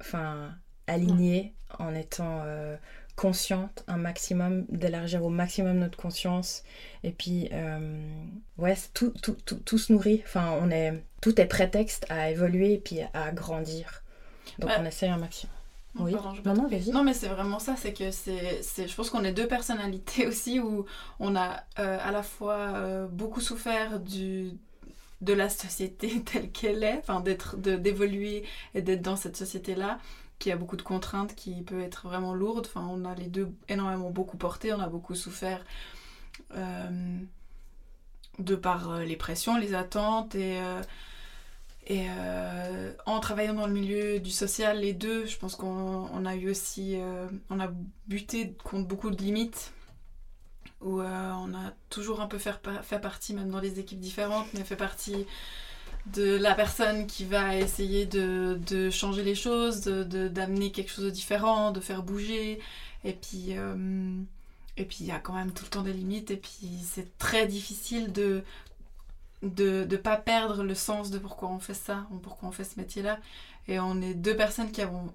Enfin, 0.00 0.54
alignées 0.86 1.54
en 1.78 1.94
étant 1.94 2.42
euh, 2.44 2.76
consciente 3.16 3.84
un 3.86 3.96
maximum, 3.98 4.64
d'élargir 4.70 5.22
au 5.24 5.28
maximum 5.28 5.78
notre 5.78 5.98
conscience. 5.98 6.64
Et 7.04 7.12
puis, 7.12 7.48
euh, 7.52 8.00
ouais, 8.58 8.76
tout, 8.94 9.12
tout, 9.22 9.36
tout, 9.44 9.56
tout 9.56 9.78
se 9.78 9.92
nourrit. 9.92 10.22
Enfin, 10.24 10.58
on 10.62 10.70
est, 10.70 11.02
tout 11.20 11.38
est 11.40 11.46
prétexte 11.46 12.06
à 12.08 12.30
évoluer 12.30 12.74
et 12.74 12.78
puis 12.78 13.00
à 13.12 13.30
grandir. 13.32 14.02
Donc, 14.58 14.70
Ouais. 14.70 14.76
on 14.78 14.84
essaye 14.84 15.10
un 15.10 15.16
maximum. 15.18 15.54
Non, 15.96 16.04
Oui. 16.04 16.12
pardon, 16.12 16.34
je 16.34 16.42
Non, 16.48 16.54
non, 16.54 16.68
vas-y. 16.68 16.90
Non, 16.90 17.02
mais 17.02 17.14
c'est 17.14 17.28
vraiment 17.28 17.58
ça, 17.58 17.74
c'est 17.76 17.92
que 17.92 18.10
c'est, 18.12 18.62
je 18.86 18.94
pense 18.94 19.10
qu'on 19.10 19.24
est 19.24 19.32
deux 19.32 19.48
personnalités 19.48 20.26
aussi 20.28 20.60
où 20.60 20.86
on 21.18 21.34
a 21.36 21.64
euh, 21.78 21.98
à 22.00 22.12
la 22.12 22.22
fois 22.22 22.54
euh, 22.76 23.06
beaucoup 23.08 23.40
souffert 23.40 23.98
du, 24.00 24.52
de 25.20 25.32
la 25.32 25.48
société 25.48 26.22
telle 26.24 26.50
qu'elle 26.52 26.84
est, 26.84 26.98
enfin 26.98 27.20
d'être, 27.20 27.56
d'évoluer 27.56 28.44
et 28.74 28.82
d'être 28.82 29.02
dans 29.02 29.16
cette 29.16 29.36
société-là 29.36 29.98
qui 30.38 30.50
a 30.52 30.56
beaucoup 30.56 30.76
de 30.76 30.82
contraintes, 30.82 31.34
qui 31.34 31.60
peut 31.62 31.80
être 31.82 32.06
vraiment 32.08 32.32
lourde. 32.34 32.66
Enfin, 32.70 32.86
on 32.90 33.04
a 33.04 33.14
les 33.14 33.26
deux 33.26 33.50
énormément 33.68 34.10
beaucoup 34.10 34.38
porté, 34.38 34.72
on 34.72 34.80
a 34.80 34.88
beaucoup 34.88 35.14
souffert 35.14 35.62
euh, 36.56 37.18
de 38.38 38.54
par 38.54 39.00
les 39.00 39.16
pressions, 39.16 39.58
les 39.58 39.74
attentes 39.74 40.34
et, 40.34 40.58
euh, 40.60 40.80
et 41.86 42.06
en 43.06 43.18
travaillant 43.20 43.54
dans 43.54 43.66
le 43.66 43.72
milieu 43.72 44.20
du 44.20 44.30
social, 44.30 44.80
les 44.80 44.92
deux, 44.92 45.26
je 45.26 45.36
pense 45.36 45.56
qu'on 45.56 46.24
a 46.24 46.36
eu 46.36 46.50
aussi, 46.50 46.96
on 47.48 47.58
a 47.58 47.68
buté 48.06 48.54
contre 48.62 48.86
beaucoup 48.86 49.10
de 49.10 49.20
limites 49.20 49.72
où 50.80 51.00
on 51.00 51.54
a 51.54 51.72
toujours 51.88 52.20
un 52.20 52.26
peu 52.26 52.38
fait, 52.38 52.54
fait 52.82 53.00
partie, 53.00 53.34
même 53.34 53.50
dans 53.50 53.60
des 53.60 53.80
équipes 53.80 54.00
différentes, 54.00 54.46
mais 54.54 54.62
fait 54.62 54.76
partie 54.76 55.26
de 56.06 56.36
la 56.36 56.54
personne 56.54 57.06
qui 57.06 57.24
va 57.24 57.56
essayer 57.56 58.06
de, 58.06 58.58
de 58.66 58.90
changer 58.90 59.22
les 59.22 59.34
choses, 59.34 59.82
d'amener 59.82 60.68
de, 60.68 60.74
quelque 60.74 60.90
chose 60.90 61.04
de 61.04 61.10
différent, 61.10 61.72
de 61.72 61.80
faire 61.80 62.02
bouger. 62.02 62.60
Et 63.04 63.12
puis, 63.12 63.48
euh, 63.50 64.14
et 64.76 64.84
puis 64.84 64.98
il 65.00 65.06
y 65.06 65.12
a 65.12 65.18
quand 65.18 65.34
même 65.34 65.52
tout 65.52 65.64
le 65.64 65.70
temps 65.70 65.82
des 65.82 65.92
limites. 65.92 66.30
Et 66.30 66.36
puis 66.36 66.68
c'est 66.84 67.16
très 67.18 67.46
difficile 67.46 68.12
de 68.12 68.42
de 69.42 69.86
ne 69.90 69.96
pas 69.96 70.16
perdre 70.16 70.62
le 70.62 70.74
sens 70.74 71.10
de 71.10 71.18
pourquoi 71.18 71.48
on 71.48 71.58
fait 71.58 71.74
ça, 71.74 72.06
pourquoi 72.22 72.48
on 72.48 72.52
fait 72.52 72.64
ce 72.64 72.78
métier-là. 72.78 73.18
Et 73.68 73.78
on 73.80 74.00
est 74.02 74.14
deux 74.14 74.36
personnes 74.36 74.70
qui 74.70 74.82
avons 74.82 75.12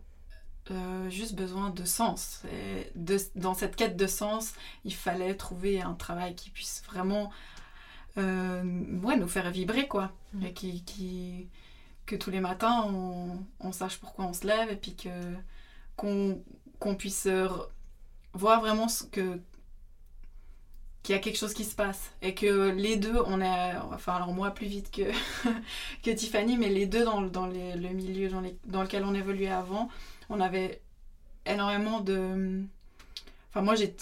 euh, 0.72 1.10
juste 1.10 1.36
besoin 1.36 1.70
de 1.70 1.86
sens. 1.86 2.42
Et 2.52 2.92
de, 2.96 3.18
dans 3.36 3.54
cette 3.54 3.76
quête 3.76 3.98
de 3.98 4.08
sens, 4.08 4.54
il 4.84 4.96
fallait 4.96 5.36
trouver 5.36 5.82
un 5.82 5.94
travail 5.94 6.36
qui 6.36 6.50
puisse 6.50 6.82
vraiment 6.88 7.32
euh, 8.18 8.64
ouais, 9.04 9.18
nous 9.18 9.28
faire 9.28 9.52
vibrer, 9.52 9.88
quoi. 9.88 10.12
Mm. 10.34 10.46
Et 10.46 10.54
qui, 10.54 10.84
qui, 10.84 11.50
que 12.06 12.16
tous 12.16 12.32
les 12.32 12.40
matins, 12.40 12.86
on, 12.88 13.46
on, 13.60 13.72
sache 13.72 13.98
pourquoi 13.98 14.26
on 14.26 14.34
se 14.34 14.48
lève 14.48 14.72
et 14.72 14.76
puis 14.76 14.96
que 14.96 15.10
qu'on 15.98 16.96
puisse 16.96 17.28
voir 18.34 18.60
vraiment 18.60 18.90
ce 18.90 19.06
que 19.06 19.40
qu'il 21.06 21.14
y 21.14 21.18
a 21.18 21.22
quelque 21.22 21.38
chose 21.38 21.54
qui 21.54 21.66
se 21.66 21.76
passe 21.76 22.12
et 22.24 22.34
que 22.34 22.72
les 22.72 22.98
deux 22.98 23.16
on 23.28 23.40
est 23.40 23.74
enfin 23.94 24.16
alors 24.16 24.34
moi 24.34 24.50
plus 24.50 24.66
vite 24.66 24.90
que 24.90 25.04
que 26.04 26.10
Tiffany 26.10 26.58
mais 26.58 26.70
les 26.70 26.88
deux 26.88 27.06
dans, 27.06 27.22
dans 27.22 27.46
les, 27.46 27.76
le 27.76 27.90
milieu 27.90 28.28
dans, 28.28 28.42
les, 28.42 28.58
dans, 28.66 28.82
lequel 28.82 29.04
on 29.06 29.14
évoluait 29.14 29.52
avant 29.52 29.90
on 30.30 30.40
avait 30.40 30.82
énormément 31.46 32.00
de 32.00 32.64
enfin 33.52 33.62
moi 33.62 33.76
j'ai 33.76 33.96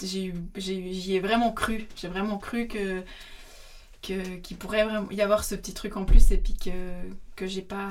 j'y 0.56 1.14
ai 1.14 1.20
vraiment 1.20 1.52
cru 1.52 1.86
j'ai 1.94 2.08
vraiment 2.08 2.38
cru 2.38 2.68
que 2.68 3.04
qu'il 4.04 4.56
pourrait 4.58 4.84
vraiment 4.84 5.10
y 5.10 5.20
avoir 5.20 5.44
ce 5.44 5.54
petit 5.54 5.74
truc 5.74 5.96
en 5.96 6.04
plus 6.04 6.30
et 6.30 6.36
puis 6.36 6.54
que, 6.54 6.70
que 7.36 7.46
j'ai 7.46 7.62
pas. 7.62 7.90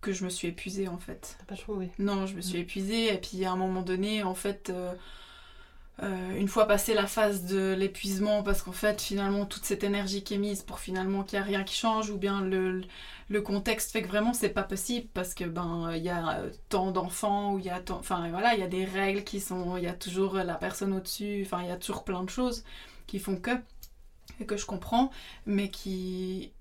que 0.00 0.12
je 0.12 0.24
me 0.24 0.30
suis 0.30 0.48
épuisée 0.48 0.88
en 0.88 0.98
fait. 0.98 1.36
T'as 1.38 1.44
pas 1.46 1.56
trouvé 1.56 1.90
Non, 1.98 2.26
je 2.26 2.34
me 2.34 2.42
suis 2.42 2.58
épuisée 2.58 3.12
et 3.14 3.18
puis 3.18 3.44
à 3.44 3.52
un 3.52 3.56
moment 3.56 3.82
donné, 3.82 4.22
en 4.22 4.34
fait. 4.34 4.70
Euh, 4.70 4.94
euh, 6.02 6.36
une 6.36 6.48
fois 6.48 6.66
passé 6.66 6.92
la 6.94 7.06
phase 7.06 7.44
de 7.44 7.72
l'épuisement, 7.72 8.42
parce 8.42 8.62
qu'en 8.62 8.72
fait, 8.72 9.00
finalement, 9.00 9.46
toute 9.46 9.64
cette 9.64 9.84
énergie 9.84 10.24
qui 10.24 10.34
est 10.34 10.38
mise 10.38 10.62
pour 10.62 10.80
finalement 10.80 11.22
qu'il 11.22 11.38
n'y 11.38 11.44
a 11.44 11.46
rien 11.46 11.64
qui 11.64 11.76
change, 11.76 12.10
ou 12.10 12.18
bien 12.18 12.40
le, 12.40 12.82
contexte 13.42 13.92
fait 13.92 14.02
que 14.02 14.08
vraiment 14.08 14.32
c'est 14.32 14.48
pas 14.48 14.62
possible 14.62 15.08
parce 15.12 15.34
que 15.34 15.44
ben 15.44 15.90
il 15.94 16.02
y 16.02 16.08
a 16.08 16.42
tant 16.68 16.92
d'enfants, 16.92 17.54
ou 17.54 17.58
il 17.58 17.64
y 17.64 17.70
a 17.70 17.80
tant, 17.80 17.98
enfin 17.98 18.28
voilà, 18.30 18.54
il 18.54 18.60
y 18.60 18.62
a 18.62 18.68
des 18.68 18.84
règles 18.84 19.24
qui 19.24 19.40
sont, 19.40 19.76
il 19.76 19.84
y 19.84 19.88
a 19.88 19.92
toujours 19.92 20.34
la 20.34 20.54
personne 20.54 20.92
au-dessus, 20.92 21.42
enfin 21.44 21.62
il 21.62 21.68
y 21.68 21.72
a 21.72 21.76
toujours 21.76 22.04
plein 22.04 22.22
de 22.22 22.30
choses 22.30 22.64
qui 23.06 23.18
font 23.18 23.36
que 23.36 23.50
et 24.40 24.46
que 24.46 24.56
je 24.56 24.66
comprends, 24.66 25.10
mais 25.46 25.70
qui, 25.70 26.52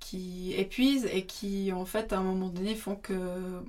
qui 0.00 0.54
épuisent 0.54 1.06
et 1.06 1.26
qui, 1.26 1.72
en 1.72 1.84
fait, 1.84 2.12
à 2.12 2.18
un 2.18 2.22
moment 2.22 2.48
donné, 2.48 2.74
font 2.74 2.96
que 2.96 3.62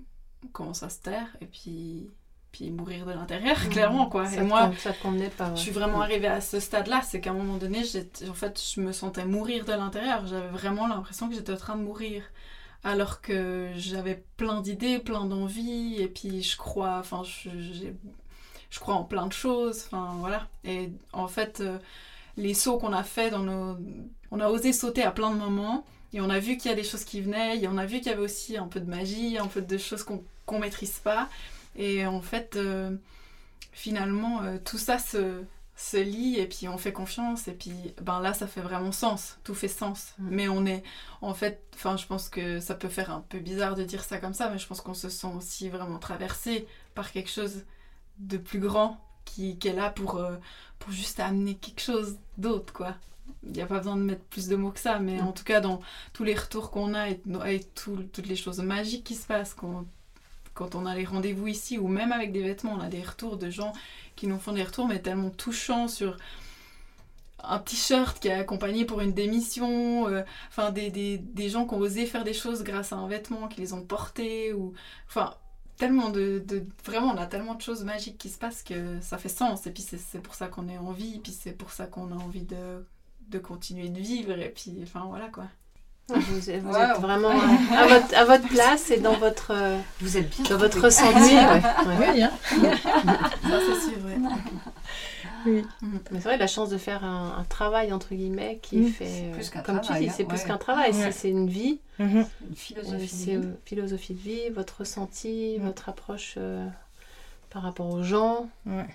commence 0.52 0.84
à 0.84 0.90
se 0.90 1.00
taire 1.00 1.36
et 1.42 1.46
puis, 1.46 2.12
puis 2.54 2.72
mourir 2.72 3.06
de 3.06 3.12
l'intérieur, 3.12 3.58
mmh. 3.58 3.70
clairement, 3.70 4.06
quoi. 4.06 4.28
Ça 4.28 4.42
et 4.42 4.44
moi, 4.44 4.72
ça 4.78 4.94
pas. 5.38 5.54
Je 5.56 5.60
suis 5.60 5.72
vraiment 5.72 6.02
arrivée 6.02 6.28
à 6.28 6.40
ce 6.40 6.62
stade-là, 6.62 7.02
c'est 7.02 7.20
qu'à 7.20 7.32
un 7.32 7.34
moment 7.34 7.58
donné, 7.58 7.84
en 8.30 8.34
fait, 8.34 8.62
je 8.74 8.80
me 8.80 8.94
sentais 8.94 9.26
mourir 9.26 9.66
de 9.66 9.74
l'intérieur. 9.74 10.26
J'avais 10.26 10.48
vraiment 10.48 10.88
l'impression 10.88 11.28
que 11.28 11.36
j'étais 11.36 11.52
en 11.52 11.58
train 11.58 11.76
de 11.76 11.84
mourir. 11.84 12.24
Alors 12.86 13.22
que 13.22 13.70
j'avais 13.76 14.24
plein 14.38 14.62
d'idées, 14.62 15.00
plein 15.00 15.26
d'envies, 15.26 16.02
et 16.02 16.08
puis 16.08 16.42
je 16.42 16.58
crois, 16.58 16.98
enfin, 17.00 17.24
je, 17.24 17.50
je 18.70 18.80
crois 18.80 18.96
en 18.96 19.04
plein 19.04 19.28
de 19.28 19.34
choses, 19.34 19.84
enfin, 19.88 20.16
voilà. 20.20 20.48
Et 20.64 20.90
en 21.12 21.28
fait... 21.28 21.60
Euh, 21.60 21.78
les 22.38 22.54
sauts 22.54 22.78
qu'on 22.78 22.94
a 22.94 23.04
fait 23.04 23.30
dans 23.30 23.40
nos... 23.40 23.78
On 24.32 24.40
a 24.40 24.50
osé 24.50 24.74
sauter 24.74 25.04
à 25.04 25.12
plein 25.12 25.30
de 25.30 25.38
moments 25.38 25.86
et 26.14 26.22
on 26.22 26.30
a 26.30 26.40
vu 26.40 26.58
qu'il 26.58 26.70
y 26.70 26.74
a 26.74 26.76
des 26.76 26.84
choses 26.84 27.04
qui 27.04 27.22
venaient 27.22 27.60
et 27.60 27.68
on 27.68 27.78
a 27.78 27.86
vu 27.86 27.98
qu'il 27.98 28.08
y 28.08 28.14
avait 28.14 28.24
aussi 28.24 28.58
un 28.58 28.68
peu 28.68 28.80
de 28.80 28.90
magie, 28.90 29.38
un 29.38 29.48
peu 29.48 29.62
de 29.62 29.78
choses 29.78 30.04
qu'on 30.04 30.24
ne 30.52 30.60
maîtrise 30.60 31.00
pas. 31.00 31.30
Et 31.76 32.06
en 32.06 32.22
fait, 32.22 32.56
euh, 32.56 32.96
finalement, 33.72 34.42
euh, 34.44 34.58
tout 34.64 34.78
ça 34.78 35.00
se, 35.00 35.44
se 35.76 35.98
lie 35.98 36.40
et 36.40 36.48
puis 36.48 36.68
on 36.68 36.78
fait 36.78 36.94
confiance 36.94 37.48
et 37.48 37.54
puis 37.54 37.74
ben 38.02 38.22
là 38.22 38.36
ça 38.36 38.46
fait 38.46 38.62
vraiment 38.62 38.92
sens 38.92 39.40
tout 39.44 39.56
fait 39.56 39.68
sens 39.68 40.14
mm. 40.20 40.28
mais 40.30 40.48
on 40.48 40.68
est 40.68 40.84
en 41.22 41.34
fait 41.34 41.64
enfin 41.74 41.98
je 41.98 42.06
pense 42.06 42.30
que 42.30 42.60
ça 42.60 42.76
peut 42.76 42.90
faire 42.90 43.10
un 43.10 43.22
peu 43.28 43.40
bizarre 43.40 43.74
de 43.74 43.84
dire 43.84 44.04
ça 44.04 44.20
comme 44.20 44.36
ça 44.36 44.52
mais 44.52 44.60
je 44.60 44.68
pense 44.68 44.82
qu'on 44.82 44.94
se 44.94 45.10
sent 45.10 45.32
aussi 45.36 45.70
vraiment 45.70 45.98
traversé 45.98 46.68
par 46.94 47.12
quelque 47.12 47.32
chose 47.32 47.66
de 48.20 48.38
plus 48.38 48.60
grand 48.60 49.02
qui, 49.26 49.58
est 49.64 49.74
là 49.74 49.90
pour, 49.90 50.18
euh, 50.18 50.36
pour 50.80 50.92
juste 50.92 51.20
amener 51.20 51.56
quelque 51.56 51.82
chose 51.82 52.18
d'autre, 52.38 52.74
quoi. 52.74 52.96
Il 53.44 53.52
n'y 53.52 53.62
a 53.62 53.66
pas 53.66 53.80
besoin 53.80 53.96
de 53.96 54.02
mettre 54.02 54.24
plus 54.26 54.48
de 54.48 54.56
mots 54.56 54.72
que 54.72 54.80
ça, 54.80 55.00
mais 55.00 55.22
en 55.22 55.32
tout 55.32 55.44
cas, 55.44 55.62
dans 55.62 55.82
tous 56.12 56.24
les 56.24 56.36
retours 56.36 56.72
qu'on 56.72 56.94
a 56.94 57.10
et, 57.10 57.22
toutes 57.76 58.28
les 58.28 58.36
choses 58.36 58.60
magiques 58.60 59.04
qui 59.04 59.16
se 59.16 59.26
passent 59.26 59.54
quand, 59.54 59.86
quand 60.54 60.76
on 60.76 60.86
a 60.86 60.96
les 60.96 61.06
rendez-vous 61.06 61.48
ici, 61.48 61.78
ou 61.78 61.88
même 61.88 62.12
avec 62.12 62.32
des 62.32 62.42
vêtements, 62.42 62.74
on 62.74 62.80
a 62.80 62.90
des 62.90 63.02
retours 63.02 63.38
de 63.38 63.50
gens 63.50 63.74
qui 64.16 64.28
nous 64.28 64.40
font 64.40 64.54
des 64.54 64.64
retours, 64.64 64.88
mais 64.88 65.00
tellement 65.00 65.30
touchants 65.30 65.88
sur 65.88 66.18
un 67.44 67.60
t-shirt 67.60 68.20
qui 68.20 68.30
est 68.30 68.34
accompagné 68.34 68.86
pour 68.86 69.02
une 69.02 69.14
démission, 69.14 70.08
euh, 70.08 70.24
enfin 70.50 70.72
des, 70.72 70.90
des, 70.90 71.18
des, 71.18 71.50
gens 71.50 71.68
qui 71.68 71.74
ont 71.74 71.80
osé 71.80 72.06
faire 72.06 72.24
des 72.24 72.34
choses 72.34 72.64
grâce 72.64 72.94
à 72.94 72.96
un 72.96 73.08
vêtement, 73.08 73.48
qui 73.48 73.60
les 73.60 73.74
ont 73.74 73.84
portés, 73.84 74.54
ou 74.54 74.74
enfin 75.08 75.34
tellement 75.78 76.10
de, 76.10 76.44
Vraiment, 76.86 77.12
on 77.14 77.18
a 77.18 77.26
tellement 77.26 77.56
de 77.56 77.62
choses 77.62 77.84
magiques 77.84 78.18
qui 78.18 78.30
se 78.30 78.38
passent 78.38 78.64
que 78.64 79.00
ça 79.02 79.18
fait 79.18 79.30
sens. 79.30 79.68
Et 79.68 79.72
puis 79.72 79.84
c'est 79.84 80.22
pour 80.22 80.36
ça 80.36 80.48
qu'on 80.48 80.70
est 80.70 80.78
en 80.78 80.92
vie, 80.92 81.16
et 81.16 81.20
puis 81.20 81.32
c'est 81.32 81.54
pour 81.54 81.72
ça 81.72 81.88
qu'on 81.88 82.12
a 82.12 82.16
envie 82.16 82.44
de, 82.44 82.86
de 83.30 83.40
continuer 83.40 83.90
de 83.90 84.00
vivre. 84.00 84.38
Et 84.40 84.50
puis, 84.50 84.80
enfin, 84.84 85.06
voilà 85.10 85.30
quoi. 85.30 85.46
Vous, 86.10 86.50
êtes, 86.50 86.64
vraiment 86.64 87.30
à, 87.72 87.88
votre, 87.88 88.16
à, 88.16 88.26
votre, 88.26 88.48
place 88.50 88.92
et 88.92 89.00
dans 89.00 89.16
votre, 89.16 89.52
euh, 89.52 89.78
vous 90.02 90.18
êtes 90.18 90.30
bien 90.30 90.44
dans 90.50 90.58
votre 90.58 90.82
ressenti. 90.82 91.34
Ouais. 91.34 91.62
Oui, 92.14 92.22
hein. 92.22 92.32
ça 92.50 93.60
c'est 93.60 93.90
sûr. 93.90 93.98
Oui. 94.06 94.28
Mm. 95.46 95.62
Mais 96.12 96.20
c'est 96.20 96.24
vrai, 96.24 96.38
la 96.38 96.48
chance 96.48 96.70
de 96.70 96.78
faire 96.78 97.04
un, 97.04 97.46
travail, 97.50 97.94
entre 97.94 98.14
guillemets, 98.16 98.60
qui 98.62 98.78
mm. 98.78 98.88
fait. 98.88 99.32
Plus 99.34 99.50
comme 99.50 99.82
tu 99.82 99.94
dis, 99.94 100.10
c'est 100.10 100.26
plus 100.26 100.44
qu'un 100.44 100.58
travail, 100.58 100.94
c'est 101.12 101.30
une 101.30 101.48
vie. 101.48 101.80
Mm-hmm. 102.00 102.26
Une 102.50 102.56
philosophie, 102.56 103.32
de 103.34 103.40
vie. 103.40 103.48
philosophie 103.66 104.14
de 104.14 104.20
vie, 104.20 104.50
votre 104.50 104.80
ressenti, 104.80 105.58
mm. 105.60 105.66
votre 105.66 105.90
approche 105.90 106.36
euh, 106.38 106.68
par 107.50 107.64
rapport 107.64 107.90
aux 107.90 108.04
gens. 108.04 108.50
Ouais. 108.66 108.88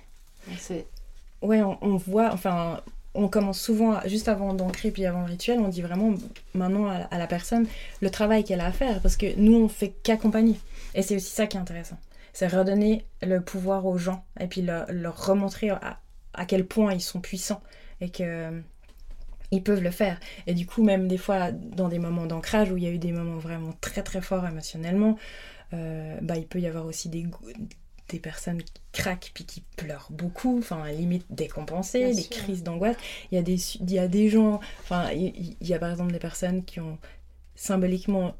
Ouais, 1.42 1.62
on, 1.62 1.96
voit, 1.96 2.30
enfin, 2.32 2.80
on 3.18 3.28
commence 3.28 3.60
souvent, 3.60 4.00
juste 4.06 4.28
avant 4.28 4.54
d'ancrer 4.54 4.90
puis 4.90 5.04
avant 5.04 5.20
le 5.20 5.26
rituel, 5.26 5.58
on 5.58 5.68
dit 5.68 5.82
vraiment 5.82 6.14
maintenant 6.54 6.88
à, 6.88 7.18
la 7.18 7.26
personne 7.26 7.66
le 8.00 8.10
travail 8.10 8.44
qu'elle 8.44 8.60
a 8.60 8.66
à 8.66 8.72
faire 8.72 9.00
parce 9.00 9.16
que 9.16 9.26
nous, 9.36 9.56
on 9.56 9.68
fait 9.68 9.92
qu'accompagner. 10.02 10.58
Et 10.94 11.02
c'est 11.02 11.16
aussi 11.16 11.30
ça 11.30 11.46
qui 11.46 11.56
est 11.56 11.60
intéressant. 11.60 11.98
C'est 12.32 12.46
redonner 12.46 13.04
le 13.22 13.40
pouvoir 13.40 13.86
aux 13.86 13.98
gens 13.98 14.24
et 14.38 14.46
puis 14.46 14.62
leur, 14.62 14.86
remontrer 15.26 15.70
à, 15.70 15.98
quel 16.46 16.64
point 16.64 16.94
ils 16.94 17.00
sont 17.00 17.20
puissants 17.20 17.60
et 18.00 18.10
que 18.10 18.62
ils 19.50 19.62
peuvent 19.62 19.82
le 19.82 19.90
faire. 19.90 20.20
Et 20.46 20.54
du 20.54 20.66
coup, 20.66 20.84
même 20.84 21.08
des 21.08 21.16
fois, 21.16 21.50
dans 21.50 21.88
des 21.88 21.98
moments 21.98 22.26
d'ancrage 22.26 22.70
où 22.70 22.76
il 22.76 22.84
y 22.84 22.86
a 22.86 22.90
eu 22.90 22.98
des 22.98 23.12
moments 23.12 23.38
vraiment 23.38 23.72
très 23.80 24.02
très 24.02 24.20
forts 24.20 24.46
émotionnellement, 24.46 25.18
euh, 25.72 26.18
bah, 26.22 26.36
il 26.36 26.46
peut 26.46 26.60
y 26.60 26.66
avoir 26.66 26.86
aussi 26.86 27.08
des, 27.08 27.26
des 28.08 28.18
personnes 28.18 28.62
qui 28.62 28.72
craquent 28.92 29.30
puis 29.34 29.44
qui 29.44 29.62
pleurent 29.76 30.08
beaucoup, 30.10 30.58
enfin, 30.58 30.90
limite 30.90 31.26
décompensées, 31.30 32.14
des 32.14 32.24
crises 32.24 32.62
d'angoisse. 32.62 32.96
Il 33.30 33.36
y, 33.36 33.38
a 33.38 33.42
des, 33.42 33.76
il 33.76 33.90
y 33.90 33.98
a 33.98 34.08
des 34.08 34.28
gens, 34.28 34.60
enfin, 34.80 35.10
il, 35.12 35.56
y 35.60 35.74
a 35.74 35.78
par 35.78 35.90
exemple 35.90 36.12
des 36.12 36.18
personnes 36.18 36.64
qui 36.64 36.80
ont 36.80 36.98
symboliquement 37.54 38.34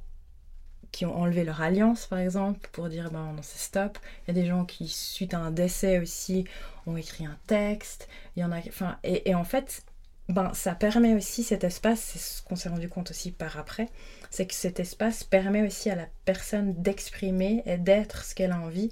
qui 0.91 1.05
ont 1.05 1.15
enlevé 1.15 1.45
leur 1.45 1.61
alliance, 1.61 2.07
par 2.07 2.19
exemple, 2.19 2.69
pour 2.73 2.89
dire 2.89 3.11
ben 3.11 3.33
non, 3.33 3.43
c'est 3.43 3.59
stop. 3.59 3.99
Il 4.27 4.35
y 4.35 4.39
a 4.39 4.43
des 4.43 4.49
gens 4.49 4.65
qui, 4.65 4.89
suite 4.89 5.35
à 5.35 5.39
un 5.39 5.51
décès 5.51 5.99
aussi, 5.99 6.45
ont 6.87 6.97
écrit 6.97 7.27
un 7.27 7.37
texte. 7.47 8.09
Il 8.37 8.41
y 8.41 8.45
en 8.45 8.53
a, 8.53 8.59
enfin, 8.59 8.99
et, 9.05 9.35
en 9.35 9.45
fait, 9.45 9.85
ben 10.29 10.53
ça 10.55 10.75
permet 10.75 11.15
aussi 11.15 11.43
cet 11.43 11.65
espace, 11.65 12.01
c'est 12.01 12.19
ce 12.19 12.43
qu'on 12.43 12.57
s'est 12.57 12.69
rendu 12.69 12.89
compte 12.89 13.11
aussi 13.11 13.31
par 13.31 13.59
après, 13.59 13.89
c'est 14.31 14.47
que 14.47 14.55
cet 14.55 14.81
espace 14.81 15.25
permet 15.25 15.67
aussi 15.67 15.91
à 15.91 15.95
la 15.95 16.07
personne 16.25 16.75
d'exprimer 16.83 17.63
et 17.67 17.79
d'être 17.79 18.25
ce 18.25 18.35
qu'elle 18.35 18.53
a 18.53 18.61
envie 18.61 18.91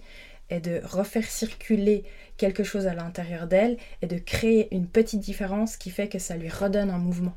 et 0.51 0.61
de 0.61 0.81
refaire 0.85 1.25
circuler 1.29 2.05
quelque 2.37 2.63
chose 2.65 2.87
à 2.87 2.95
l'intérieur 2.95 3.47
d'elle 3.47 3.77
et 4.03 4.07
de 4.07 4.19
créer 4.19 4.69
une 4.75 4.87
petite 4.87 5.21
différence 5.21 5.77
qui 5.77 5.91
fait 5.91 6.09
que 6.09 6.19
ça 6.19 6.37
lui 6.37 6.49
redonne 6.49 6.91
un 6.91 6.99
mouvement 6.99 7.35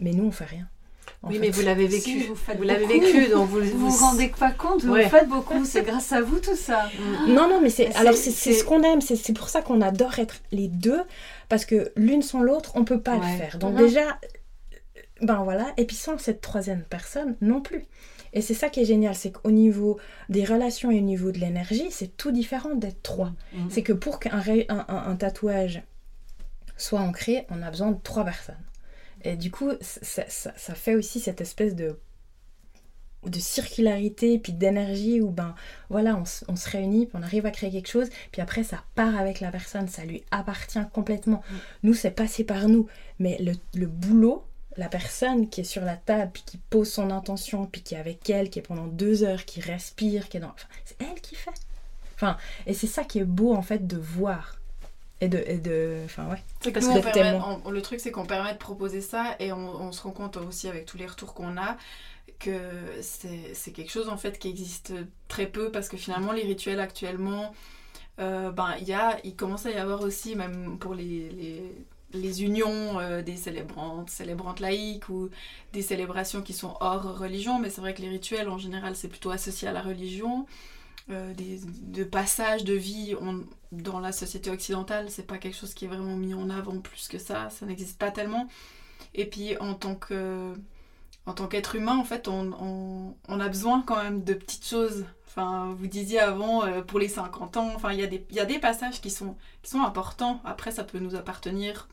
Mais 0.00 0.12
nous, 0.12 0.24
on 0.24 0.30
fait 0.32 0.44
rien. 0.46 0.68
en 1.22 1.28
Oui, 1.28 1.34
fait. 1.34 1.40
mais 1.40 1.50
vous 1.50 1.62
l'avez 1.62 1.88
Si, 1.90 2.14
vécu. 2.18 2.28
vous 2.28 2.34
vous 2.56 2.62
l'avez 2.62 2.86
vécu, 2.86 3.28
donc 3.28 3.48
vous 3.48 3.60
Vous 3.60 3.90
vous 3.90 3.96
rendez 4.04 4.28
pas 4.28 4.50
compte, 4.52 4.82
vous 4.84 4.92
Ouais. 4.92 5.08
faites 5.08 5.28
beaucoup, 5.28 5.64
c'est 5.64 5.82
grâce 5.82 6.12
à 6.12 6.20
vous 6.22 6.38
tout 6.40 6.56
ça. 6.56 6.88
Non, 7.28 7.48
non, 7.48 7.60
mais 7.60 7.70
c'est 7.70 7.94
alors 7.96 8.14
c'est- 8.14 8.30
ce 8.52 8.64
qu'on 8.64 8.82
aime, 8.82 9.00
c'est 9.00 9.16
c'est 9.16 9.32
pour 9.32 9.48
ça 9.48 9.60
qu'on 9.62 9.80
adore 9.80 10.18
être 10.18 10.36
les 10.52 10.68
deux, 10.68 11.02
parce 11.48 11.64
que 11.64 11.92
l'une 11.96 12.22
sans 12.22 12.40
l'autre, 12.42 12.72
on 12.76 12.84
peut 12.84 13.00
pas 13.00 13.16
Ouais. 13.16 13.32
le 13.32 13.38
faire. 13.38 13.58
Donc 13.58 13.74
Mhm. 13.74 13.78
déjà, 13.86 14.18
ben 15.20 15.42
voilà, 15.44 15.66
et 15.76 15.84
puis 15.84 15.96
sans 15.96 16.18
cette 16.18 16.40
troisième 16.40 16.82
personne 16.82 17.36
non 17.40 17.60
plus. 17.60 17.84
Et 18.32 18.40
c'est 18.40 18.54
ça 18.54 18.68
qui 18.70 18.80
est 18.80 18.84
génial, 18.84 19.14
c'est 19.14 19.30
qu'au 19.32 19.50
niveau 19.50 19.98
des 20.28 20.44
relations 20.44 20.90
et 20.90 20.98
au 20.98 21.02
niveau 21.02 21.32
de 21.32 21.38
l'énergie, 21.38 21.90
c'est 21.90 22.16
tout 22.16 22.32
différent 22.32 22.74
d'être 22.74 23.02
trois. 23.02 23.32
Mhm. 23.52 23.70
C'est 23.70 23.82
que 23.82 23.92
pour 23.92 24.20
qu'un 24.20 24.38
ré- 24.40 24.66
un, 24.68 24.84
un- 24.88 25.04
un 25.10 25.16
tatouage 25.16 25.82
soit 26.76 27.00
ancré, 27.00 27.46
on 27.50 27.60
a 27.62 27.70
besoin 27.70 27.90
de 27.92 28.00
trois 28.02 28.24
personnes. 28.24 28.54
Et 29.24 29.36
du 29.36 29.50
coup, 29.50 29.70
ça, 29.80 30.24
ça- 30.28 30.52
ça 30.56 30.74
fait 30.74 30.94
aussi 30.94 31.20
cette 31.20 31.40
espèce 31.40 31.74
de 31.74 31.98
de 33.24 33.38
circularité 33.38 34.36
puis 34.40 34.52
d'énergie 34.52 35.20
où 35.20 35.30
ben 35.30 35.54
voilà 35.90 36.16
on, 36.16 36.24
se- 36.24 36.44
on 36.48 36.56
se 36.56 36.68
réunit 36.68 37.06
puis 37.06 37.16
on 37.16 37.22
arrive 37.22 37.46
à 37.46 37.52
créer 37.52 37.70
quelque 37.70 37.86
chose 37.88 38.08
puis 38.32 38.42
après 38.42 38.64
ça 38.64 38.82
part 38.96 39.16
avec 39.16 39.38
la 39.38 39.52
personne 39.52 39.86
ça 39.86 40.04
lui 40.04 40.24
appartient 40.32 40.80
complètement 40.92 41.40
Mm. 41.48 41.54
nous 41.84 41.94
c'est 41.94 42.10
passé 42.10 42.42
par 42.42 42.66
nous 42.68 42.88
mais 43.20 43.38
le, 43.38 43.52
le 43.78 43.86
boulot 43.86 44.42
la 44.76 44.88
personne 44.88 45.48
qui 45.50 45.60
est 45.60 45.64
sur 45.64 45.82
la 45.82 45.96
table 45.96 46.30
puis 46.32 46.42
qui 46.46 46.58
pose 46.58 46.90
son 46.90 47.10
intention 47.10 47.66
puis 47.66 47.82
qui 47.82 47.94
est 47.94 47.98
avec 47.98 48.28
elle 48.30 48.48
qui 48.50 48.58
est 48.58 48.62
pendant 48.62 48.86
deux 48.86 49.22
heures 49.24 49.44
qui 49.44 49.60
respire 49.60 50.28
qui 50.28 50.38
est 50.38 50.40
dans 50.40 50.48
enfin, 50.48 50.68
c'est 50.84 50.96
elle 51.02 51.20
qui 51.20 51.34
fait 51.34 51.50
enfin 52.14 52.36
et 52.66 52.72
c'est 52.74 52.86
ça 52.86 53.04
qui 53.04 53.18
est 53.18 53.24
beau 53.24 53.54
en 53.54 53.62
fait 53.62 53.86
de 53.86 53.96
voir 53.98 54.56
et 55.20 55.28
de 55.28 55.42
et 55.46 55.58
de 55.58 56.00
enfin 56.04 56.28
ouais 56.30 56.42
C'est 56.60 56.70
que 56.72 56.80
Parce 56.80 56.86
nous, 56.86 56.94
que 56.94 56.98
on 56.98 57.02
permet- 57.02 57.12
tellement. 57.30 57.60
on- 57.64 57.70
le 57.70 57.80
truc, 57.82 58.00
c'est 58.00 58.10
qu'on 58.10 58.26
permet 58.26 58.52
de 58.54 58.58
proposer 58.58 59.00
ça 59.00 59.36
et 59.38 59.52
on, 59.52 59.58
on 59.80 59.92
se 59.92 60.02
rend 60.02 60.10
compte 60.10 60.36
aussi 60.36 60.68
avec 60.68 60.84
tous 60.86 60.96
les 60.98 61.06
retours 61.06 61.32
qu'on 61.34 61.56
a 61.58 61.76
que 62.40 62.58
c'est 63.02 63.54
c'est 63.54 63.70
quelque 63.72 63.92
chose 63.92 64.08
en 64.08 64.16
fait 64.16 64.38
qui 64.38 64.48
existe 64.48 64.92
très 65.28 65.46
peu 65.46 65.70
parce 65.70 65.88
que 65.88 65.96
finalement 65.96 66.32
les 66.32 66.42
rituels 66.42 66.80
actuellement, 66.80 67.52
euh, 68.18 68.50
ben 68.50 68.74
il 68.80 68.88
y 68.88 68.92
a, 68.94 69.18
il 69.22 69.36
commence 69.36 69.64
à 69.66 69.70
y 69.70 69.74
avoir 69.76 70.00
aussi 70.00 70.34
même 70.34 70.76
pour 70.78 70.94
les, 70.94 71.28
les, 71.30 71.62
les 72.14 72.42
unions 72.44 72.98
euh, 73.00 73.22
des 73.22 73.36
célébrantes, 73.36 74.10
célébrantes 74.10 74.60
laïques 74.60 75.08
ou 75.08 75.30
des 75.72 75.82
célébrations 75.82 76.42
qui 76.42 76.52
sont 76.52 76.76
hors 76.80 77.18
religion, 77.18 77.58
mais 77.58 77.70
c'est 77.70 77.80
vrai 77.80 77.94
que 77.94 78.02
les 78.02 78.08
rituels 78.08 78.48
en 78.48 78.58
général 78.58 78.96
c'est 78.96 79.08
plutôt 79.08 79.30
associé 79.30 79.68
à 79.68 79.72
la 79.72 79.82
religion. 79.82 80.46
Euh, 81.10 81.34
des, 81.34 81.60
de 81.82 82.04
passage 82.04 82.64
de 82.64 82.74
vie 82.74 83.16
dans 83.72 84.00
la 84.00 84.12
société 84.12 84.50
occidentale, 84.50 85.10
c'est 85.10 85.26
pas 85.26 85.38
quelque 85.38 85.56
chose 85.56 85.74
qui 85.74 85.86
est 85.86 85.88
vraiment 85.88 86.16
mis 86.16 86.34
en 86.34 86.48
avant 86.50 86.78
plus 86.80 87.08
que 87.08 87.18
ça, 87.18 87.50
ça 87.50 87.66
n'existe 87.66 87.98
pas 87.98 88.10
tellement. 88.12 88.48
Et 89.14 89.26
puis 89.26 89.56
en 89.58 89.74
tant 89.74 89.94
que 89.96 90.54
tant 91.36 91.46
qu'être 91.46 91.76
humain, 91.76 91.96
en 91.98 92.04
fait, 92.04 92.28
on, 92.28 93.14
on- 93.28 93.40
a 93.40 93.48
besoin 93.48 93.82
quand 93.82 94.02
même 94.02 94.24
de 94.24 94.34
petites 94.34 94.66
choses. 94.66 95.04
Enfin, 95.26 95.74
vous 95.78 95.86
disiez 95.86 96.20
avant, 96.20 96.64
euh, 96.64 96.82
pour 96.82 96.98
les 96.98 97.08
50 97.08 97.56
ans, 97.56 97.72
enfin, 97.74 97.92
il 97.92 98.00
y, 98.00 98.34
y 98.34 98.40
a 98.40 98.44
des 98.44 98.58
passages 98.58 99.00
qui 99.00 99.10
sont, 99.10 99.36
qui 99.62 99.70
sont 99.70 99.80
importants. 99.82 100.40
Après, 100.44 100.70
ça 100.72 100.84
peut 100.84 100.98
nous 100.98 101.14
appartenir 101.14 101.88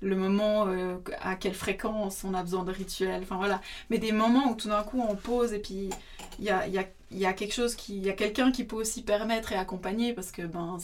le 0.00 0.16
moment, 0.16 0.66
euh, 0.68 0.96
à 1.20 1.34
quelle 1.36 1.54
fréquence 1.54 2.22
on 2.24 2.34
a 2.34 2.42
besoin 2.42 2.64
de 2.64 2.72
rituels, 2.72 3.22
enfin 3.22 3.36
voilà. 3.36 3.60
Mais 3.90 3.98
des 3.98 4.12
moments 4.12 4.50
où 4.50 4.54
tout 4.54 4.68
d'un 4.68 4.82
coup 4.84 5.00
on 5.06 5.16
pose 5.16 5.52
et 5.52 5.58
puis 5.58 5.90
il 6.38 6.44
y 6.44 6.50
a, 6.50 6.66
y 6.68 6.78
a- 6.78 6.86
y 7.10 7.26
a 7.26 7.32
quelque 7.32 7.54
chose 7.54 7.74
qui, 7.74 7.98
il 7.98 8.14
quelqu'un 8.16 8.52
qui 8.52 8.64
peut 8.64 8.76
aussi 8.76 9.02
permettre 9.02 9.52
et 9.52 9.56
accompagner 9.56 10.12
parce 10.12 10.30
que 10.30 10.42
ben 10.42 10.78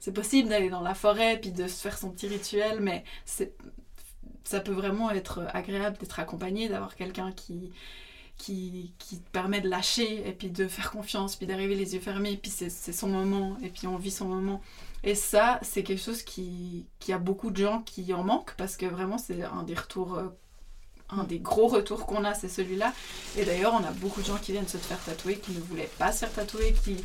c'est- 0.00 0.12
possible 0.12 0.48
d'aller 0.48 0.70
dans 0.70 0.80
la 0.82 0.94
forêt 0.94 1.38
puis 1.40 1.50
de 1.52 1.66
se 1.68 1.80
faire 1.82 1.98
son 1.98 2.10
petit 2.10 2.28
rituel, 2.28 2.80
mais 2.80 3.04
ça 4.44 4.60
peut 4.60 4.72
vraiment 4.72 5.10
être 5.10 5.46
agréable 5.52 5.96
d'être 5.98 6.18
accompagné, 6.20 6.68
d'avoir 6.68 6.96
quelqu'un 6.96 7.32
qui, 7.32 7.70
qui, 8.38 8.92
qui 8.98 9.20
permet 9.32 9.60
de 9.60 9.68
lâcher 9.68 10.26
et 10.28 10.32
puis 10.32 10.50
de 10.50 10.68
faire 10.68 10.90
confiance, 10.90 11.36
puis 11.36 11.46
d'arriver 11.46 11.74
les 11.76 11.94
yeux 11.94 12.00
fermés, 12.00 12.36
puis 12.36 12.50
c'est 12.50 12.70
son 12.70 13.08
moment, 13.08 13.56
et 13.62 13.68
puis 13.70 13.86
on 13.86 13.96
vit 13.96 14.10
son 14.10 14.26
moment. 14.26 14.60
Et 15.04 15.14
ça, 15.14 15.60
c'est 15.62 15.82
quelque 15.82 16.02
chose 16.02 16.22
qui, 16.22 16.86
a 17.10 17.18
beaucoup 17.18 17.50
de 17.50 17.56
gens 17.58 17.82
qui 17.82 18.12
en 18.14 18.24
manquent, 18.24 18.54
parce 18.56 18.76
que 18.76 18.86
vraiment, 18.86 19.18
c'est 19.18 19.42
un 19.42 19.62
des 19.62 19.74
retours, 19.74 20.14
euh, 20.14 20.28
un 21.10 21.24
des 21.24 21.38
gros 21.38 21.68
retours 21.68 22.06
qu'on 22.06 22.24
a, 22.24 22.34
c'est 22.34 22.48
celui-là. 22.48 22.92
Et 23.36 23.44
d'ailleurs, 23.44 23.74
on 23.74 23.84
a 23.84 23.90
beaucoup 23.92 24.22
de 24.22 24.26
gens 24.26 24.38
qui 24.38 24.52
viennent 24.52 24.66
se 24.68 24.78
faire 24.78 25.02
tatouer, 25.04 25.36
qui 25.38 25.52
ne 25.52 25.60
voulaient 25.60 25.90
pas 25.98 26.10
se 26.10 26.20
faire 26.20 26.32
tatouer, 26.32 26.74
qui, 26.82 26.96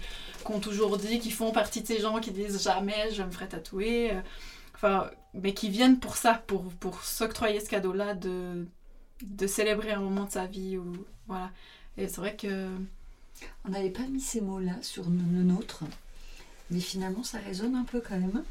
ont 0.46 0.60
toujours 0.60 0.98
dit, 0.98 1.20
qui 1.20 1.30
font 1.30 1.52
partie 1.52 1.82
de 1.82 1.88
ces 1.88 2.00
gens 2.00 2.20
qui 2.20 2.32
disent 2.32 2.64
jamais 2.64 3.12
je 3.12 3.22
me 3.22 3.30
ferai 3.30 3.48
tatouer. 3.48 4.12
euh, 4.14 4.22
Enfin, 4.76 5.12
mais 5.34 5.54
qui 5.54 5.70
viennent 5.70 6.00
pour 6.00 6.16
ça, 6.16 6.42
pour, 6.48 6.64
pour 6.76 7.04
s'octroyer 7.04 7.60
ce 7.60 7.70
cadeau-là 7.70 8.14
de, 8.14 8.66
de 9.24 9.46
célébrer 9.48 9.92
un 9.92 10.00
moment 10.00 10.24
de 10.24 10.32
sa 10.32 10.46
vie. 10.46 10.78
Ou, 10.78 11.06
voilà. 11.28 11.52
Et 11.98 12.08
c'est 12.08 12.18
vrai 12.22 12.36
que. 12.38 12.70
On 13.66 13.70
n'avait 13.70 13.90
pas 13.90 14.04
mis 14.04 14.22
ces 14.22 14.42
mots-là 14.42 14.74
sur 14.82 15.04
le 15.04 15.44
nôtre, 15.44 15.84
mais 16.72 16.80
finalement 16.80 17.24
ça 17.24 17.38
résonne 17.46 17.76
un 17.76 17.84
peu 17.84 18.02
quand 18.02 18.16
même 18.16 18.32
hein, 18.36 18.44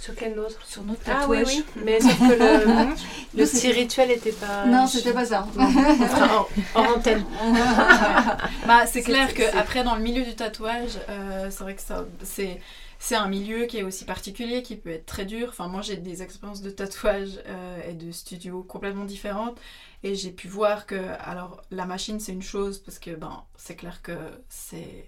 Sur 0.00 0.14
quel 0.14 0.38
autre? 0.38 0.60
Sur 0.66 0.82
notre 0.84 1.00
Ah 1.06 1.26
oui, 1.28 1.38
tatouage. 1.38 1.54
oui. 1.76 1.82
Mais 1.84 2.00
sauf 2.00 2.18
que 2.18 2.34
le, 2.34 2.94
le 3.40 3.44
petit 3.46 3.72
rituel 3.72 4.08
n'était 4.08 4.32
pas. 4.32 4.66
Non, 4.66 4.86
c'était 4.86 5.12
pas 5.12 5.24
ça. 5.24 5.46
Fera 5.54 6.46
en, 6.74 6.80
en 6.80 6.92
antenne. 6.96 7.24
Bah, 8.66 8.86
c'est 8.86 9.02
clair 9.02 9.28
C'est- 9.28 9.34
que 9.34 9.42
c'est- 9.42 9.56
après 9.56 9.84
dans 9.84 9.94
le 9.94 10.02
milieu 10.02 10.22
du 10.24 10.34
tatouage, 10.34 10.98
euh, 11.08 11.48
c'est 11.50 11.62
vrai 11.64 11.74
que 11.74 11.82
ça, 11.82 12.04
c'est 12.22 12.60
c'est 12.98 13.14
un 13.14 13.28
milieu 13.28 13.66
qui 13.66 13.76
est 13.78 13.82
aussi 13.82 14.04
particulier, 14.06 14.62
qui 14.62 14.74
peut 14.76 14.90
être 14.90 15.04
très 15.06 15.26
dur. 15.26 15.48
Enfin, 15.50 15.68
moi 15.68 15.82
j'ai 15.82 15.96
des 15.96 16.22
expériences 16.22 16.62
de 16.62 16.70
tatouage 16.70 17.38
euh, 17.46 17.78
et 17.88 17.92
de 17.92 18.10
studio 18.10 18.62
complètement 18.62 19.04
différentes, 19.04 19.58
et 20.02 20.14
j'ai 20.14 20.30
pu 20.30 20.48
voir 20.48 20.86
que 20.86 20.98
alors 21.20 21.62
la 21.70 21.84
machine 21.84 22.20
c'est 22.20 22.32
une 22.32 22.42
chose 22.42 22.78
parce 22.78 22.98
que 22.98 23.10
ben 23.10 23.42
c'est 23.56 23.76
clair 23.76 24.00
que 24.02 24.16
c'est 24.48 25.04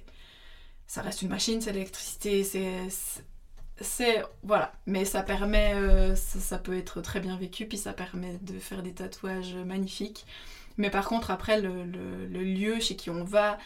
ça 0.88 1.02
reste 1.02 1.22
une 1.22 1.28
machine, 1.28 1.60
c'est 1.60 1.72
l'électricité, 1.72 2.42
c'est 2.42 4.24
voilà, 4.42 4.72
mais 4.86 5.04
ça 5.04 5.22
permet, 5.22 5.74
euh, 5.74 6.16
ça, 6.16 6.58
peut 6.58 6.76
être 6.76 7.00
très 7.00 7.20
bien 7.20 7.36
vécu, 7.36 7.66
puis 7.66 7.78
ça 7.78 7.92
permet 7.92 8.38
de 8.42 8.58
faire 8.58 8.82
des 8.82 8.92
tatouages 8.92 9.54
magnifiques. 9.54 10.26
Mais 10.78 10.90
par 10.90 11.06
contre, 11.06 11.30
après, 11.30 11.60
le, 11.60 11.84
lieu 12.26 12.80
chez 12.80 12.96
qui 12.96 13.10
on 13.10 13.24
va, 13.24 13.58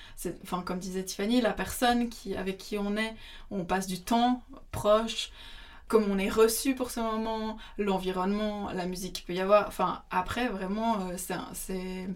enfin, 0.43 0.63
comme 0.63 0.79
disait 0.79 1.05
Tiffany, 1.05 1.41
la 1.41 1.53
personne 1.53 2.09
qui, 2.09 2.35
avec 2.37 2.59
qui 2.59 2.79
on 2.79 2.97
est, 2.97 3.15
on 3.51 3.65
passe 3.65 3.87
du 3.87 4.01
temps 4.01 4.43
proche, 4.71 5.31
comme 5.89 6.11
on 6.11 6.19
est 6.19 6.31
reçu 6.31 6.75
pour 6.75 6.91
ce 6.91 7.01
moment, 7.01 7.59
l'environnement, 7.79 8.71
la 8.73 8.87
musique 8.87 9.15
qu'il 9.15 9.25
peut 9.27 9.35
y 9.35 9.41
avoir. 9.41 9.69
Enfin, 9.69 10.03
après, 10.11 10.49
vraiment, 10.49 11.09
euh, 11.09 11.17
c'est 11.53 12.09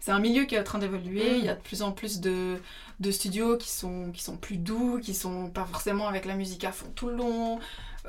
c'est- 0.00 0.10
un 0.12 0.18
milieu 0.20 0.44
qui 0.44 0.54
est 0.56 0.60
en 0.60 0.64
train 0.64 0.78
d'évoluer. 0.78 1.34
Mm. 1.34 1.38
Il 1.38 1.44
y 1.44 1.48
a 1.48 1.54
de 1.54 1.60
plus 1.62 1.82
en 1.82 1.92
plus 1.92 2.20
de, 2.20 2.60
de 3.00 3.10
studios 3.10 3.56
qui 3.58 3.68
sont, 3.70 4.10
qui 4.12 4.22
sont 4.22 4.36
plus 4.36 4.56
doux, 4.56 4.98
qui 5.02 5.14
sont 5.14 5.50
pas 5.50 5.64
forcément 5.64 6.08
avec 6.08 6.24
la 6.24 6.34
musique 6.34 6.64
à 6.64 6.72
fond 6.72 6.90
tout 6.94 7.08
le 7.08 7.16
long. 7.16 7.60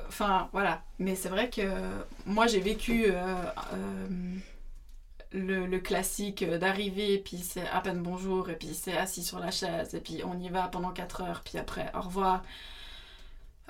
Enfin, 0.08 0.50
voilà. 0.54 0.84
Mais 1.00 1.16
c'est 1.16 1.30
vrai 1.30 1.50
que 1.50 1.62
moi, 2.26 2.48
j'ai 2.48 2.60
vécu 2.62 3.06
euh, 3.08 3.14
euh, 3.74 4.08
le, 5.34 5.66
le 5.66 5.80
classique 5.80 6.44
d'arriver, 6.44 7.18
puis 7.20 7.38
c'est 7.38 7.68
à 7.70 7.80
peine 7.82 8.02
bonjour, 8.02 8.50
et 8.50 8.56
puis 8.56 8.74
c'est 8.74 8.98
assis 8.98 9.24
sur 9.24 9.40
la 9.40 9.52
chaise, 9.52 9.96
et 9.96 10.00
puis 10.02 10.22
on 10.26 10.38
y 10.40 10.50
va 10.50 10.68
pendant 10.68 10.92
4 10.92 11.22
heures, 11.22 11.42
puis 11.46 11.58
après, 11.58 11.92
au 11.96 12.02
revoir. 12.02 12.44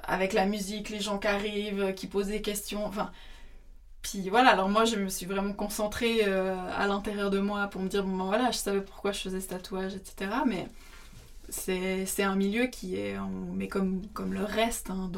Avec 0.03 0.33
la 0.33 0.45
musique, 0.45 0.89
les 0.89 0.99
gens 0.99 1.19
qui 1.19 1.27
arrivent, 1.27 1.93
qui 1.93 2.07
posent 2.07 2.27
des 2.27 2.41
questions, 2.41 2.85
enfin... 2.85 3.11
Puis 4.01 4.29
voilà, 4.29 4.49
alors 4.51 4.69
moi 4.69 4.85
je 4.85 4.95
me 4.95 5.09
suis 5.09 5.25
vraiment 5.25 5.53
concentrée 5.53 6.21
euh, 6.23 6.55
à 6.75 6.87
l'intérieur 6.87 7.29
de 7.29 7.39
moi 7.39 7.67
pour 7.67 7.81
me 7.81 7.87
dire, 7.87 8.03
bon 8.03 8.17
ben 8.17 8.25
voilà, 8.25 8.51
je 8.51 8.57
savais 8.57 8.81
pourquoi 8.81 9.11
je 9.11 9.19
faisais 9.19 9.41
ce 9.41 9.49
tatouage, 9.49 9.95
etc. 9.95 10.31
Mais 10.47 10.67
c'est 11.49 12.23
un 12.23 12.35
milieu 12.35 12.67
qui 12.67 12.95
est, 12.95 13.17
mais 13.53 13.67
comme, 13.67 14.01
comme 14.13 14.33
le 14.33 14.43
reste, 14.43 14.89
hein, 14.89 15.11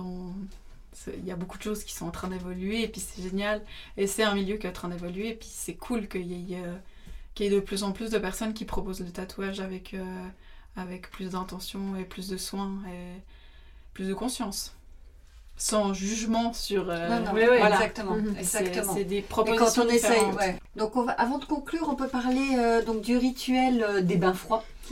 il 1.08 1.26
y 1.26 1.32
a 1.32 1.36
beaucoup 1.36 1.58
de 1.58 1.64
choses 1.64 1.84
qui 1.84 1.94
sont 1.94 2.06
en 2.06 2.12
train 2.12 2.28
d'évoluer, 2.28 2.84
et 2.84 2.88
puis 2.88 3.02
c'est 3.02 3.22
génial. 3.22 3.62
Et 3.98 4.08
c'est 4.08 4.24
un 4.24 4.36
milieu 4.36 4.58
qui 4.58 4.68
est 4.68 4.70
en 4.70 4.74
train 4.74 4.90
d'évoluer, 4.90 5.30
et 5.30 5.36
puis 5.36 5.50
c'est 5.52 5.76
cool 5.76 6.08
qu'il 6.08 6.26
y, 6.26 6.54
ait, 6.54 6.64
euh, 6.64 7.50
de 7.50 7.60
plus 7.60 7.84
en 7.84 7.92
plus 7.92 8.10
de 8.10 8.18
personnes 8.18 8.54
qui 8.54 8.66
proposent 8.66 9.02
le 9.02 9.12
tatouage 9.12 9.60
avec, 9.60 9.94
euh, 9.94 10.28
avec 10.76 11.10
plus 11.12 11.32
d'intention 11.32 11.96
et 11.96 12.06
plus 12.06 12.30
de 12.30 12.38
soins 12.38 12.82
et 12.92 13.22
plus 13.94 14.08
de 14.08 14.14
conscience. 14.14 14.76
Sans 15.66 15.93
jugement 15.93 16.51
sur... 16.51 16.89
euh, 16.89 17.07
Non, 17.07 17.20
non, 17.22 17.32
oui, 17.34 17.43
oui, 17.49 17.57
voilà. 17.57 17.76
exactement, 17.78 18.16
Mhm. 18.16 18.36
C'est- 18.41 18.59
exactement. 18.66 18.93
C'est 18.95 19.03
des 19.05 19.18
Et 19.20 19.22
propositions 19.22 19.66
quand 19.84 19.86
on 19.86 19.89
essaye, 19.89 20.22
ouais. 20.38 20.57
Donc 20.76 20.97
on 20.97 21.03
va, 21.03 21.14
avant 21.14 21.38
de 21.38 21.45
conclure, 21.45 21.88
on 21.89 21.95
peut 21.95 22.09
parler 22.09 22.49
euh, 22.57 22.82
donc 22.84 22.99
du 22.99 23.16
rituel 23.16 23.82
euh, 23.88 24.01
des 24.01 24.18
bains 24.18 24.34
froids. 24.34 24.66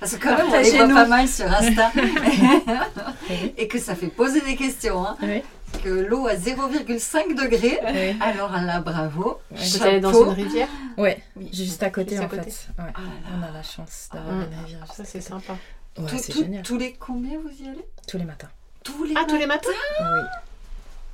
Parce 0.00 0.16
que 0.16 0.22
quand 0.24 0.36
même, 0.36 0.46
on 0.52 0.58
les 0.60 0.70
voit 0.72 0.88
pas 0.88 1.06
mal 1.06 1.28
sur 1.28 1.46
Insta. 1.46 1.92
Et 3.56 3.68
que 3.68 3.78
ça 3.78 3.94
fait 3.94 4.08
poser 4.08 4.40
des 4.40 4.56
questions. 4.56 5.06
Hein. 5.06 5.16
Oui. 5.22 5.42
Que 5.84 5.88
l'eau 5.88 6.26
à 6.26 6.34
0,5 6.34 7.34
degrés. 7.40 7.78
Oui. 7.86 8.16
Alors 8.20 8.50
là, 8.60 8.80
bravo. 8.80 9.38
Vous 9.52 9.82
allez 9.84 10.00
dans 10.00 10.12
une 10.24 10.30
rivière 10.30 10.68
Ouais, 10.98 11.22
Oui. 11.36 11.48
juste 11.52 11.82
à 11.84 11.90
côté 11.90 12.16
Juste 12.16 12.22
à 12.22 12.26
en 12.26 12.28
côté. 12.28 12.50
fait. 12.50 12.82
Ouais. 12.82 12.90
Ah 12.94 13.00
là 13.00 13.06
là. 13.30 13.36
On 13.38 13.42
a 13.48 13.50
la 13.56 13.62
chance 13.62 14.08
d'avoir 14.12 14.34
Mm. 14.34 14.46
une 14.52 14.64
rivière. 14.64 14.92
Ça, 14.92 15.04
c'est 15.04 15.20
sympa. 15.20 15.52
Ouais, 15.98 16.06
Tout- 16.08 16.18
c'est 16.18 16.32
tout- 16.32 16.40
génial. 16.40 16.62
Tous 16.64 16.76
les 16.76 16.92
combien 16.94 17.38
vous 17.38 17.64
y 17.64 17.68
allez? 17.68 17.84
Tous 18.08 18.18
les 18.18 18.24
matins. 18.24 18.48
Tous 18.84 19.04
les 19.04 19.14
Ah, 19.16 19.24
tous 19.26 19.32
matins 19.34 19.38
les 19.38 19.46
matins 19.46 19.68
Oui. 20.00 20.20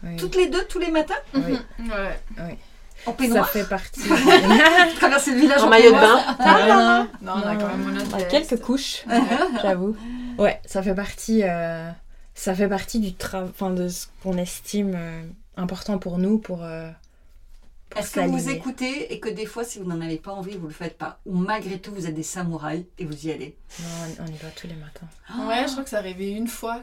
Oui. 0.05 0.17
Toutes 0.17 0.37
les 0.37 0.47
deux, 0.49 0.65
tous 0.67 0.79
les 0.79 0.91
matins 0.91 1.15
oui. 1.35 1.59
Ouais. 1.81 2.59
En 3.07 3.11
ça 3.13 3.17
peignoir 3.17 3.49
fait 3.49 3.65
partie. 3.69 4.01
Traverser 4.97 5.33
le 5.33 5.39
village 5.41 5.63
En 5.63 5.69
maillot 5.69 5.91
de 5.93 5.97
bain. 5.97 6.21
Non, 6.41 7.09
Non, 7.23 7.43
on 7.43 7.47
a 7.49 7.55
Non. 7.55 7.61
quand 7.61 7.69
même 7.69 7.83
mon 7.95 8.01
Ah, 8.13 8.17
autre 8.17 8.29
quelques 8.29 8.61
couches, 8.61 9.05
j'avoue. 9.63 9.97
Ouais, 10.39 10.61
ça 10.67 10.83
fait 10.83 10.95
partie, 10.95 11.43
euh, 11.45 11.91
ça 12.35 12.55
fait 12.55 12.69
partie 12.69 12.99
du 13.01 13.15
travail, 13.15 13.51
enfin 13.51 13.71
de 13.71 13.89
ce 13.89 14.07
qu'on 14.23 14.37
estime 14.37 14.95
euh, 14.97 15.23
important 15.57 15.99
pour 15.99 16.19
nous, 16.19 16.39
pour. 16.39 16.63
euh, 16.65 16.91
pour 17.91 18.01
Est-ce 18.01 18.11
que 18.13 18.21
vous 18.21 18.51
écoutez 18.51 19.13
et 19.15 19.19
que 19.21 19.29
des 19.29 19.47
fois, 19.47 19.65
si 19.65 19.79
vous 19.79 19.85
n'en 19.87 20.01
avez 20.01 20.19
pas 20.19 20.33
envie, 20.33 20.57
vous 20.57 20.67
le 20.67 20.73
faites 20.75 20.99
pas 20.99 21.19
Ou 21.27 21.37
malgré 21.37 21.79
tout, 21.79 21.93
vous 21.95 22.07
êtes 22.07 22.15
des 22.15 22.23
samouraïs 22.25 22.85
et 22.99 23.05
vous 23.05 23.27
y 23.27 23.33
allez? 23.33 23.57
Non, 23.81 23.87
on- 24.21 24.27
y 24.27 24.37
va 24.37 24.49
tous 24.55 24.67
les 24.67 24.75
matins. 24.75 25.07
Ouais, 25.49 25.65
je 25.67 25.73
crois 25.73 25.85
que 25.85 25.91
c'est 25.91 25.97
arrivé 25.97 26.31
une 26.33 26.49
fois 26.49 26.83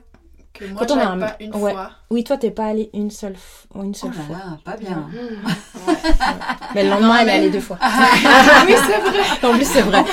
que 0.58 0.66
moi 0.66 0.84
Quand 0.86 0.96
on 0.96 1.00
a 1.00 1.06
un- 1.06 1.20
pas 1.20 1.36
une 1.40 1.56
ouais. 1.56 1.72
fois. 1.72 1.92
Oui, 2.10 2.24
toi, 2.24 2.38
t'es 2.38 2.52
pas 2.52 2.66
allé 2.66 2.90
une 2.94 3.12
seule, 3.12 3.34
f- 3.34 3.66
une 3.84 3.92
Oh 3.92 3.94
seule 3.94 4.12
là 4.12 4.24
fois. 4.24 4.36
là, 4.38 4.58
pas 4.64 4.78
bien. 4.78 5.08
Mais 6.74 6.84
le 6.84 6.90
lendemain, 6.90 7.08
Non, 7.08 7.16
elle 7.22 7.28
est 7.30 7.32
allée 7.32 7.50
deux 7.50 7.60
fois. 7.60 7.78
oui, 8.68 8.74
c'est 8.86 9.00
vrai. 9.00 9.48
en 9.50 9.54
plus, 9.54 9.66
c'est 9.66 9.82
vrai. 9.82 10.04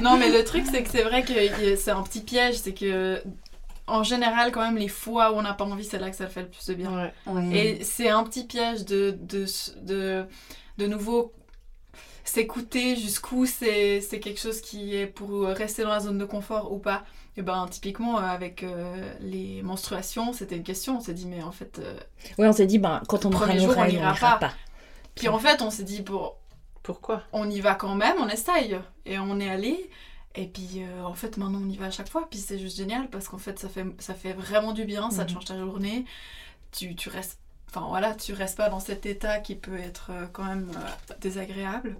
Non, 0.00 0.16
mais 0.16 0.28
le 0.30 0.42
truc, 0.44 0.64
c'est 0.70 0.82
que 0.82 0.90
c'est 0.90 1.02
vrai 1.02 1.22
que 1.22 1.76
c'est 1.76 1.90
un 1.90 2.02
petit 2.02 2.20
piège. 2.20 2.56
C'est 2.56 2.72
que, 2.74 3.22
en 3.86 4.02
général, 4.02 4.50
quand 4.52 4.62
même, 4.62 4.76
les 4.76 4.88
fois 4.88 5.32
où 5.32 5.36
on 5.36 5.42
n'a 5.42 5.54
pas 5.54 5.64
envie, 5.64 5.84
c'est 5.84 5.98
là 5.98 6.10
que 6.10 6.16
ça 6.16 6.26
fait 6.26 6.42
le 6.42 6.48
plus 6.48 6.66
de 6.66 6.74
bien. 6.74 7.10
Ouais. 7.26 7.44
Et 7.52 7.84
c'est 7.84 8.08
un 8.08 8.24
petit 8.24 8.44
piège 8.44 8.84
de, 8.84 9.16
de, 9.20 9.46
de, 9.82 10.24
de 10.78 10.86
nouveau 10.86 11.32
s'écouter 12.24 12.96
jusqu'où 12.96 13.46
c'est 13.46 14.00
c'est 14.00 14.20
quelque 14.20 14.40
chose 14.40 14.60
qui 14.60 14.96
est 14.96 15.06
pour 15.06 15.44
rester 15.46 15.82
dans 15.82 15.90
la 15.90 16.00
zone 16.00 16.18
de 16.18 16.24
confort 16.24 16.72
ou 16.72 16.78
pas. 16.78 17.04
Et 17.36 17.42
ben 17.42 17.66
typiquement 17.70 18.18
euh, 18.18 18.22
avec 18.22 18.62
euh, 18.62 19.12
les 19.20 19.62
menstruations, 19.62 20.32
c'était 20.32 20.56
une 20.56 20.62
question. 20.64 20.98
On 20.98 21.00
s'est 21.00 21.14
dit 21.14 21.26
mais 21.26 21.42
en 21.42 21.52
fait, 21.52 21.78
euh, 21.78 21.98
Oui, 22.38 22.46
on 22.46 22.52
s'est 22.52 22.66
dit, 22.66 22.78
ben, 22.78 23.00
quand 23.08 23.24
on 23.24 23.30
nos 23.30 23.38
jour, 23.38 23.74
on 23.76 23.80
règles, 23.80 23.94
ira 23.96 24.12
on 24.12 24.14
ira 24.14 24.38
pas. 24.38 24.48
pas. 24.48 24.54
puis 25.14 25.28
en 25.28 25.38
fait 25.38 25.62
on 25.62 25.70
s'est 25.70 25.82
dit 25.84 26.02
bon, 26.02 26.32
Pourquoi? 26.82 27.22
on 27.32 27.48
y 27.50 27.60
va 27.60 27.74
quand 27.74 27.94
même, 27.94 28.16
on 28.18 28.28
essaye. 28.28 28.78
Et 29.06 29.18
on 29.18 29.40
est 29.40 29.48
allé. 29.48 29.90
Et 30.34 30.46
puis 30.46 30.82
euh, 30.82 31.04
en 31.04 31.14
fait 31.14 31.36
maintenant 31.38 31.60
on 31.64 31.68
y 31.68 31.76
va 31.76 31.86
à 31.86 31.90
chaque 31.90 32.08
fois. 32.10 32.28
Puis 32.30 32.38
c'est 32.38 32.58
juste 32.58 32.76
génial 32.76 33.08
parce 33.08 33.28
qu'en 33.28 33.38
fait 33.38 33.58
ça 33.58 33.68
fait, 33.70 33.86
ça 33.98 34.14
fait 34.14 34.32
vraiment 34.34 34.72
du 34.72 34.84
bien, 34.84 35.10
ça 35.10 35.24
te 35.24 35.30
Mhm. 35.30 35.34
change 35.36 35.44
ta 35.46 35.58
journée. 35.58 36.04
Tu, 36.72 36.94
tu 36.96 37.08
restes, 37.08 37.38
enfin 37.70 37.86
voilà, 37.88 38.14
tu 38.14 38.32
restes 38.34 38.56
pas 38.58 38.68
dans 38.68 38.80
cet 38.80 39.06
état 39.06 39.38
qui 39.40 39.54
peut 39.54 39.78
être 39.78 40.10
quand 40.32 40.44
même 40.44 40.70
euh, 40.76 41.14
désagréable. 41.20 41.96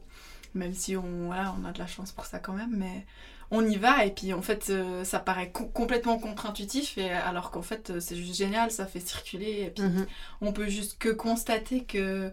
Même 0.54 0.74
si 0.74 0.96
on, 0.96 1.26
voilà, 1.26 1.54
on 1.60 1.64
a 1.64 1.72
de 1.72 1.78
la 1.78 1.86
chance 1.86 2.12
pour 2.12 2.26
ça 2.26 2.38
quand 2.38 2.52
même. 2.52 2.74
Mais 2.76 3.06
on 3.50 3.66
y 3.66 3.76
va 3.76 4.04
et 4.06 4.10
puis 4.10 4.32
en 4.32 4.40
fait 4.42 4.70
euh, 4.70 5.04
ça 5.04 5.18
paraît 5.18 5.50
co- 5.50 5.66
complètement 5.66 6.18
contre-intuitif. 6.18 6.96
Et 6.98 7.10
alors 7.10 7.50
qu'en 7.50 7.62
fait 7.62 7.90
euh, 7.90 8.00
c'est 8.00 8.16
juste 8.16 8.34
génial, 8.36 8.70
ça 8.70 8.86
fait 8.86 9.00
circuler. 9.00 9.62
Et 9.66 9.70
puis 9.70 9.82
Mhm. 9.84 10.06
on 10.40 10.52
peut 10.52 10.68
juste 10.68 10.98
que 10.98 11.08
constater 11.10 11.84
que 11.84 12.30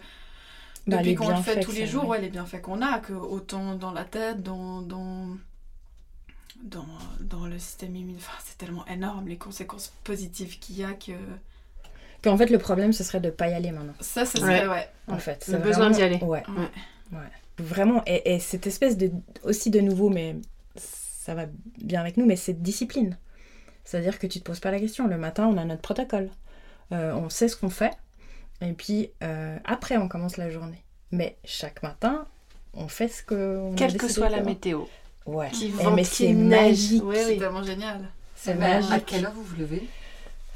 Bah, 0.87 0.97
depuis 0.97 1.15
qu'on 1.15 1.29
le 1.29 1.41
fait 1.41 1.59
tous 1.61 1.71
les 1.71 1.81
ça- 1.85 1.91
jours, 1.91 2.07
ouais, 2.07 2.19
les 2.21 2.29
bienfaits 2.29 2.61
qu'on 2.61 2.81
a, 2.81 2.99
que 2.99 3.13
autant 3.13 3.75
dans 3.75 3.91
la 3.91 4.05
tête, 4.05 4.41
dans, 4.43 4.81
dans, 4.81 5.27
dans, 6.63 6.85
dans 7.21 7.45
le 7.45 7.57
système 7.59 7.95
immunitaire, 7.95 8.27
enfin, 8.29 8.43
c'est 8.45 8.57
tellement 8.57 8.85
énorme 8.87 9.27
les 9.27 9.37
conséquences 9.37 9.93
positives 10.03 10.59
qu'il 10.59 10.77
y 10.77 10.83
a 10.83 10.93
que 10.93 11.11
Qu'en 12.21 12.35
fait, 12.37 12.47
le 12.49 12.57
problème, 12.57 12.91
ce 12.91 13.03
serait 13.05 13.21
de 13.21 13.29
pas 13.29 13.47
y 13.47 13.53
aller 13.53 13.71
maintenant. 13.71 13.93
ça, 14.01 14.25
ce 14.25 14.39
serait, 14.39 14.67
ouais. 14.67 14.89
En 15.07 15.17
fait, 15.19 15.45
Le 15.47 15.53
c'est 15.53 15.59
besoin 15.61 15.89
vraiment- 15.89 15.95
d'y 15.95 16.01
aller. 16.03 16.17
Ouais. 16.21 16.43
Ouais. 17.13 17.19
Vraiment, 17.59 18.01
et, 18.07 18.33
et 18.35 18.39
cette 18.39 18.67
espèce 18.67 18.97
de, 18.97 19.11
aussi 19.43 19.69
de 19.69 19.79
nouveau, 19.79 20.09
mais 20.09 20.35
ça 20.75 21.35
va 21.35 21.45
bien 21.81 21.99
avec 22.01 22.17
nous, 22.17 22.25
mais 22.25 22.35
c'est 22.35 22.53
de 22.53 22.63
discipline. 22.63 23.17
C'est-à-dire 23.83 24.19
que 24.19 24.27
tu 24.27 24.39
te 24.39 24.43
poses 24.45 24.59
pas 24.59 24.71
la 24.71 24.79
question. 24.79 25.07
Le 25.07 25.17
matin, 25.17 25.47
on 25.47 25.57
a 25.57 25.65
notre 25.65 25.81
protocole. 25.81 26.29
Euh, 26.91 27.13
on 27.13 27.29
sait 27.29 27.47
ce 27.47 27.55
qu'on 27.55 27.69
fait. 27.69 27.91
Et 28.61 28.73
puis, 28.73 29.11
euh, 29.23 29.57
après, 29.65 29.97
on 29.97 30.07
commence 30.07 30.37
la 30.37 30.49
journée. 30.49 30.83
Mais 31.11 31.37
chaque 31.43 31.81
matin, 31.83 32.27
on 32.73 32.87
fait 32.87 33.07
ce 33.07 33.23
que 33.23 33.57
on 33.59 33.73
a 33.73 33.75
Quelle 33.75 33.97
que 33.97 34.07
soit 34.07 34.29
la 34.29 34.41
météo. 34.41 34.83
Ouais. 35.25 35.49
Qui 35.51 35.67
Eh, 35.67 35.83
vente, 35.83 35.95
mais 35.95 36.03
qui 36.03 36.07
c'est 36.09 36.33
neige. 36.33 36.69
magique. 36.91 37.03
Oui, 37.03 37.15
C'est 37.17 37.37
tellement 37.37 37.63
génial. 37.63 38.09
C'est 38.35 38.55
magique. 38.55 38.91
À 38.91 38.99
quelle 38.99 39.25
heure 39.25 39.33
vous 39.33 39.43
vous 39.43 39.55
levez? 39.57 39.87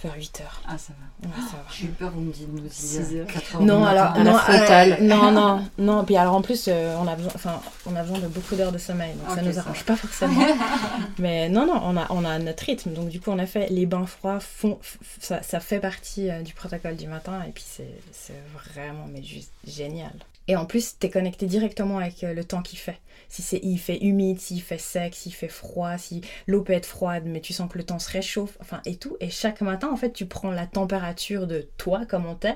Vers 0.04 0.16
8 0.16 0.42
heures. 0.42 0.62
Ah, 0.68 0.78
ça 0.78 0.94
va. 1.00 1.28
Ouais, 1.30 1.36
ça 1.50 1.56
va. 1.58 1.64
J'ai 1.72 1.86
eu 1.86 1.90
peur, 1.90 2.12
vous 2.12 2.20
me 2.22 2.34
dites, 2.34 2.48
nous 2.52 2.62
Six 2.70 3.00
dire 3.10 3.22
heures. 3.22 3.28
4 3.28 3.56
heures. 3.56 3.62
Non, 3.62 3.86
alors, 3.86 4.18
non, 4.20 4.36
euh, 4.50 4.96
non, 5.02 5.32
non, 5.32 5.64
non. 5.78 6.04
Puis 6.04 6.18
alors 6.18 6.36
en 6.36 6.42
plus, 6.42 6.66
euh, 6.68 6.96
on 7.00 7.08
a 7.08 7.16
besoin, 7.16 7.32
enfin, 7.36 7.62
on 7.86 7.96
a 7.96 8.02
besoin 8.04 8.20
de 8.20 8.28
beaucoup 8.28 8.56
d'heures 8.56 8.72
de 8.74 8.78
sommeil, 8.78 9.14
donc 9.16 9.30
ça 9.30 9.42
Ok, 9.42 9.48
nous 9.48 9.60
arrange 9.60 9.84
pas 9.86 9.96
forcément. 9.96 10.46
Mais 11.20 11.48
non, 11.50 11.66
non, 11.66 11.82
on 11.86 11.96
a, 11.98 12.06
on 12.10 12.26
a 12.26 12.38
notre 12.40 12.66
rythme, 12.66 12.92
donc 12.94 13.10
du 13.10 13.20
coup, 13.22 13.32
on 13.32 13.40
a 13.40 13.46
fait 13.46 13.70
les 13.70 13.86
bains 13.86 14.06
froids, 14.06 14.40
font, 14.40 14.78
f- 14.84 14.98
ça, 15.22 15.42
ça 15.42 15.60
fait 15.62 15.80
partie 15.80 16.30
euh, 16.30 16.42
du 16.42 16.54
protocole 16.54 16.96
du 16.98 17.08
matin, 17.08 17.42
et 17.48 17.52
puis 17.52 17.64
c'est, 17.66 17.88
c'est 18.12 18.42
vraiment, 18.74 19.06
mais 19.12 19.24
juste 19.24 19.52
génial. 19.66 20.12
Et 20.48 20.56
en 20.56 20.66
plus, 20.66 20.98
t'es 21.00 21.10
connecté 21.10 21.46
directement 21.46 22.00
avec 22.00 22.24
euh, 22.24 22.34
le 22.34 22.44
temps 22.44 22.62
qu'il 22.62 22.80
fait. 22.80 23.00
Si 23.30 23.42
c'est, 23.42 23.60
il 23.64 23.78
fait 23.78 23.98
humide, 24.04 24.40
s'il 24.40 24.62
fait 24.62 24.78
sec, 24.78 25.16
s'il 25.16 25.34
fait 25.34 25.48
froid, 25.48 25.98
si 25.98 26.22
l'eau 26.48 26.62
peut 26.64 26.74
être 26.74 26.86
froide, 26.86 27.24
mais 27.26 27.42
tu 27.42 27.54
sens 27.54 27.72
que 27.72 27.78
le 27.78 27.86
temps 27.86 28.00
se 28.00 28.12
réchauffe, 28.12 28.58
enfin, 28.62 28.82
et 28.86 28.98
tout. 28.98 29.16
Et 29.22 29.30
chaque 29.30 29.62
matin, 29.62 29.90
en 29.92 29.96
fait, 29.98 30.12
tu 30.12 30.26
prends 30.26 30.52
la 30.52 30.68
température 30.68 31.48
de 31.48 31.68
toi, 31.78 32.06
comment 32.06 32.36
t'es, 32.36 32.56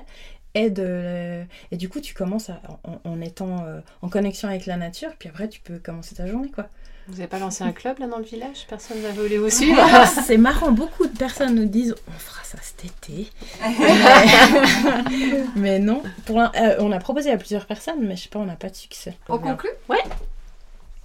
et, 0.54 0.70
de, 0.70 1.44
et 1.70 1.76
du 1.76 1.88
coup, 1.88 2.00
tu 2.00 2.14
commences 2.14 2.50
en 3.04 3.20
étant 3.20 3.64
euh, 3.64 3.80
en 4.02 4.08
connexion 4.08 4.48
avec 4.48 4.66
la 4.66 4.76
nature, 4.76 5.10
puis 5.18 5.28
après, 5.28 5.48
tu 5.48 5.60
peux 5.60 5.78
commencer 5.78 6.14
ta 6.14 6.26
journée, 6.26 6.50
quoi. 6.50 6.68
Vous 7.08 7.14
n'avez 7.14 7.26
pas 7.26 7.38
lancé 7.38 7.64
un 7.64 7.72
club 7.72 7.98
là 8.00 8.06
dans 8.06 8.18
le 8.18 8.24
village? 8.24 8.66
Personne 8.68 9.00
n'a 9.00 9.10
voulu 9.12 9.38
vous 9.38 9.48
suivre 9.48 9.80
c'est 10.26 10.36
marrant, 10.36 10.72
beaucoup 10.72 11.06
de 11.06 11.16
personnes 11.16 11.54
nous 11.54 11.64
disent 11.64 11.94
on 12.06 12.18
fera 12.18 12.44
ça 12.44 12.58
cet 12.60 12.84
été. 12.84 13.30
mais, 15.10 15.44
mais 15.56 15.78
non, 15.78 16.02
pour 16.26 16.38
euh, 16.38 16.48
on 16.80 16.92
a 16.92 16.98
proposé 16.98 17.30
à 17.30 17.38
plusieurs 17.38 17.64
personnes, 17.64 18.06
mais 18.06 18.14
je 18.14 18.24
sais 18.24 18.28
pas, 18.28 18.38
on 18.38 18.44
n'a 18.44 18.56
pas 18.56 18.68
de 18.68 18.74
succès. 18.74 19.16
On 19.28 19.38
conclut? 19.38 19.70
Ouais. 19.88 20.02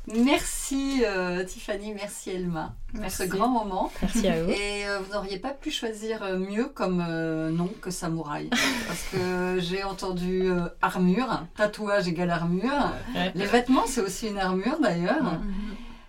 Merci 0.08 1.04
euh, 1.08 1.46
Tiffany, 1.46 1.94
merci 1.94 2.32
Elma 2.32 2.74
pour 2.94 3.10
ce 3.10 3.24
Merci. 3.24 3.28
grand 3.28 3.48
moment. 3.48 3.90
Merci 4.02 4.28
à 4.28 4.44
vous. 4.44 4.50
Et 4.50 4.86
euh, 4.86 5.00
vous 5.00 5.14
n'auriez 5.14 5.40
pas 5.40 5.52
pu 5.52 5.72
choisir 5.72 6.38
mieux 6.38 6.66
comme 6.66 7.04
euh, 7.08 7.50
nom 7.50 7.70
que 7.82 7.90
samouraï. 7.90 8.50
Parce 8.50 9.04
que 9.12 9.60
j'ai 9.60 9.84
entendu 9.86 10.52
euh, 10.52 10.68
armure, 10.82 11.44
tatouage 11.56 12.10
égale 12.10 12.32
armure. 12.32 12.92
Ouais. 13.16 13.32
Les 13.36 13.46
vêtements, 13.46 13.86
c'est 13.88 14.02
aussi 14.02 14.28
une 14.28 14.40
armure 14.40 14.80
d'ailleurs. 14.82 15.40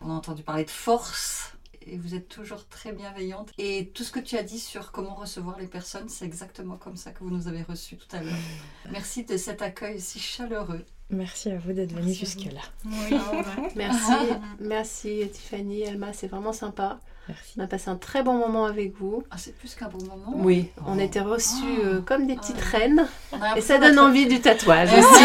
On 0.04 0.10
a 0.10 0.14
entendu 0.14 0.42
parler 0.42 0.64
de 0.64 0.70
force. 0.70 1.52
Et 1.86 1.98
vous 1.98 2.14
êtes 2.14 2.28
toujours 2.28 2.66
très 2.68 2.92
bienveillante. 2.92 3.50
Et 3.58 3.90
tout 3.94 4.04
ce 4.04 4.10
que 4.10 4.20
tu 4.20 4.36
as 4.38 4.42
dit 4.42 4.58
sur 4.58 4.90
comment 4.92 5.14
recevoir 5.14 5.58
les 5.58 5.66
personnes, 5.66 6.08
c'est 6.08 6.24
exactement 6.24 6.76
comme 6.76 6.96
ça 6.96 7.10
que 7.10 7.18
vous 7.22 7.30
nous 7.30 7.46
avez 7.48 7.62
reçus 7.62 7.96
tout 7.96 8.16
à 8.16 8.22
l'heure. 8.22 8.32
Merci 8.90 9.24
de 9.24 9.36
cet 9.36 9.60
accueil 9.60 10.00
si 10.00 10.18
chaleureux. 10.18 10.84
Merci 11.10 11.50
à 11.50 11.58
vous 11.58 11.72
d'être 11.74 11.92
venus 11.92 12.18
jusque-là. 12.18 12.60
Oui. 12.86 13.18
Merci, 13.76 14.12
merci 14.60 15.28
Tiffany, 15.30 15.82
Elma, 15.82 16.14
c'est 16.14 16.28
vraiment 16.28 16.54
sympa. 16.54 16.98
Merci. 17.28 17.52
On 17.58 17.62
a 17.62 17.66
passé 17.66 17.90
un 17.90 17.96
très 17.96 18.22
bon 18.22 18.34
moment 18.38 18.64
avec 18.64 18.96
vous. 18.98 19.22
Ah, 19.30 19.36
c'est 19.38 19.54
plus 19.54 19.74
qu'un 19.74 19.88
bon 19.88 20.02
moment. 20.06 20.32
Oui, 20.36 20.70
on 20.86 20.96
Oh. 20.98 21.00
était 21.00 21.20
reçus 21.20 21.62
Oh. 21.62 21.84
euh, 21.84 22.00
comme 22.00 22.26
des 22.26 22.36
petites 22.36 22.56
Ah. 22.72 22.76
reines. 22.78 23.06
On 23.32 23.54
Et 23.56 23.60
ça 23.60 23.78
donne 23.78 23.98
envie 23.98 24.26
du 24.26 24.40
tatouage 24.40 24.90
aussi. 24.92 25.24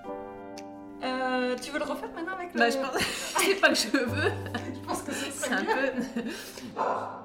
Euh, 1.03 1.55
tu 1.61 1.71
veux 1.71 1.79
le 1.79 1.85
refaire 1.85 2.09
maintenant 2.15 2.33
avec 2.33 2.53
le... 2.53 2.59
Bah, 2.59 2.69
je 2.69 2.77
pense- 2.77 3.03
C'est 3.37 3.55
pas 3.55 3.69
que 3.69 3.75
je 3.75 3.87
veux. 3.97 4.31
je 4.73 4.79
pense 4.87 5.01
que 5.01 5.11
ce 5.13 5.25
C'est 5.31 5.51
un 5.53 5.63
peu. 5.63 6.21